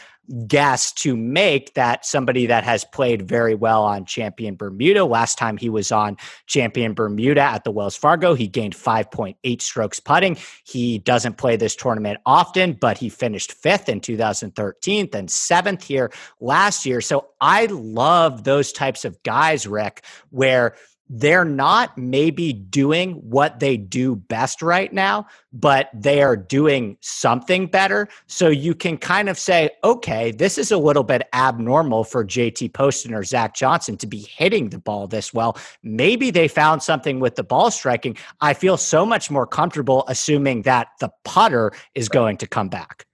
guess 0.47 0.93
to 0.93 1.17
make 1.17 1.75
that 1.75 2.07
somebody 2.07 2.47
that 2.47 2.63
has 2.63 2.85
played 2.85 3.23
very 3.23 3.55
well 3.55 3.83
on 3.83 4.05
Champion 4.05 4.55
Bermuda. 4.55 5.05
Last 5.05 5.39
time 5.39 5.57
he 5.57 5.69
was 5.69 5.91
on 5.91 6.17
Champion 6.47 6.95
Bermuda 6.95 7.41
at 7.41 7.65
the 7.65 7.71
Wells 7.71 7.97
Fargo, 7.97 8.35
he 8.35 8.47
gained 8.47 8.77
5.8 8.77 9.63
strokes 9.63 9.99
putting. 9.99 10.37
He 10.65 10.99
doesn't 10.99 11.37
play 11.37 11.57
this 11.57 11.75
tournament 11.75 12.21
often, 12.27 12.75
but 12.75 12.97
he 12.97 13.09
finished 13.09 13.53
fifth 13.53 13.89
in 13.89 14.01
2013 14.01 15.09
and 15.13 15.31
seventh 15.31 15.83
here 15.83 16.13
last 16.41 16.87
year. 16.87 17.01
So 17.01 17.31
I 17.41 17.67
love 17.67 18.45
those 18.45 18.73
types 18.73 19.05
of 19.05 19.21
guys, 19.25 19.67
Rick, 19.67 20.05
where 20.31 20.77
they're 21.13 21.45
not 21.45 21.99
maybe 21.99 22.53
doing 22.53 23.15
what 23.15 23.59
they 23.59 23.77
do 23.77 24.15
best 24.15 24.63
right 24.63 24.93
now, 24.93 25.27
but 25.53 25.91
they 25.93 26.23
are 26.23 26.37
doing 26.37 26.97
something 27.01 27.67
better. 27.67 28.09
So 28.29 28.49
you 28.49 28.77
can 28.77 28.97
kind 28.97 29.29
of 29.29 29.37
say, 29.37 29.71
okay, 29.83 30.31
this 30.31 30.57
is 30.57 30.71
a 30.71 30.79
little 30.79 31.03
bit 31.03 31.29
abnormal 31.33 32.05
for 32.05 32.25
JT 32.25 32.73
Poston 32.73 33.13
or 33.13 33.25
Zach 33.25 33.57
Johnson 33.57 33.97
to 33.97 34.07
be 34.07 34.21
hitting 34.21 34.69
the 34.69 34.79
ball 34.79 35.09
this 35.09 35.35
well. 35.35 35.59
Maybe 35.83 36.31
they 36.31 36.47
found 36.47 36.81
something 36.81 37.19
with 37.19 37.35
the 37.35 37.45
ball 37.45 37.73
striking. 37.73 38.17
I 38.41 38.55
feel 38.55 38.77
so 38.77 39.05
much 39.05 39.33
more 39.33 39.49
comfortable 39.49 40.05
assuming 40.07 40.63
that 40.63 40.89
the 41.01 41.11
putter 41.25 41.73
is 41.97 42.09
going 42.09 42.37
to 42.37 42.47
come 42.47 42.69
back. 42.69 43.05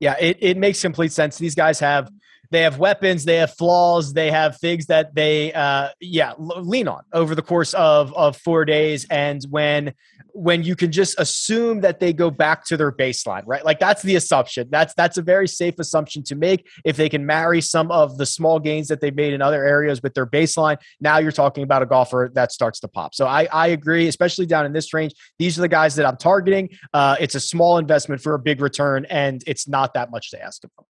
Yeah, 0.00 0.16
it, 0.20 0.38
it 0.40 0.56
makes 0.56 0.82
complete 0.82 1.12
sense. 1.12 1.38
These 1.38 1.54
guys 1.54 1.78
have 1.80 2.10
they 2.50 2.62
have 2.62 2.78
weapons, 2.78 3.24
they 3.24 3.36
have 3.36 3.54
flaws, 3.54 4.12
they 4.12 4.30
have 4.30 4.56
things 4.58 4.86
that 4.86 5.14
they, 5.14 5.52
uh, 5.52 5.88
yeah, 6.00 6.32
lean 6.38 6.88
on 6.88 7.02
over 7.12 7.34
the 7.34 7.42
course 7.42 7.74
of 7.74 8.12
of 8.14 8.36
four 8.36 8.64
days. 8.64 9.06
And 9.10 9.42
when 9.50 9.94
when 10.32 10.62
you 10.62 10.76
can 10.76 10.92
just 10.92 11.18
assume 11.18 11.80
that 11.80 11.98
they 11.98 12.12
go 12.12 12.30
back 12.30 12.64
to 12.64 12.76
their 12.76 12.92
baseline, 12.92 13.42
right? 13.44 13.64
Like 13.64 13.80
that's 13.80 14.02
the 14.02 14.16
assumption. 14.16 14.68
That's 14.70 14.94
that's 14.94 15.18
a 15.18 15.22
very 15.22 15.48
safe 15.48 15.78
assumption 15.78 16.22
to 16.24 16.36
make. 16.36 16.66
If 16.84 16.96
they 16.96 17.08
can 17.08 17.26
marry 17.26 17.60
some 17.60 17.90
of 17.90 18.18
the 18.18 18.26
small 18.26 18.58
gains 18.58 18.88
that 18.88 19.00
they've 19.00 19.14
made 19.14 19.32
in 19.32 19.42
other 19.42 19.64
areas 19.64 20.02
with 20.02 20.14
their 20.14 20.26
baseline, 20.26 20.78
now 21.00 21.18
you're 21.18 21.32
talking 21.32 21.64
about 21.64 21.82
a 21.82 21.86
golfer 21.86 22.30
that 22.34 22.52
starts 22.52 22.80
to 22.80 22.88
pop. 22.88 23.14
So 23.14 23.26
I 23.26 23.48
I 23.52 23.68
agree, 23.68 24.08
especially 24.08 24.46
down 24.46 24.64
in 24.64 24.72
this 24.72 24.94
range. 24.94 25.12
These 25.38 25.58
are 25.58 25.62
the 25.62 25.68
guys 25.68 25.96
that 25.96 26.06
I'm 26.06 26.16
targeting. 26.16 26.70
Uh, 26.92 27.16
it's 27.20 27.34
a 27.34 27.40
small 27.40 27.78
investment 27.78 28.22
for 28.22 28.34
a 28.34 28.38
big 28.38 28.60
return, 28.60 29.06
and 29.06 29.42
it's 29.46 29.68
not 29.68 29.94
that 29.94 30.10
much 30.10 30.30
to 30.30 30.42
ask 30.42 30.64
of 30.64 30.70
them. 30.76 30.87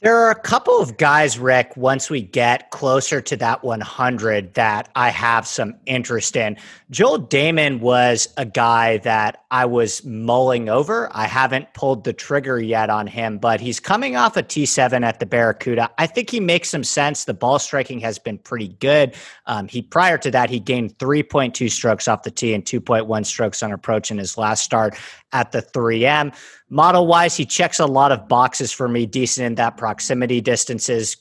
There 0.00 0.18
are 0.18 0.30
a 0.30 0.38
couple 0.38 0.78
of 0.80 0.98
guys, 0.98 1.38
Rick, 1.38 1.78
once 1.78 2.10
we 2.10 2.20
get 2.20 2.70
closer 2.70 3.22
to 3.22 3.36
that 3.38 3.64
100 3.64 4.52
that 4.52 4.90
I 4.94 5.08
have 5.08 5.46
some 5.46 5.76
interest 5.86 6.36
in. 6.36 6.58
Joel 6.90 7.20
Dahmen 7.20 7.80
was 7.80 8.28
a 8.36 8.44
guy 8.44 8.98
that 8.98 9.44
I 9.50 9.64
was 9.64 10.04
mulling 10.04 10.68
over. 10.68 11.08
I 11.16 11.26
haven't 11.26 11.72
pulled 11.72 12.04
the 12.04 12.12
trigger 12.12 12.60
yet 12.60 12.90
on 12.90 13.06
him, 13.06 13.38
but 13.38 13.62
he's 13.62 13.80
coming 13.80 14.14
off 14.14 14.36
a 14.36 14.42
T7 14.42 15.02
at 15.04 15.20
the 15.20 15.26
Barracuda. 15.26 15.88
I 15.96 16.06
think 16.06 16.28
he 16.28 16.38
makes 16.38 16.68
some 16.68 16.84
sense. 16.84 17.24
The 17.24 17.32
ball 17.32 17.58
striking 17.58 18.00
has 18.00 18.18
been 18.18 18.36
pretty 18.36 18.68
good. 18.80 19.14
Um, 19.46 19.68
he 19.68 19.80
prior 19.80 20.18
to 20.18 20.30
that, 20.32 20.50
he 20.50 20.60
gained 20.60 20.98
3.2 20.98 21.70
strokes 21.70 22.08
off 22.08 22.24
the 22.24 22.30
tee 22.30 22.52
and 22.52 22.64
2.1 22.64 23.24
strokes 23.24 23.62
on 23.62 23.72
approach 23.72 24.10
in 24.10 24.18
his 24.18 24.36
last 24.36 24.64
start 24.64 24.98
at 25.34 25.52
the 25.52 25.60
3M. 25.60 26.34
Model 26.70 27.06
wise, 27.06 27.36
he 27.36 27.44
checks 27.44 27.78
a 27.78 27.86
lot 27.86 28.10
of 28.12 28.26
boxes 28.26 28.72
for 28.72 28.88
me, 28.88 29.04
decent 29.04 29.44
in 29.44 29.54
that 29.56 29.76
proximity 29.76 30.40
distances, 30.40 31.18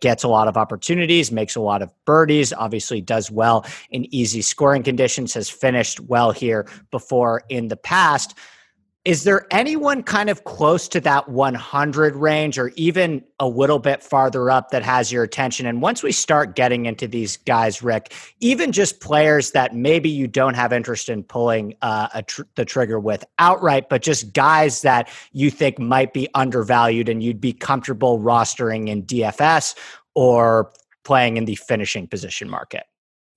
gets 0.00 0.22
a 0.22 0.28
lot 0.28 0.46
of 0.46 0.56
opportunities, 0.56 1.32
makes 1.32 1.56
a 1.56 1.60
lot 1.60 1.82
of 1.82 1.90
birdies, 2.04 2.52
obviously 2.52 3.00
does 3.00 3.30
well 3.30 3.66
in 3.90 4.06
easy 4.14 4.42
scoring 4.42 4.82
conditions, 4.82 5.34
has 5.34 5.48
finished 5.48 5.98
well 6.00 6.30
here 6.30 6.68
before 6.90 7.42
in 7.48 7.68
the 7.68 7.76
past. 7.76 8.36
Is 9.06 9.24
there 9.24 9.46
anyone 9.50 10.02
kind 10.02 10.28
of 10.28 10.44
close 10.44 10.86
to 10.88 11.00
that 11.00 11.26
100 11.30 12.16
range 12.16 12.58
or 12.58 12.70
even 12.76 13.24
a 13.38 13.48
little 13.48 13.78
bit 13.78 14.02
farther 14.02 14.50
up 14.50 14.72
that 14.72 14.82
has 14.82 15.10
your 15.10 15.22
attention? 15.22 15.64
And 15.64 15.80
once 15.80 16.02
we 16.02 16.12
start 16.12 16.54
getting 16.54 16.84
into 16.84 17.08
these 17.08 17.38
guys, 17.38 17.82
Rick, 17.82 18.12
even 18.40 18.72
just 18.72 19.00
players 19.00 19.52
that 19.52 19.74
maybe 19.74 20.10
you 20.10 20.26
don't 20.26 20.52
have 20.52 20.70
interest 20.70 21.08
in 21.08 21.22
pulling 21.22 21.74
uh, 21.80 22.20
tr- 22.26 22.42
the 22.56 22.66
trigger 22.66 23.00
with 23.00 23.24
outright, 23.38 23.88
but 23.88 24.02
just 24.02 24.34
guys 24.34 24.82
that 24.82 25.08
you 25.32 25.50
think 25.50 25.78
might 25.78 26.12
be 26.12 26.28
undervalued 26.34 27.08
and 27.08 27.22
you'd 27.22 27.40
be 27.40 27.54
comfortable 27.54 28.18
rostering 28.18 28.90
in 28.90 29.02
DFS 29.04 29.76
or 30.14 30.72
playing 31.04 31.38
in 31.38 31.46
the 31.46 31.54
finishing 31.54 32.06
position 32.06 32.50
market? 32.50 32.84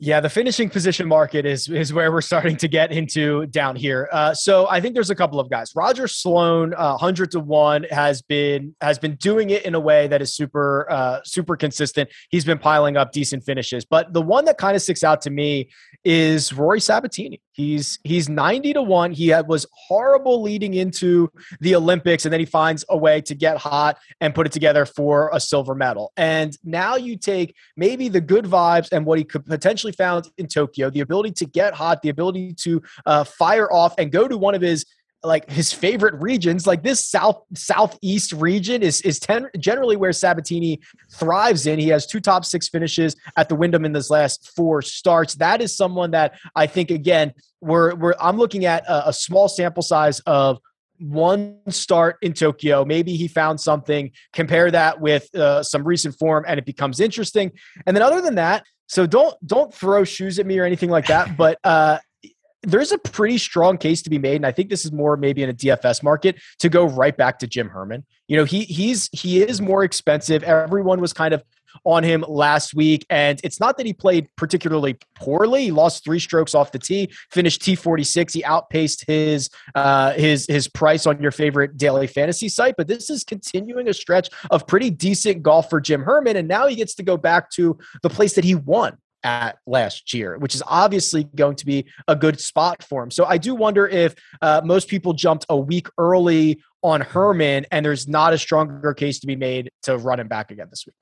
Yeah, 0.05 0.19
the 0.19 0.29
finishing 0.29 0.69
position 0.69 1.07
market 1.07 1.45
is 1.45 1.69
is 1.69 1.93
where 1.93 2.11
we're 2.11 2.19
starting 2.19 2.57
to 2.57 2.67
get 2.67 2.91
into 2.91 3.45
down 3.45 3.77
here. 3.77 4.09
Uh, 4.11 4.33
so 4.33 4.67
I 4.69 4.81
think 4.81 4.95
there's 4.95 5.09
a 5.09 5.15
couple 5.15 5.39
of 5.39 5.49
guys. 5.49 5.71
Roger 5.77 6.09
Sloan, 6.09 6.73
uh, 6.73 6.97
hundred 6.97 7.31
to 7.31 7.39
one, 7.39 7.85
has 7.89 8.21
been 8.21 8.75
has 8.81 8.99
been 8.99 9.15
doing 9.15 9.51
it 9.51 9.63
in 9.63 9.75
a 9.75 9.79
way 9.79 10.07
that 10.07 10.21
is 10.21 10.35
super 10.35 10.87
uh, 10.91 11.21
super 11.23 11.55
consistent. 11.55 12.09
He's 12.31 12.43
been 12.43 12.59
piling 12.59 12.97
up 12.97 13.13
decent 13.13 13.45
finishes, 13.45 13.85
but 13.85 14.11
the 14.11 14.21
one 14.21 14.43
that 14.43 14.57
kind 14.57 14.75
of 14.75 14.81
sticks 14.81 15.05
out 15.05 15.21
to 15.21 15.29
me 15.29 15.69
is 16.03 16.51
Rory 16.51 16.81
Sabatini. 16.81 17.39
He's 17.53 17.99
he's 18.03 18.27
90 18.29 18.73
to 18.73 18.81
1. 18.81 19.11
He 19.11 19.27
had, 19.29 19.47
was 19.47 19.65
horrible 19.73 20.41
leading 20.41 20.73
into 20.73 21.31
the 21.59 21.75
Olympics 21.75 22.25
and 22.25 22.33
then 22.33 22.39
he 22.39 22.45
finds 22.45 22.83
a 22.89 22.97
way 22.97 23.21
to 23.21 23.35
get 23.35 23.57
hot 23.57 23.97
and 24.19 24.33
put 24.33 24.47
it 24.47 24.51
together 24.51 24.85
for 24.85 25.29
a 25.33 25.39
silver 25.39 25.75
medal. 25.75 26.11
And 26.17 26.57
now 26.63 26.95
you 26.95 27.15
take 27.15 27.55
maybe 27.77 28.09
the 28.09 28.21
good 28.21 28.45
vibes 28.45 28.89
and 28.91 29.05
what 29.05 29.19
he 29.19 29.23
could 29.23 29.45
potentially 29.45 29.93
found 29.93 30.29
in 30.37 30.47
Tokyo, 30.47 30.89
the 30.89 31.01
ability 31.01 31.31
to 31.33 31.45
get 31.45 31.73
hot, 31.73 32.01
the 32.01 32.09
ability 32.09 32.53
to 32.53 32.81
uh, 33.05 33.23
fire 33.23 33.71
off 33.71 33.93
and 33.97 34.11
go 34.11 34.27
to 34.27 34.37
one 34.37 34.55
of 34.55 34.61
his 34.61 34.85
like 35.23 35.49
his 35.49 35.71
favorite 35.71 36.13
regions 36.15 36.67
like 36.67 36.83
this 36.83 37.05
south 37.05 37.43
southeast 37.53 38.33
region 38.33 38.83
is 38.83 39.01
is 39.01 39.19
ten, 39.19 39.47
generally 39.57 39.95
where 39.95 40.11
sabatini 40.11 40.79
thrives 41.11 41.65
in 41.65 41.79
he 41.79 41.87
has 41.87 42.05
two 42.05 42.19
top 42.19 42.43
six 42.45 42.67
finishes 42.67 43.15
at 43.37 43.49
the 43.49 43.55
wyndham 43.55 43.85
in 43.85 43.93
his 43.93 44.09
last 44.09 44.51
four 44.55 44.81
starts 44.81 45.35
that 45.35 45.61
is 45.61 45.75
someone 45.75 46.11
that 46.11 46.37
i 46.55 46.67
think 46.67 46.91
again 46.91 47.33
we're, 47.61 47.95
we're 47.95 48.13
i'm 48.19 48.37
looking 48.37 48.65
at 48.65 48.83
a, 48.87 49.09
a 49.09 49.13
small 49.13 49.47
sample 49.47 49.83
size 49.83 50.19
of 50.21 50.59
one 50.99 51.57
start 51.69 52.17
in 52.21 52.33
Tokyo. 52.33 52.85
Maybe 52.85 53.15
he 53.15 53.27
found 53.27 53.59
something. 53.59 54.11
Compare 54.31 54.71
that 54.71 55.01
with 55.01 55.33
uh, 55.35 55.61
some 55.63 55.83
recent 55.83 56.15
form, 56.17 56.45
and 56.47 56.57
it 56.57 56.65
becomes 56.65 56.99
interesting. 56.99 57.51
And 57.85 57.95
then, 57.95 58.01
other 58.01 58.21
than 58.21 58.35
that, 58.35 58.63
so 58.87 59.05
don't 59.05 59.35
don't 59.45 59.73
throw 59.73 60.03
shoes 60.03 60.39
at 60.39 60.45
me 60.45 60.59
or 60.59 60.65
anything 60.65 60.89
like 60.89 61.07
that. 61.07 61.35
But 61.37 61.57
uh, 61.63 61.97
there's 62.63 62.91
a 62.91 62.97
pretty 62.97 63.37
strong 63.37 63.77
case 63.77 64.01
to 64.03 64.09
be 64.09 64.17
made, 64.17 64.37
and 64.37 64.45
I 64.45 64.51
think 64.51 64.69
this 64.69 64.85
is 64.85 64.91
more 64.91 65.17
maybe 65.17 65.43
in 65.43 65.49
a 65.49 65.53
DFS 65.53 66.01
market 66.01 66.41
to 66.59 66.69
go 66.69 66.85
right 66.85 67.15
back 67.15 67.39
to 67.39 67.47
Jim 67.47 67.69
Herman. 67.69 68.05
You 68.27 68.37
know, 68.37 68.45
he 68.45 68.61
he's 68.63 69.09
he 69.11 69.41
is 69.41 69.61
more 69.61 69.83
expensive. 69.83 70.43
Everyone 70.43 71.01
was 71.01 71.13
kind 71.13 71.33
of 71.33 71.43
on 71.85 72.03
him 72.03 72.23
last 72.27 72.73
week, 72.73 73.05
and 73.09 73.39
it's 73.43 73.59
not 73.59 73.77
that 73.77 73.85
he 73.85 73.93
played 73.93 74.29
particularly 74.37 74.97
poorly. 75.15 75.65
He 75.65 75.71
lost 75.71 76.03
three 76.03 76.19
strokes 76.19 76.55
off 76.55 76.71
the 76.71 76.79
tee, 76.79 77.11
finished 77.31 77.61
T46. 77.61 78.33
He 78.33 78.43
outpaced 78.43 79.05
his 79.05 79.49
uh, 79.75 80.13
his 80.13 80.45
his 80.47 80.67
price 80.67 81.05
on 81.05 81.21
your 81.21 81.31
favorite 81.31 81.77
daily 81.77 82.07
fantasy 82.07 82.47
site. 82.47 82.75
But 82.77 82.87
this 82.87 83.09
is 83.09 83.23
continuing 83.23 83.89
a 83.89 83.93
stretch 83.93 84.29
of 84.51 84.67
pretty 84.67 84.89
decent 84.89 85.43
golf 85.43 85.69
for 85.69 85.81
Jim 85.81 86.03
Herman, 86.03 86.37
and 86.37 86.47
now 86.47 86.67
he 86.67 86.75
gets 86.75 86.95
to 86.95 87.03
go 87.03 87.17
back 87.17 87.49
to 87.51 87.77
the 88.01 88.09
place 88.09 88.35
that 88.35 88.45
he 88.45 88.55
won 88.55 88.97
at 89.23 89.57
last 89.65 90.13
year, 90.13 90.37
which 90.37 90.55
is 90.55 90.63
obviously 90.65 91.23
going 91.23 91.55
to 91.55 91.65
be 91.65 91.85
a 92.07 92.15
good 92.15 92.39
spot 92.39 92.83
for 92.83 93.03
him. 93.03 93.11
So 93.11 93.25
I 93.25 93.37
do 93.37 93.55
wonder 93.55 93.87
if 93.87 94.15
uh, 94.41 94.61
most 94.63 94.87
people 94.87 95.13
jumped 95.13 95.45
a 95.49 95.57
week 95.57 95.87
early 95.97 96.61
on 96.81 97.01
Herman, 97.01 97.65
and 97.71 97.85
there's 97.85 98.07
not 98.07 98.33
a 98.33 98.37
stronger 98.37 98.93
case 98.93 99.19
to 99.19 99.27
be 99.27 99.35
made 99.35 99.71
to 99.83 99.97
run 99.97 100.19
him 100.19 100.27
back 100.27 100.51
again 100.51 100.67
this 100.69 100.85
week. 100.85 100.95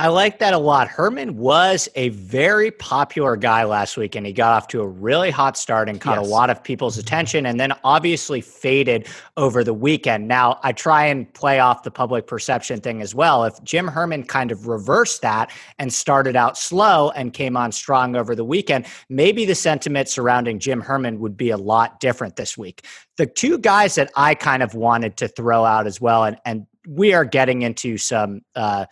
I 0.00 0.06
like 0.06 0.38
that 0.38 0.54
a 0.54 0.58
lot. 0.58 0.86
Herman 0.86 1.38
was 1.38 1.88
a 1.96 2.10
very 2.10 2.70
popular 2.70 3.34
guy 3.34 3.64
last 3.64 3.96
week, 3.96 4.14
and 4.14 4.24
he 4.24 4.32
got 4.32 4.52
off 4.52 4.68
to 4.68 4.80
a 4.80 4.86
really 4.86 5.32
hot 5.32 5.56
start 5.56 5.88
and 5.88 6.00
caught 6.00 6.18
yes. 6.20 6.28
a 6.28 6.30
lot 6.30 6.50
of 6.50 6.62
people's 6.62 6.98
attention, 6.98 7.44
and 7.46 7.58
then 7.58 7.72
obviously 7.82 8.40
faded 8.40 9.08
over 9.36 9.64
the 9.64 9.74
weekend. 9.74 10.28
Now, 10.28 10.60
I 10.62 10.70
try 10.70 11.06
and 11.06 11.34
play 11.34 11.58
off 11.58 11.82
the 11.82 11.90
public 11.90 12.28
perception 12.28 12.80
thing 12.80 13.02
as 13.02 13.12
well. 13.12 13.42
If 13.42 13.60
Jim 13.64 13.88
Herman 13.88 14.22
kind 14.22 14.52
of 14.52 14.68
reversed 14.68 15.20
that 15.22 15.50
and 15.80 15.92
started 15.92 16.36
out 16.36 16.56
slow 16.56 17.10
and 17.16 17.32
came 17.32 17.56
on 17.56 17.72
strong 17.72 18.14
over 18.14 18.36
the 18.36 18.44
weekend, 18.44 18.86
maybe 19.08 19.46
the 19.46 19.56
sentiment 19.56 20.08
surrounding 20.08 20.60
Jim 20.60 20.80
Herman 20.80 21.18
would 21.18 21.36
be 21.36 21.50
a 21.50 21.56
lot 21.56 21.98
different 21.98 22.36
this 22.36 22.56
week. 22.56 22.84
The 23.16 23.26
two 23.26 23.58
guys 23.58 23.96
that 23.96 24.12
I 24.14 24.36
kind 24.36 24.62
of 24.62 24.74
wanted 24.74 25.16
to 25.16 25.26
throw 25.26 25.64
out 25.64 25.88
as 25.88 26.00
well, 26.00 26.22
and, 26.22 26.38
and 26.44 26.68
we 26.86 27.14
are 27.14 27.24
getting 27.24 27.62
into 27.62 27.98
some 27.98 28.42
uh, 28.54 28.86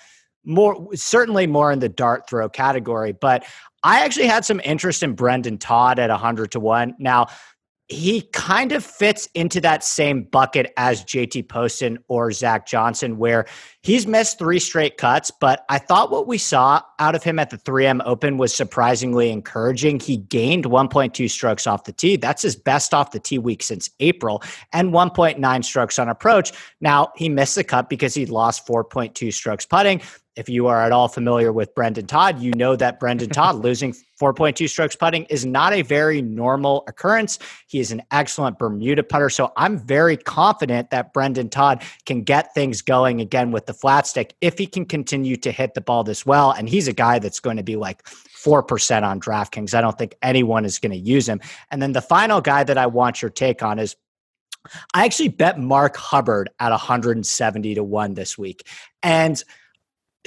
more, 0.46 0.88
certainly 0.94 1.46
more 1.46 1.70
in 1.72 1.80
the 1.80 1.88
dart 1.88 2.28
throw 2.28 2.48
category. 2.48 3.12
But 3.12 3.44
I 3.82 4.04
actually 4.04 4.26
had 4.26 4.44
some 4.44 4.60
interest 4.64 5.02
in 5.02 5.14
Brendon 5.14 5.58
Todd 5.58 5.98
at 5.98 6.10
100 6.10 6.52
to 6.52 6.60
1. 6.60 6.94
Now, 6.98 7.26
he 7.88 8.22
kind 8.32 8.72
of 8.72 8.84
fits 8.84 9.28
into 9.34 9.60
that 9.60 9.84
same 9.84 10.24
bucket 10.24 10.72
as 10.76 11.04
JT 11.04 11.48
Poston 11.48 11.98
or 12.08 12.32
Zach 12.32 12.66
Johnson, 12.66 13.16
where 13.16 13.46
he's 13.82 14.08
missed 14.08 14.40
three 14.40 14.58
straight 14.58 14.96
cuts. 14.96 15.30
But 15.30 15.64
I 15.68 15.78
thought 15.78 16.10
what 16.10 16.26
we 16.26 16.36
saw 16.36 16.80
out 16.98 17.14
of 17.14 17.22
him 17.22 17.38
at 17.38 17.50
the 17.50 17.58
3M 17.58 18.02
Open 18.04 18.38
was 18.38 18.52
surprisingly 18.52 19.30
encouraging. 19.30 20.00
He 20.00 20.16
gained 20.16 20.64
1.2 20.64 21.30
strokes 21.30 21.66
off 21.68 21.84
the 21.84 21.92
tee. 21.92 22.16
That's 22.16 22.42
his 22.42 22.56
best 22.56 22.92
off 22.92 23.12
the 23.12 23.20
tee 23.20 23.38
week 23.38 23.62
since 23.62 23.88
April, 24.00 24.42
and 24.72 24.92
1.9 24.92 25.64
strokes 25.64 25.98
on 26.00 26.08
approach. 26.08 26.52
Now, 26.80 27.12
he 27.14 27.28
missed 27.28 27.54
the 27.54 27.62
cut 27.62 27.88
because 27.88 28.14
he 28.14 28.26
lost 28.26 28.66
4.2 28.66 29.32
strokes 29.32 29.64
putting 29.64 30.02
if 30.36 30.48
you 30.48 30.66
are 30.66 30.82
at 30.82 30.92
all 30.92 31.08
familiar 31.08 31.52
with 31.52 31.74
Brendon 31.74 32.06
Todd, 32.06 32.40
you 32.40 32.52
know 32.52 32.76
that 32.76 33.00
Brendon 33.00 33.30
Todd 33.30 33.56
losing 33.64 33.94
4.2 34.20 34.68
strokes 34.68 34.94
putting 34.94 35.24
is 35.24 35.44
not 35.44 35.72
a 35.72 35.82
very 35.82 36.22
normal 36.22 36.84
occurrence. 36.88 37.38
He 37.66 37.80
is 37.80 37.90
an 37.90 38.02
excellent 38.10 38.58
Bermuda 38.58 39.02
putter. 39.02 39.30
So 39.30 39.52
I'm 39.56 39.78
very 39.78 40.16
confident 40.16 40.90
that 40.90 41.12
Brendon 41.12 41.48
Todd 41.48 41.82
can 42.04 42.22
get 42.22 42.54
things 42.54 42.82
going 42.82 43.20
again 43.20 43.50
with 43.50 43.66
the 43.66 43.74
flat 43.74 44.06
stick 44.06 44.34
if 44.40 44.58
he 44.58 44.66
can 44.66 44.84
continue 44.84 45.36
to 45.36 45.50
hit 45.50 45.74
the 45.74 45.80
ball 45.80 46.04
this 46.04 46.24
well. 46.24 46.50
And 46.50 46.68
he's 46.68 46.88
a 46.88 46.92
guy 46.92 47.18
that's 47.18 47.40
going 47.40 47.56
to 47.56 47.62
be 47.62 47.76
like 47.76 48.04
4% 48.04 49.02
on 49.02 49.20
DraftKings. 49.20 49.74
I 49.74 49.80
don't 49.80 49.98
think 49.98 50.14
anyone 50.22 50.64
is 50.64 50.78
going 50.78 50.92
to 50.92 50.98
use 50.98 51.28
him. 51.28 51.40
And 51.70 51.82
then 51.82 51.92
the 51.92 52.02
final 52.02 52.40
guy 52.40 52.64
that 52.64 52.78
I 52.78 52.86
want 52.86 53.22
your 53.22 53.30
take 53.30 53.62
on 53.62 53.78
is 53.78 53.96
I 54.94 55.04
actually 55.04 55.28
bet 55.28 55.58
Mark 55.58 55.96
Hubbard 55.96 56.50
at 56.58 56.70
170 56.70 57.74
to 57.74 57.84
1 57.84 58.14
this 58.14 58.36
week. 58.36 58.66
And 59.02 59.42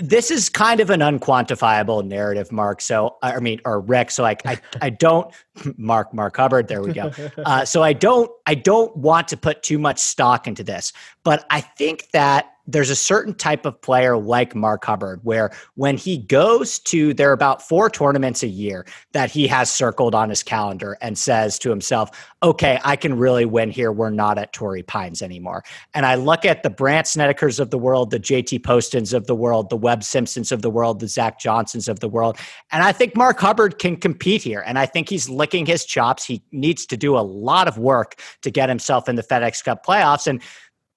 this 0.01 0.31
is 0.31 0.49
kind 0.49 0.79
of 0.79 0.89
an 0.89 1.01
unquantifiable 1.01 2.05
narrative, 2.05 2.51
Mark. 2.51 2.81
So 2.81 3.17
I 3.21 3.39
mean, 3.39 3.61
or 3.65 3.81
Rick. 3.81 4.11
So 4.11 4.23
like, 4.23 4.45
I, 4.45 4.59
I 4.81 4.89
don't, 4.89 5.33
Mark, 5.77 6.13
Mark 6.13 6.37
Hubbard. 6.37 6.67
There 6.67 6.81
we 6.81 6.93
go. 6.93 7.11
Uh, 7.45 7.63
so 7.63 7.83
I 7.83 7.93
don't, 7.93 8.29
I 8.45 8.53
don't 8.53 8.95
want 8.97 9.27
to 9.29 9.37
put 9.37 9.63
too 9.63 9.79
much 9.79 9.97
stock 9.97 10.45
into 10.45 10.63
this, 10.63 10.93
but 11.23 11.45
I 11.49 11.61
think 11.61 12.09
that 12.11 12.51
there's 12.71 12.89
a 12.89 12.95
certain 12.95 13.33
type 13.33 13.65
of 13.65 13.81
player 13.81 14.17
like 14.17 14.55
Mark 14.55 14.85
Hubbard 14.85 15.19
where 15.23 15.51
when 15.75 15.97
he 15.97 16.17
goes 16.17 16.79
to 16.79 17.13
there 17.13 17.29
are 17.29 17.33
about 17.33 17.67
four 17.67 17.89
tournaments 17.89 18.43
a 18.43 18.47
year 18.47 18.85
that 19.13 19.31
he 19.31 19.47
has 19.47 19.71
circled 19.71 20.13
on 20.13 20.29
his 20.29 20.43
calendar 20.43 20.97
and 21.01 21.17
says 21.17 21.57
to 21.59 21.69
himself, 21.69 22.09
"Okay, 22.43 22.79
I 22.83 22.95
can 22.95 23.17
really 23.17 23.45
win 23.45 23.71
here. 23.71 23.91
We're 23.91 24.09
not 24.09 24.37
at 24.37 24.53
Torrey 24.53 24.83
Pines 24.83 25.21
anymore." 25.21 25.63
And 25.93 26.05
I 26.05 26.15
look 26.15 26.45
at 26.45 26.63
the 26.63 26.69
Brandt 26.69 27.07
Snedekers 27.07 27.59
of 27.59 27.71
the 27.71 27.77
world, 27.77 28.11
the 28.11 28.19
JT 28.19 28.59
Postons 28.59 29.13
of 29.13 29.27
the 29.27 29.35
world, 29.35 29.69
the 29.69 29.77
Webb 29.77 30.03
Simpsons 30.03 30.51
of 30.51 30.61
the 30.61 30.69
world, 30.69 30.99
the 30.99 31.07
Zach 31.07 31.39
Johnsons 31.39 31.87
of 31.87 31.99
the 31.99 32.09
world, 32.09 32.37
and 32.71 32.83
I 32.83 32.91
think 32.91 33.15
Mark 33.15 33.39
Hubbard 33.39 33.79
can 33.79 33.95
compete 33.95 34.43
here. 34.43 34.63
And 34.65 34.77
I 34.77 34.85
think 34.85 35.09
he's 35.09 35.29
licking 35.29 35.65
his 35.65 35.85
chops. 35.85 36.25
He 36.25 36.43
needs 36.51 36.85
to 36.85 36.97
do 36.97 37.17
a 37.17 37.21
lot 37.21 37.67
of 37.67 37.77
work 37.77 38.21
to 38.41 38.51
get 38.51 38.69
himself 38.69 39.09
in 39.09 39.15
the 39.15 39.23
FedEx 39.23 39.63
Cup 39.63 39.85
playoffs 39.85 40.27
and 40.27 40.41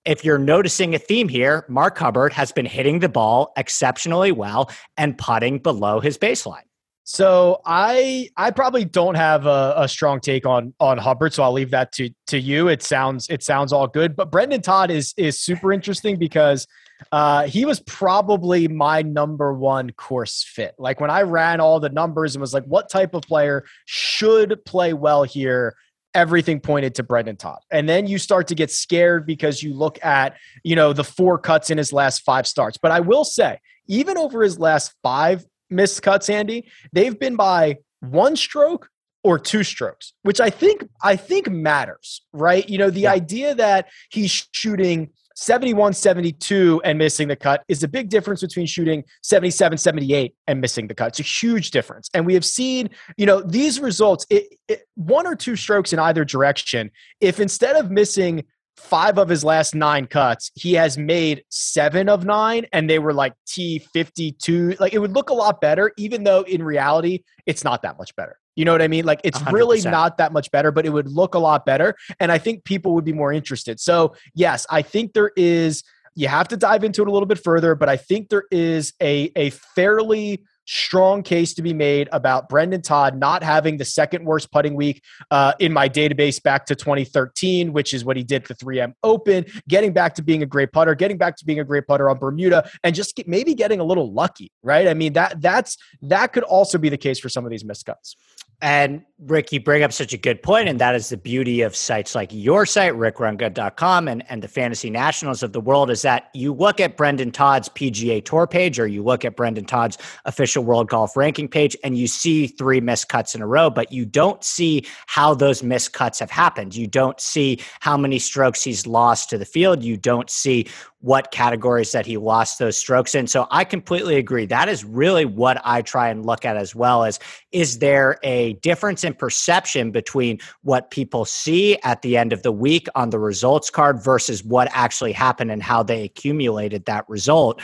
if 0.05 0.25
you're 0.25 0.39
noticing 0.39 0.95
a 0.95 0.99
theme 0.99 1.29
here, 1.29 1.65
Mark 1.69 1.97
Hubbard 1.99 2.33
has 2.33 2.53
been 2.53 2.67
hitting 2.67 2.99
the 2.99 3.09
ball 3.09 3.53
exceptionally 3.57 4.33
well 4.33 4.71
and 4.97 5.17
putting 5.17 5.59
below 5.59 6.01
his 6.01 6.19
baseline. 6.19 6.63
So 7.05 7.61
I 7.67 8.29
I 8.37 8.53
probably 8.53 8.85
don't 8.85 9.17
have 9.17 9.47
a, 9.47 9.75
a, 9.77 9.89
strong 9.89 10.21
take 10.21 10.47
on 10.47 10.73
on 10.79 10.99
Hubbard, 10.99 11.33
so 11.33 11.43
I'll 11.43 11.53
leave 11.53 11.73
that 11.73 11.91
to 11.95 12.11
to 12.29 12.39
you. 12.39 12.69
It 12.69 12.81
sounds 12.81 13.29
it 13.29 13.43
sounds 13.43 13.73
all 13.73 13.89
good, 13.89 14.15
but 14.15 14.31
Brendon 14.31 14.63
Todd 14.63 14.91
is 14.91 15.13
is 15.17 15.41
super 15.41 15.73
interesting 15.73 16.17
because 16.17 16.67
uh, 17.11 17.47
he 17.47 17.65
was 17.65 17.81
probably 17.81 18.69
my 18.69 19.03
number 19.03 19.53
one 19.53 19.91
course 19.91 20.45
fit. 20.45 20.75
Like 20.79 21.01
when 21.01 21.11
I 21.11 21.23
ran 21.23 21.61
all 21.61 21.81
the 21.81 21.89
numbers 21.89 22.37
and 22.37 22.41
was 22.41 22.55
like, 22.55 22.65
what 22.65 22.89
type 22.89 23.15
of 23.15 23.23
player 23.23 23.65
should 23.87 24.65
play 24.65 24.93
well 24.93 25.25
here? 25.25 25.75
Everything 26.15 26.61
pointed 26.61 26.95
to 26.97 27.03
Brendon 27.03 27.37
Todd. 27.37 27.61
And 27.71 27.89
then 27.89 28.07
you 28.07 28.19
start 28.19 28.49
to 28.49 28.55
get 28.55 28.71
scared 28.71 29.27
because 29.27 29.63
you 29.63 29.75
look 29.75 30.03
at, 30.05 30.37
you 30.63 30.77
know, 30.77 30.93
the 30.93 31.05
four 31.05 31.39
cuts 31.39 31.71
in 31.71 31.79
his 31.79 31.93
last 31.93 32.23
five 32.23 32.47
starts. 32.47 32.77
But 32.79 32.91
I 32.91 33.01
will 33.01 33.25
say, 33.25 33.59
even 33.87 34.19
over 34.19 34.43
his 34.43 34.59
last 34.59 34.95
five 35.03 35.45
missed 35.71 36.03
cuts, 36.03 36.29
Andy, 36.29 36.69
they've 36.93 37.19
been 37.19 37.37
by 37.37 37.79
one 38.01 38.37
stroke 38.37 38.89
or 39.25 39.39
two 39.39 39.63
strokes, 39.63 40.13
which 40.23 40.41
I 40.41 40.51
think 40.51 40.89
I 41.03 41.17
think 41.17 41.49
matters, 41.49 42.23
right? 42.33 42.69
You 42.69 42.79
know, 42.79 42.91
the 42.91 43.03
yeah. 43.03 43.13
idea 43.13 43.55
that 43.55 43.89
he's 44.11 44.49
shooting 44.53 45.11
71 45.37 45.93
72 45.93 46.81
and 46.85 46.99
missing 46.99 47.29
the 47.29 47.37
cut 47.37 47.65
is 47.69 47.83
a 47.83 47.89
big 47.89 48.09
difference 48.09 48.41
between 48.41 48.67
shooting 48.67 49.05
77 49.23 49.79
78 49.79 50.35
and 50.47 50.61
missing 50.61 50.87
the 50.87 50.95
cut. 50.95 51.09
It's 51.09 51.21
a 51.21 51.23
huge 51.23 51.71
difference. 51.71 52.09
And 52.15 52.27
we 52.27 52.35
have 52.35 52.45
seen, 52.45 52.91
you 53.17 53.27
know, 53.27 53.41
these 53.41 53.81
results, 53.81 54.27
it, 54.31 54.59
it, 54.69 54.83
one 54.95 55.27
or 55.27 55.35
two 55.35 55.57
strokes 55.57 55.93
in 55.93 55.99
either 55.99 56.25
direction. 56.25 56.91
If 57.21 57.41
instead 57.41 57.77
of 57.77 57.91
missing 57.91 58.45
five 58.77 59.19
of 59.19 59.29
his 59.29 59.45
last 59.45 59.75
nine 59.75 60.07
cuts, 60.07 60.51
he 60.55 60.75
has 60.75 60.99
made 60.99 61.45
seven 61.49 62.09
of 62.09 62.25
nine, 62.25 62.67
and 62.73 62.89
they 62.89 62.99
were 62.99 63.13
like 63.13 63.35
T52. 63.49 64.81
Like 64.81 64.93
it 64.93 64.99
would 64.99 65.13
look 65.13 65.31
a 65.31 65.35
lot 65.35 65.61
better, 65.61 65.93
even 65.97 66.25
though 66.25 66.43
in 66.43 66.63
reality, 66.63 67.23
it's 67.47 67.65
not 67.65 67.83
that 67.83 67.99
much 67.99 68.15
better. 68.17 68.39
You 68.55 68.65
know 68.65 68.73
what 68.73 68.83
I 68.83 68.89
mean? 68.89 69.05
Like 69.05 69.21
it's 69.25 69.39
100%. 69.39 69.53
really 69.53 69.81
not 69.81 70.19
that 70.19 70.33
much 70.33 70.51
better, 70.51 70.71
but 70.71 70.85
it 70.85 70.91
would 70.91 71.09
look 71.09 71.35
a 71.35 71.39
lot 71.39 71.65
better. 71.65 71.95
And 72.21 72.31
I 72.31 72.39
think 72.39 72.65
people 72.65 72.95
would 72.95 73.05
be 73.05 73.13
more 73.13 73.33
interested. 73.33 73.81
So, 73.81 74.15
yes, 74.35 74.67
I 74.69 74.83
think 74.83 75.15
there 75.15 75.33
is, 75.37 75.83
you 76.15 76.29
have 76.29 76.49
to 76.49 76.57
dive 76.57 76.85
into 76.85 77.03
it 77.03 77.09
a 77.09 77.11
little 77.11 77.27
bit 77.27 77.43
further, 77.43 77.75
but 77.75 77.89
I 77.89 77.97
think 77.97 78.29
there 78.29 78.45
is 78.51 78.93
a, 79.01 79.33
a 79.37 79.51
fairly 79.51 80.45
strong 80.67 81.23
case 81.23 81.55
to 81.55 81.63
be 81.63 81.73
made 81.73 82.09
about 82.13 82.49
Brendon 82.49 82.83
Todd 82.83 83.17
not 83.17 83.43
having 83.43 83.77
the 83.77 83.85
second 83.85 84.25
worst 84.25 84.51
putting 84.51 84.75
week 84.75 85.03
uh, 85.31 85.53
in 85.59 85.73
my 85.73 85.89
database 85.89 86.43
back 86.43 86.67
to 86.67 86.75
2013, 86.75 87.73
which 87.73 87.95
is 87.95 88.05
what 88.05 88.17
he 88.17 88.23
did 88.23 88.45
the 88.47 88.55
3M 88.55 88.95
Open, 89.03 89.45
getting 89.69 89.93
back 89.93 90.15
to 90.15 90.23
being 90.23 90.43
a 90.43 90.47
great 90.47 90.73
putter, 90.73 90.95
getting 90.95 91.19
back 91.19 91.37
to 91.37 91.45
being 91.45 91.61
a 91.61 91.65
great 91.65 91.87
putter 91.87 92.09
on 92.09 92.19
Bermuda, 92.19 92.69
and 92.85 92.95
just 92.95 93.17
get, 93.17 93.29
maybe 93.29 93.55
getting 93.55 93.81
a 93.81 93.85
little 93.85 94.13
lucky, 94.13 94.53
right? 94.63 94.89
I 94.89 94.95
mean 94.95 95.13
that 95.15 95.41
that's 95.41 95.77
that 96.03 96.33
could 96.33 96.45
also 96.45 96.79
be 96.79 96.89
the 96.89 96.97
case 96.97 97.19
for 97.19 97.29
some 97.29 97.45
of 97.45 97.51
these 97.51 97.65
miscuts. 97.65 98.17
And 98.63 99.03
Rick, 99.27 99.51
you 99.51 99.61
bring 99.61 99.83
up 99.83 99.93
such 99.93 100.13
a 100.13 100.17
good 100.17 100.41
point, 100.41 100.69
and 100.69 100.81
that 100.81 100.95
is 100.95 101.09
the 101.09 101.17
beauty 101.17 101.63
of 101.63 101.75
sites 101.75 102.15
like 102.15 102.31
your 102.33 102.65
site, 102.65 102.93
rickrungood.com, 102.93 104.07
and, 104.07 104.25
and 104.31 104.41
the 104.41 104.47
Fantasy 104.47 104.89
Nationals 104.89 105.43
of 105.43 105.53
the 105.53 105.61
world 105.61 105.91
is 105.91 106.03
that 106.03 106.31
you 106.33 106.53
look 106.55 106.79
at 106.79 106.97
Brendon 106.97 107.33
Todd's 107.33 107.69
PGA 107.69 108.25
Tour 108.25 108.47
page 108.47 108.79
or 108.79 108.87
you 108.87 109.03
look 109.03 109.25
at 109.25 109.35
Brendon 109.35 109.65
Todd's 109.65 109.99
official 110.27 110.63
World 110.63 110.89
Golf 110.89 111.17
Ranking 111.17 111.49
page 111.49 111.77
and 111.83 111.99
you 111.99 112.07
see 112.07 112.47
three 112.47 112.81
missed 112.81 113.09
cuts 113.09 113.35
in 113.35 113.43
a 113.43 113.47
row, 113.49 113.69
but 113.69 113.91
you 113.91 114.05
don't 114.05 114.45
see 114.45 114.87
how 115.07 115.35
those 115.35 115.65
missed 115.65 115.93
cuts 115.93 116.21
have 116.21 116.31
happened. 116.31 116.77
You 116.77 116.87
don't 116.87 117.21
see 117.21 117.61
how 117.81 117.97
many 117.97 118.21
strokes 118.21 118.63
he's 118.63 118.87
lost 118.87 119.29
to 119.31 119.39
the 119.39 119.45
field. 119.45 119.83
You 119.83 119.97
don't 119.97 120.31
see 120.31 120.69
what 121.03 121.33
categories 121.33 121.91
that 121.93 122.07
he 122.07 122.17
lost 122.17 122.59
those 122.59 122.77
strokes 122.77 123.15
in. 123.15 123.27
So 123.27 123.47
I 123.51 123.65
completely 123.65 124.17
agree. 124.17 124.47
That 124.47 124.69
is 124.69 124.85
really 124.85 125.25
what 125.25 125.61
I 125.65 125.83
try 125.83 126.09
and 126.09 126.25
look 126.25 126.45
at 126.45 126.57
as 126.57 126.75
well 126.75 127.05
as 127.05 127.19
is 127.51 127.81
there 127.81 128.19
a 128.23 128.55
difference 128.55 129.03
in 129.03 129.15
perception 129.15 129.91
between 129.91 130.39
what 130.63 130.91
people 130.93 131.25
see 131.25 131.77
at 131.83 132.03
the 132.03 132.17
end 132.17 132.33
of 132.33 132.43
the 132.43 132.53
week 132.53 132.87
on 132.95 133.11
the 133.11 133.19
results 133.19 133.69
card 133.69 134.03
versus 134.03 134.45
what 134.45 134.69
actually 134.73 135.13
happened 135.13 135.51
and 135.51 135.63
how 135.63 135.83
they 135.83 136.05
accumulated 136.05 136.85
that 136.85 137.09
result? 137.09 137.61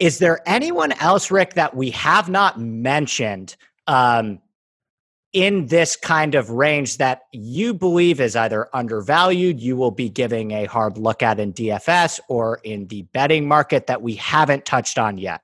Is 0.00 0.18
there 0.18 0.40
anyone 0.44 0.92
else, 0.92 1.30
Rick, 1.30 1.54
that 1.54 1.76
we 1.76 1.90
have 1.90 2.28
not 2.28 2.58
mentioned 2.58 3.56
um, 3.86 4.40
in 5.32 5.66
this 5.66 5.96
kind 5.96 6.34
of 6.34 6.50
range 6.50 6.98
that 6.98 7.22
you 7.32 7.72
believe 7.72 8.20
is 8.20 8.34
either 8.34 8.68
undervalued, 8.74 9.60
you 9.60 9.76
will 9.76 9.90
be 9.90 10.08
giving 10.08 10.50
a 10.50 10.64
hard 10.64 10.98
look 10.98 11.22
at 11.22 11.38
in 11.38 11.52
DFS 11.52 12.20
or 12.28 12.60
in 12.64 12.86
the 12.88 13.02
betting 13.02 13.46
market 13.46 13.86
that 13.86 14.02
we 14.02 14.14
haven't 14.16 14.64
touched 14.64 14.98
on 14.98 15.18
yet? 15.18 15.42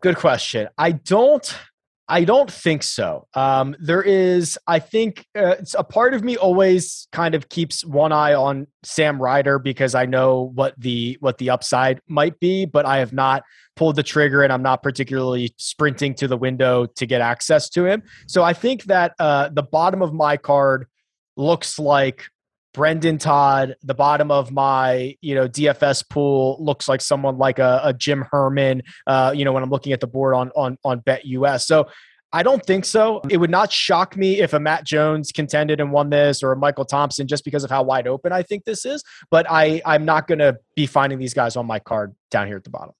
Good 0.00 0.16
question. 0.16 0.68
I 0.78 0.92
don't 0.92 1.56
I 2.10 2.24
don't 2.24 2.50
think 2.50 2.82
so. 2.82 3.28
Um, 3.34 3.76
there 3.78 4.02
is, 4.02 4.58
I 4.66 4.80
think, 4.80 5.24
uh, 5.38 5.54
a 5.78 5.84
part 5.84 6.12
of 6.12 6.24
me 6.24 6.36
always 6.36 7.06
kind 7.12 7.36
of 7.36 7.48
keeps 7.48 7.84
one 7.84 8.10
eye 8.10 8.34
on 8.34 8.66
Sam 8.82 9.22
Ryder 9.22 9.60
because 9.60 9.94
I 9.94 10.06
know 10.06 10.50
what 10.54 10.74
the 10.76 11.16
what 11.20 11.38
the 11.38 11.50
upside 11.50 12.00
might 12.08 12.40
be, 12.40 12.66
but 12.66 12.84
I 12.84 12.98
have 12.98 13.12
not 13.12 13.44
pulled 13.76 13.94
the 13.94 14.02
trigger 14.02 14.42
and 14.42 14.52
I'm 14.52 14.62
not 14.62 14.82
particularly 14.82 15.54
sprinting 15.56 16.14
to 16.16 16.26
the 16.26 16.36
window 16.36 16.86
to 16.96 17.06
get 17.06 17.20
access 17.20 17.68
to 17.70 17.86
him. 17.86 18.02
So 18.26 18.42
I 18.42 18.54
think 18.54 18.84
that 18.84 19.14
uh, 19.20 19.50
the 19.50 19.62
bottom 19.62 20.02
of 20.02 20.12
my 20.12 20.36
card 20.36 20.88
looks 21.36 21.78
like 21.78 22.26
Brendon 22.72 23.18
Todd, 23.18 23.76
the 23.82 23.94
bottom 23.94 24.30
of 24.30 24.50
my 24.52 25.16
you 25.20 25.34
know 25.34 25.48
DFS 25.48 26.08
pool 26.08 26.56
looks 26.60 26.88
like 26.88 27.00
someone 27.00 27.38
like 27.38 27.58
a, 27.58 27.80
a 27.84 27.92
Jim 27.92 28.24
Herman. 28.30 28.82
Uh, 29.06 29.32
you 29.34 29.44
know 29.44 29.52
when 29.52 29.62
I'm 29.62 29.70
looking 29.70 29.92
at 29.92 30.00
the 30.00 30.06
board 30.06 30.34
on 30.34 30.50
on 30.56 30.78
on 30.84 31.00
Bet 31.00 31.24
US. 31.24 31.66
So 31.66 31.88
I 32.32 32.42
don't 32.44 32.64
think 32.64 32.84
so. 32.84 33.22
It 33.28 33.38
would 33.38 33.50
not 33.50 33.72
shock 33.72 34.16
me 34.16 34.40
if 34.40 34.52
a 34.52 34.60
Matt 34.60 34.84
Jones 34.84 35.32
contended 35.32 35.80
and 35.80 35.90
won 35.90 36.10
this 36.10 36.42
or 36.42 36.52
a 36.52 36.56
Michael 36.56 36.84
Thompson 36.84 37.26
just 37.26 37.44
because 37.44 37.64
of 37.64 37.70
how 37.70 37.82
wide 37.82 38.06
open 38.06 38.32
I 38.32 38.42
think 38.42 38.64
this 38.64 38.84
is. 38.84 39.02
But 39.30 39.46
I, 39.50 39.82
I'm 39.84 40.04
not 40.04 40.28
going 40.28 40.38
to 40.38 40.56
be 40.76 40.86
finding 40.86 41.18
these 41.18 41.34
guys 41.34 41.56
on 41.56 41.66
my 41.66 41.80
card 41.80 42.14
down 42.30 42.46
here 42.46 42.56
at 42.56 42.62
the 42.62 42.70
bottom. 42.70 42.94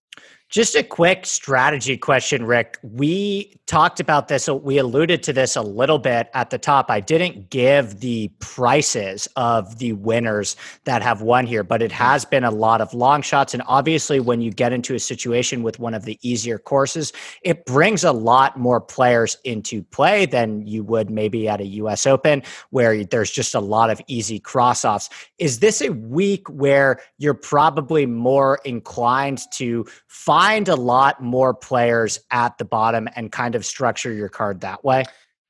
Just 0.50 0.74
a 0.74 0.82
quick 0.82 1.26
strategy 1.26 1.96
question, 1.96 2.44
Rick. 2.44 2.76
We 2.82 3.54
talked 3.68 4.00
about 4.00 4.26
this, 4.26 4.48
we 4.48 4.78
alluded 4.78 5.22
to 5.22 5.32
this 5.32 5.54
a 5.54 5.62
little 5.62 6.00
bit 6.00 6.28
at 6.34 6.50
the 6.50 6.58
top. 6.58 6.90
I 6.90 6.98
didn't 6.98 7.50
give 7.50 8.00
the 8.00 8.32
prices 8.40 9.28
of 9.36 9.78
the 9.78 9.92
winners 9.92 10.56
that 10.86 11.02
have 11.02 11.22
won 11.22 11.46
here, 11.46 11.62
but 11.62 11.82
it 11.82 11.92
has 11.92 12.24
been 12.24 12.42
a 12.42 12.50
lot 12.50 12.80
of 12.80 12.92
long 12.92 13.22
shots. 13.22 13.54
And 13.54 13.62
obviously, 13.68 14.18
when 14.18 14.40
you 14.40 14.50
get 14.50 14.72
into 14.72 14.96
a 14.96 14.98
situation 14.98 15.62
with 15.62 15.78
one 15.78 15.94
of 15.94 16.04
the 16.04 16.18
easier 16.20 16.58
courses, 16.58 17.12
it 17.44 17.64
brings 17.64 18.02
a 18.02 18.10
lot 18.10 18.58
more 18.58 18.80
players 18.80 19.36
into 19.44 19.84
play 19.84 20.26
than 20.26 20.66
you 20.66 20.82
would 20.82 21.10
maybe 21.10 21.48
at 21.48 21.60
a 21.60 21.66
US 21.66 22.06
Open, 22.06 22.42
where 22.70 23.04
there's 23.04 23.30
just 23.30 23.54
a 23.54 23.60
lot 23.60 23.88
of 23.88 24.00
easy 24.08 24.40
cross 24.40 24.84
offs. 24.84 25.10
Is 25.38 25.60
this 25.60 25.80
a 25.80 25.90
week 25.90 26.48
where 26.48 26.98
you're 27.18 27.34
probably 27.34 28.04
more 28.04 28.58
inclined 28.64 29.42
to 29.52 29.86
find 30.08 30.39
find 30.40 30.68
a 30.70 30.74
lot 30.74 31.22
more 31.22 31.52
players 31.52 32.18
at 32.30 32.56
the 32.56 32.64
bottom 32.64 33.06
and 33.14 33.30
kind 33.30 33.54
of 33.54 33.66
structure 33.66 34.10
your 34.10 34.30
card 34.30 34.62
that 34.62 34.82
way. 34.82 35.04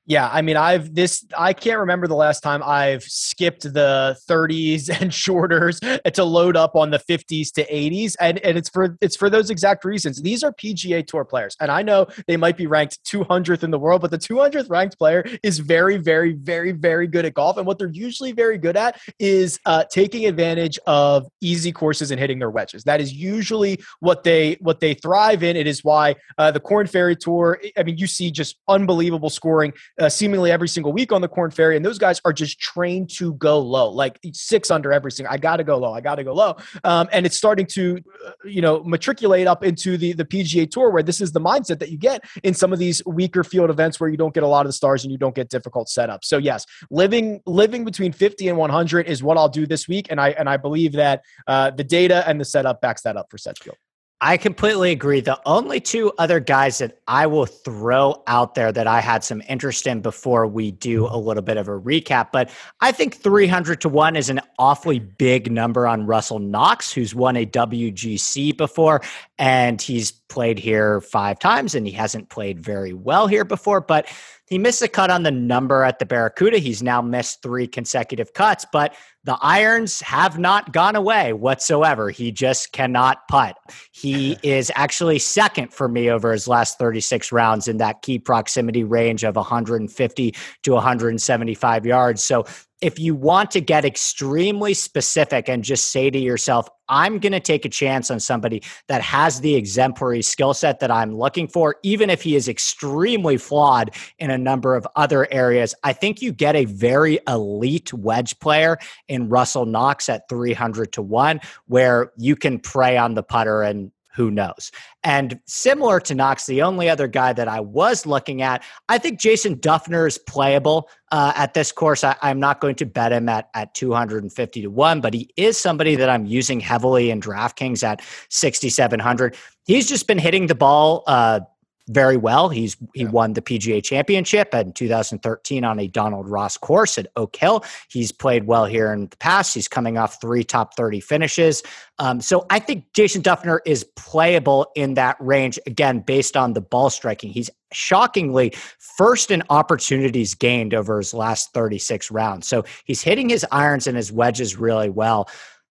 Yeah, 0.07 0.27
I 0.31 0.41
mean, 0.41 0.57
I've 0.57 0.95
this. 0.95 1.23
I 1.37 1.53
can't 1.53 1.79
remember 1.79 2.07
the 2.07 2.15
last 2.15 2.41
time 2.41 2.63
I've 2.63 3.03
skipped 3.03 3.61
the 3.61 4.17
30s 4.27 4.89
and 5.01 5.13
shorters 5.13 5.79
to 5.79 6.23
load 6.23 6.57
up 6.57 6.75
on 6.75 6.89
the 6.89 6.97
50s 6.97 7.51
to 7.53 7.65
80s, 7.65 8.15
and 8.19 8.39
and 8.39 8.57
it's 8.57 8.69
for 8.69 8.97
it's 8.99 9.15
for 9.15 9.29
those 9.29 9.51
exact 9.51 9.85
reasons. 9.85 10.21
These 10.21 10.43
are 10.43 10.51
PGA 10.51 11.05
Tour 11.05 11.23
players, 11.23 11.55
and 11.59 11.69
I 11.69 11.83
know 11.83 12.07
they 12.27 12.35
might 12.35 12.57
be 12.57 12.65
ranked 12.65 12.99
200th 13.05 13.63
in 13.63 13.69
the 13.69 13.77
world, 13.77 14.01
but 14.01 14.09
the 14.09 14.17
200th 14.17 14.69
ranked 14.71 14.97
player 14.97 15.23
is 15.43 15.59
very, 15.59 15.97
very, 15.97 16.33
very, 16.33 16.71
very 16.71 17.05
good 17.05 17.25
at 17.25 17.35
golf, 17.35 17.57
and 17.57 17.67
what 17.67 17.77
they're 17.77 17.87
usually 17.87 18.31
very 18.31 18.57
good 18.57 18.75
at 18.75 18.99
is 19.19 19.59
uh, 19.67 19.83
taking 19.91 20.25
advantage 20.25 20.79
of 20.87 21.27
easy 21.41 21.71
courses 21.71 22.09
and 22.09 22.19
hitting 22.19 22.39
their 22.39 22.49
wedges. 22.49 22.83
That 22.85 23.01
is 23.01 23.13
usually 23.13 23.79
what 23.99 24.23
they 24.23 24.57
what 24.61 24.79
they 24.79 24.95
thrive 24.95 25.43
in. 25.43 25.55
It 25.55 25.67
is 25.67 25.83
why 25.83 26.15
uh, 26.39 26.49
the 26.49 26.59
Korn 26.59 26.87
Ferry 26.87 27.15
Tour. 27.15 27.61
I 27.77 27.83
mean, 27.83 27.99
you 27.99 28.07
see 28.07 28.31
just 28.31 28.57
unbelievable 28.67 29.29
scoring 29.29 29.73
uh, 30.01 30.09
seemingly 30.09 30.51
every 30.51 30.67
single 30.67 30.91
week 30.91 31.11
on 31.11 31.21
the 31.21 31.27
Korn 31.27 31.51
Ferry, 31.51 31.75
and 31.75 31.85
those 31.85 31.99
guys 31.99 32.19
are 32.25 32.33
just 32.33 32.59
trained 32.59 33.09
to 33.17 33.33
go 33.35 33.59
low, 33.59 33.89
like 33.89 34.19
six 34.33 34.71
under 34.71 34.91
every 34.91 35.11
single. 35.11 35.31
I 35.31 35.37
got 35.37 35.57
to 35.57 35.63
go 35.63 35.77
low. 35.77 35.93
I 35.93 36.01
got 36.01 36.15
to 36.15 36.23
go 36.23 36.33
low, 36.33 36.57
um, 36.83 37.07
and 37.11 37.25
it's 37.25 37.37
starting 37.37 37.67
to, 37.67 37.99
uh, 38.25 38.31
you 38.43 38.61
know, 38.61 38.83
matriculate 38.83 39.47
up 39.47 39.63
into 39.63 39.97
the 39.97 40.13
the 40.13 40.25
PGA 40.25 40.69
Tour, 40.69 40.89
where 40.89 41.03
this 41.03 41.21
is 41.21 41.31
the 41.31 41.39
mindset 41.39 41.79
that 41.79 41.89
you 41.89 41.97
get 41.97 42.23
in 42.43 42.53
some 42.53 42.73
of 42.73 42.79
these 42.79 43.05
weaker 43.05 43.43
field 43.43 43.69
events 43.69 43.99
where 43.99 44.09
you 44.09 44.17
don't 44.17 44.33
get 44.33 44.43
a 44.43 44.47
lot 44.47 44.65
of 44.65 44.69
the 44.69 44.73
stars 44.73 45.03
and 45.03 45.11
you 45.11 45.17
don't 45.17 45.35
get 45.35 45.49
difficult 45.49 45.87
setups. 45.87 46.25
So 46.25 46.37
yes, 46.37 46.65
living 46.89 47.41
living 47.45 47.85
between 47.85 48.11
50 48.11 48.47
and 48.47 48.57
100 48.57 49.07
is 49.07 49.21
what 49.21 49.37
I'll 49.37 49.49
do 49.49 49.67
this 49.67 49.87
week, 49.87 50.07
and 50.09 50.19
I 50.19 50.29
and 50.29 50.49
I 50.49 50.57
believe 50.57 50.93
that 50.93 51.21
uh, 51.45 51.69
the 51.71 51.83
data 51.83 52.27
and 52.27 52.41
the 52.41 52.45
setup 52.45 52.81
backs 52.81 53.03
that 53.03 53.17
up 53.17 53.27
for 53.29 53.37
Sedgefield. 53.37 53.77
I 54.23 54.37
completely 54.37 54.91
agree. 54.91 55.19
The 55.19 55.41
only 55.47 55.79
two 55.79 56.11
other 56.19 56.39
guys 56.39 56.77
that 56.77 56.99
I 57.07 57.25
will 57.25 57.47
throw 57.47 58.21
out 58.27 58.53
there 58.53 58.71
that 58.71 58.85
I 58.85 59.01
had 59.01 59.23
some 59.23 59.41
interest 59.49 59.87
in 59.87 60.01
before 60.01 60.45
we 60.45 60.69
do 60.69 61.07
a 61.07 61.17
little 61.17 61.41
bit 61.41 61.57
of 61.57 61.67
a 61.67 61.71
recap, 61.71 62.27
but 62.31 62.51
I 62.81 62.91
think 62.91 63.15
300 63.15 63.81
to 63.81 63.89
1 63.89 64.15
is 64.15 64.29
an 64.29 64.39
awfully 64.59 64.99
big 64.99 65.51
number 65.51 65.87
on 65.87 66.05
Russell 66.05 66.37
Knox, 66.37 66.93
who's 66.93 67.15
won 67.15 67.35
a 67.35 67.47
WGC 67.47 68.55
before, 68.55 69.01
and 69.39 69.81
he's 69.81 70.11
played 70.11 70.59
here 70.59 71.01
five 71.01 71.39
times 71.39 71.73
and 71.73 71.87
he 71.87 71.91
hasn't 71.91 72.29
played 72.29 72.59
very 72.59 72.93
well 72.93 73.25
here 73.25 73.43
before, 73.43 73.81
but 73.81 74.07
he 74.45 74.57
missed 74.57 74.81
a 74.81 74.87
cut 74.87 75.09
on 75.09 75.23
the 75.23 75.31
number 75.31 75.83
at 75.83 75.99
the 75.99 76.05
Barracuda. 76.05 76.57
He's 76.57 76.83
now 76.83 77.01
missed 77.01 77.41
three 77.41 77.67
consecutive 77.67 78.33
cuts, 78.33 78.65
but 78.71 78.93
the 79.23 79.37
irons 79.41 80.01
have 80.01 80.39
not 80.39 80.73
gone 80.73 80.95
away 80.95 81.33
whatsoever. 81.33 82.09
He 82.09 82.31
just 82.31 82.71
cannot 82.71 83.27
putt. 83.27 83.55
He 83.91 84.37
is 84.43 84.71
actually 84.75 85.19
second 85.19 85.73
for 85.73 85.87
me 85.87 86.09
over 86.09 86.31
his 86.31 86.47
last 86.47 86.77
36 86.79 87.31
rounds 87.31 87.67
in 87.67 87.77
that 87.77 88.01
key 88.01 88.19
proximity 88.19 88.83
range 88.83 89.23
of 89.23 89.35
150 89.35 90.35
to 90.63 90.71
175 90.71 91.85
yards. 91.85 92.23
So 92.23 92.45
if 92.81 92.97
you 92.97 93.13
want 93.13 93.51
to 93.51 93.61
get 93.61 93.85
extremely 93.85 94.73
specific 94.73 95.47
and 95.47 95.63
just 95.63 95.91
say 95.91 96.09
to 96.09 96.17
yourself, 96.17 96.67
I'm 96.89 97.19
going 97.19 97.31
to 97.31 97.39
take 97.39 97.63
a 97.63 97.69
chance 97.69 98.11
on 98.11 98.19
somebody 98.19 98.63
that 98.87 99.01
has 99.01 99.39
the 99.39 99.55
exemplary 99.55 100.23
skill 100.23 100.53
set 100.53 100.79
that 100.79 100.91
I'm 100.91 101.15
looking 101.15 101.47
for, 101.47 101.75
even 101.83 102.09
if 102.09 102.21
he 102.23 102.35
is 102.35 102.49
extremely 102.49 103.37
flawed 103.37 103.95
in 104.19 104.31
a 104.31 104.37
number 104.37 104.75
of 104.75 104.85
other 104.95 105.31
areas, 105.31 105.73
I 105.83 105.93
think 105.93 106.21
you 106.21 106.33
get 106.33 106.55
a 106.55 106.65
very 106.65 107.19
elite 107.27 107.93
wedge 107.93 108.37
player 108.39 108.77
in 109.11 109.27
Russell 109.27 109.65
Knox 109.65 110.07
at 110.07 110.29
300 110.29 110.93
to 110.93 111.01
1, 111.01 111.41
where 111.67 112.13
you 112.17 112.37
can 112.37 112.59
prey 112.59 112.97
on 112.97 113.13
the 113.13 113.21
putter 113.21 113.61
and 113.61 113.91
who 114.13 114.31
knows? 114.31 114.71
And 115.03 115.39
similar 115.45 115.99
to 116.01 116.15
Knox, 116.15 116.45
the 116.45 116.61
only 116.61 116.89
other 116.89 117.07
guy 117.07 117.33
that 117.33 117.47
I 117.47 117.59
was 117.59 118.05
looking 118.05 118.41
at, 118.41 118.63
I 118.89 118.97
think 118.97 119.19
Jason 119.19 119.57
Dufner 119.57 120.07
is 120.07 120.17
playable 120.17 120.89
uh, 121.11 121.33
at 121.35 121.53
this 121.53 121.71
course. 121.71 122.03
I, 122.03 122.15
am 122.21 122.39
not 122.39 122.61
going 122.61 122.75
to 122.75 122.85
bet 122.85 123.11
him 123.11 123.27
at, 123.27 123.49
at 123.53 123.73
250 123.73 124.61
to 124.61 124.67
1, 124.67 125.01
but 125.01 125.13
he 125.13 125.29
is 125.35 125.57
somebody 125.57 125.95
that 125.95 126.09
I'm 126.09 126.25
using 126.25 126.59
heavily 126.59 127.09
in 127.09 127.21
DraftKings 127.21 127.83
at 127.83 128.01
6,700. 128.29 129.35
He's 129.65 129.87
just 129.87 130.07
been 130.07 130.19
hitting 130.19 130.47
the 130.47 130.55
ball 130.55 131.03
uh, 131.07 131.41
very 131.87 132.17
well. 132.17 132.49
He's 132.49 132.77
he 132.93 133.03
yeah. 133.03 133.09
won 133.09 133.33
the 133.33 133.41
PGA 133.41 133.83
Championship 133.83 134.53
in 134.53 134.73
2013 134.73 135.63
on 135.63 135.79
a 135.79 135.87
Donald 135.87 136.29
Ross 136.29 136.57
course 136.57 136.97
at 136.97 137.07
Oak 137.15 137.35
Hill. 137.35 137.63
He's 137.89 138.11
played 138.11 138.45
well 138.45 138.65
here 138.65 138.93
in 138.93 139.07
the 139.07 139.17
past. 139.17 139.53
He's 139.53 139.67
coming 139.67 139.97
off 139.97 140.19
three 140.21 140.43
top 140.43 140.75
30 140.75 140.99
finishes. 140.99 141.63
Um, 141.99 142.21
so 142.21 142.45
I 142.49 142.59
think 142.59 142.85
Jason 142.93 143.21
Dufner 143.21 143.59
is 143.65 143.83
playable 143.95 144.67
in 144.75 144.95
that 144.95 145.17
range 145.19 145.59
again 145.65 145.99
based 145.99 146.37
on 146.37 146.53
the 146.53 146.61
ball 146.61 146.89
striking. 146.89 147.31
He's 147.31 147.49
shockingly 147.73 148.53
first 148.79 149.31
in 149.31 149.43
opportunities 149.49 150.33
gained 150.33 150.73
over 150.73 150.97
his 150.97 151.13
last 151.13 151.53
36 151.53 152.11
rounds. 152.11 152.47
So 152.47 152.63
he's 152.85 153.01
hitting 153.01 153.29
his 153.29 153.45
irons 153.51 153.87
and 153.87 153.95
his 153.97 154.11
wedges 154.11 154.57
really 154.57 154.89
well. 154.89 155.29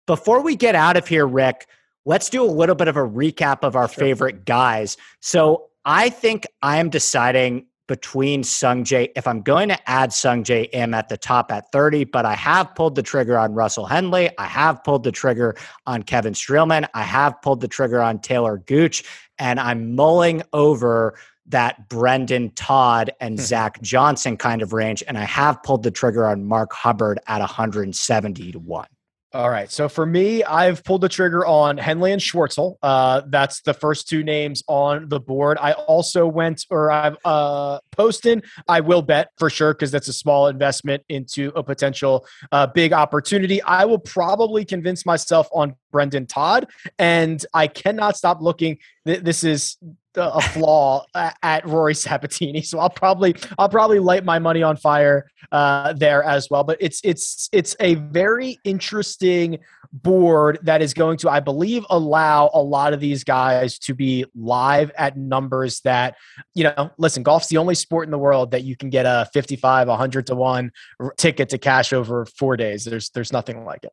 Before 0.07 0.41
we 0.41 0.57
get 0.57 0.75
out 0.75 0.97
of 0.97 1.07
here, 1.07 1.27
Rick, 1.27 1.67
let's 2.05 2.31
do 2.31 2.43
a 2.43 2.51
little 2.51 2.75
bit 2.75 2.89
of 2.89 2.97
a 2.97 3.07
recap 3.07 3.59
of 3.63 3.77
our 3.77 3.89
sure. 3.89 4.03
favorite 4.03 4.45
guys. 4.45 4.97
So 5.21 5.68
I 5.89 6.11
think 6.11 6.47
I 6.61 6.77
am 6.77 6.91
deciding 6.91 7.65
between 7.87 8.43
Sung 8.43 8.85
Sungjae 8.85 9.09
if 9.17 9.27
I'm 9.27 9.41
going 9.41 9.71
to 9.71 9.91
add 9.91 10.11
Sungjae 10.11 10.69
Im 10.75 10.93
at 10.93 11.09
the 11.09 11.17
top 11.17 11.51
at 11.51 11.73
30, 11.73 12.05
but 12.05 12.27
I 12.27 12.35
have 12.35 12.75
pulled 12.75 12.95
the 12.95 13.03
trigger 13.03 13.39
on 13.39 13.55
Russell 13.55 13.87
Henley. 13.87 14.29
I 14.37 14.45
have 14.45 14.85
pulled 14.85 15.03
the 15.03 15.13
trigger 15.13 15.57
on 15.87 16.03
Kevin 16.03 16.35
Streelman. 16.35 16.87
I 16.93 17.05
have 17.05 17.41
pulled 17.41 17.63
the 17.63 17.69
trigger 17.69 18.03
on 18.03 18.19
Taylor 18.19 18.59
Gooch, 18.59 19.03
and 19.39 19.59
I'm 19.59 19.97
mulling 19.97 20.43
over 20.53 21.19
that 21.47 21.89
Brendon 21.89 22.51
Todd 22.51 23.11
and 23.19 23.39
hmm. 23.39 23.45
Zach 23.47 23.81
Johnson 23.81 24.37
kind 24.37 24.61
of 24.61 24.75
range, 24.75 25.03
and 25.09 25.17
I 25.17 25.25
have 25.25 25.63
pulled 25.63 25.85
the 25.85 25.91
trigger 25.91 26.27
on 26.27 26.45
Mark 26.45 26.71
Hubbard 26.75 27.19
at 27.29 27.39
170 27.39 28.53
to 28.53 28.59
1. 28.59 28.87
All 29.35 29.51
right. 29.51 29.71
So 29.71 29.91
for 29.91 30.07
me, 30.07 30.43
I've 30.43 30.83
pulled 30.85 31.03
the 31.03 31.09
trigger 31.09 31.45
on 31.45 31.77
Henley 31.77 32.13
and 32.13 32.21
Schwartzel. 32.21 32.77
Uh, 32.83 33.21
that's 33.27 33.61
the 33.61 33.75
first 33.75 34.09
two 34.09 34.25
names 34.25 34.63
on 34.69 35.11
the 35.11 35.21
board. 35.21 35.59
I 35.61 35.73
also 35.73 36.27
went, 36.27 36.65
or 36.71 36.91
I've 36.91 37.19
uh, 37.27 37.81
Poston. 37.91 38.43
I 38.69 38.81
will 38.81 39.03
bet 39.03 39.29
for 39.37 39.51
sure 39.51 39.75
because 39.75 39.91
that's 39.91 40.09
a 40.09 40.15
small 40.15 40.47
investment 40.47 41.03
into 41.11 41.53
a 41.55 41.63
potential 41.63 42.27
uh, 42.53 42.69
big 42.69 42.95
opportunity. 42.95 43.61
I 43.61 43.85
will 43.85 43.99
probably 43.99 44.65
convince 44.65 45.05
myself 45.05 45.47
on 45.53 45.75
Brendon 45.93 46.25
Todd, 46.27 46.67
and 46.99 47.45
I 47.53 47.67
cannot 47.67 48.17
stop 48.17 48.41
looking. 48.41 48.79
This 49.05 49.45
is 49.45 49.77
a 50.19 50.41
flaw 50.41 51.05
at 51.15 51.67
Rory 51.67 51.95
Sabatini. 51.95 52.63
So 52.63 52.79
I'll 52.79 52.91
probably 52.91 53.35
I'll 53.59 53.69
probably 53.69 53.99
light 53.99 54.25
my 54.25 54.39
money 54.39 54.63
on 54.63 54.77
fire 54.77 55.31
uh, 55.53 55.93
there 55.93 56.23
as 56.23 56.49
well. 56.51 56.65
But 56.65 56.79
it's 56.81 57.01
it's 57.05 57.49
it's 57.53 57.77
a 57.81 57.95
very 57.95 58.59
interesting 58.65 59.59
board 59.93 60.59
that 60.63 60.83
is 60.83 60.93
going 60.95 61.17
to, 61.19 61.31
I 61.31 61.41
believe, 61.41 61.85
allow 61.91 62.51
a 62.53 62.61
lot 62.61 62.93
of 62.93 63.01
these 63.01 63.25
guys 63.25 63.79
to 63.81 63.95
be 63.95 64.25
live 64.35 64.91
at 64.99 65.17
numbers 65.17 65.81
that, 65.81 66.17
you 66.55 66.65
know, 66.65 66.91
listen, 66.99 67.23
golf's 67.23 67.49
the 67.49 67.57
only 67.57 67.75
sport 67.75 68.07
in 68.07 68.11
the 68.11 68.19
world 68.19 68.51
that 68.51 68.65
you 68.65 68.77
can 68.77 68.91
get 68.91 69.07
a 69.07 69.29
55, 69.33 69.89
100 69.89 70.27
to 70.27 70.35
1 70.35 70.71
ticket 71.17 71.49
to 71.51 71.59
cash 71.59 71.93
over 71.93 72.27
four 72.27 72.57
days. 72.57 72.85
There's 72.85 73.11
there's 73.11 73.33
nothing 73.33 73.65
like 73.65 73.85
it. 73.85 73.93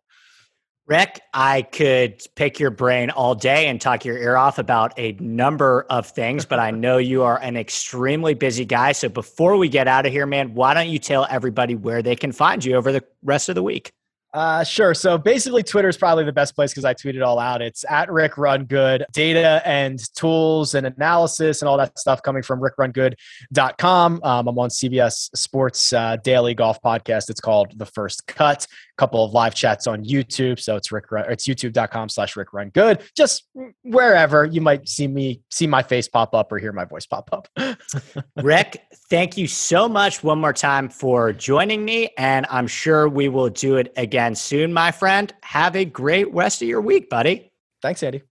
Rick, 0.87 1.21
I 1.33 1.63
could 1.63 2.21
pick 2.35 2.59
your 2.59 2.69
brain 2.69 3.09
all 3.09 3.33
day 3.33 3.67
and 3.69 3.81
talk 3.81 4.05
your 4.05 4.19
ear 4.19 4.37
off 4.37 4.59
about 4.59 4.93
a 4.99 5.13
number 5.13 5.83
of 5.89 6.05
things, 6.05 6.45
but 6.45 6.59
I 6.59 6.69
know 6.69 6.99
you 6.99 7.23
are 7.23 7.39
an 7.39 7.57
extremely 7.57 8.35
busy 8.35 8.65
guy. 8.65 8.91
So 8.91 9.09
before 9.09 9.57
we 9.57 9.67
get 9.67 9.87
out 9.87 10.05
of 10.05 10.11
here, 10.11 10.27
man, 10.27 10.53
why 10.53 10.75
don't 10.75 10.89
you 10.89 10.99
tell 10.99 11.25
everybody 11.27 11.73
where 11.73 12.03
they 12.03 12.15
can 12.15 12.31
find 12.31 12.63
you 12.63 12.75
over 12.75 12.91
the 12.91 13.03
rest 13.23 13.49
of 13.49 13.55
the 13.55 13.63
week? 13.63 13.93
Uh, 14.35 14.65
sure. 14.65 14.93
So 14.93 15.17
basically, 15.17 15.63
Twitter 15.63 15.87
is 15.87 15.95
probably 15.95 16.25
the 16.25 16.33
best 16.33 16.55
place 16.55 16.71
because 16.71 16.83
I 16.83 16.93
tweet 16.93 17.15
it 17.15 17.21
all 17.21 17.39
out. 17.39 17.61
It's 17.61 17.85
at 17.89 18.11
Rick 18.11 18.37
Run 18.37 18.65
Good. 18.65 19.05
Data 19.13 19.61
and 19.63 19.97
tools 20.13 20.75
and 20.75 20.85
analysis 20.85 21.61
and 21.61 21.69
all 21.69 21.77
that 21.77 21.97
stuff 21.97 22.21
coming 22.21 22.43
from 22.43 22.59
rickrungood.com. 22.59 24.19
Um, 24.21 24.47
I'm 24.49 24.59
on 24.59 24.69
CBS 24.69 25.29
Sports 25.37 25.93
uh, 25.93 26.17
Daily 26.17 26.53
Golf 26.53 26.81
Podcast. 26.81 27.29
It's 27.29 27.39
called 27.39 27.79
The 27.79 27.85
First 27.85 28.27
Cut. 28.27 28.67
Couple 28.97 29.23
of 29.23 29.31
live 29.31 29.53
chats 29.53 29.87
on 29.87 30.03
YouTube. 30.03 30.59
So 30.59 30.75
it's 30.75 30.91
Rick. 30.91 31.05
It's 31.11 31.47
YouTube.com 31.47 32.09
slash 32.09 32.35
Rick 32.35 32.53
Run 32.53 32.69
Good. 32.69 33.03
Just 33.15 33.43
wherever 33.83 34.45
you 34.45 34.61
might 34.61 34.87
see 34.87 35.07
me, 35.07 35.41
see 35.51 35.67
my 35.67 35.83
face 35.83 36.07
pop 36.07 36.33
up 36.33 36.51
or 36.51 36.57
hear 36.57 36.71
my 36.71 36.85
voice 36.85 37.05
pop 37.05 37.29
up. 37.31 37.47
Rick, 38.41 38.81
thank 39.09 39.37
you 39.37 39.47
so 39.47 39.87
much 39.87 40.23
one 40.23 40.39
more 40.39 40.53
time 40.53 40.89
for 40.89 41.31
joining 41.33 41.85
me, 41.85 42.09
and 42.17 42.45
I'm 42.49 42.67
sure 42.67 43.07
we 43.07 43.29
will 43.29 43.49
do 43.49 43.75
it 43.75 43.93
again 43.97 44.15
again 44.15 44.35
soon, 44.35 44.71
my 44.71 44.91
friend. 44.91 45.33
Have 45.43 45.75
a 45.75 45.83
great 45.83 46.33
rest 46.33 46.61
of 46.61 46.67
your 46.67 46.79
week, 46.81 47.09
buddy. 47.09 47.51
Thanks, 47.81 48.01
Andy. 48.01 48.23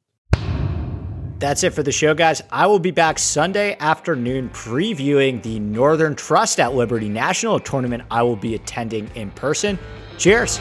That's 1.39 1.63
it 1.63 1.75
for 1.75 1.83
the 1.83 1.93
show, 1.93 2.15
guys. 2.15 2.43
I 2.51 2.67
will 2.67 2.79
be 2.79 2.91
back 2.91 3.19
Sunday 3.19 3.77
afternoon 3.81 4.49
previewing 4.51 5.43
the 5.43 5.59
Northern 5.61 6.15
Trust 6.15 6.59
at 6.59 6.75
Liberty 6.75 7.09
National, 7.09 7.61
tournament 7.61 8.05
I 8.11 8.23
will 8.23 8.37
be 8.37 8.55
attending 8.55 9.11
in 9.15 9.31
person. 9.33 9.79
Cheers. 10.19 10.61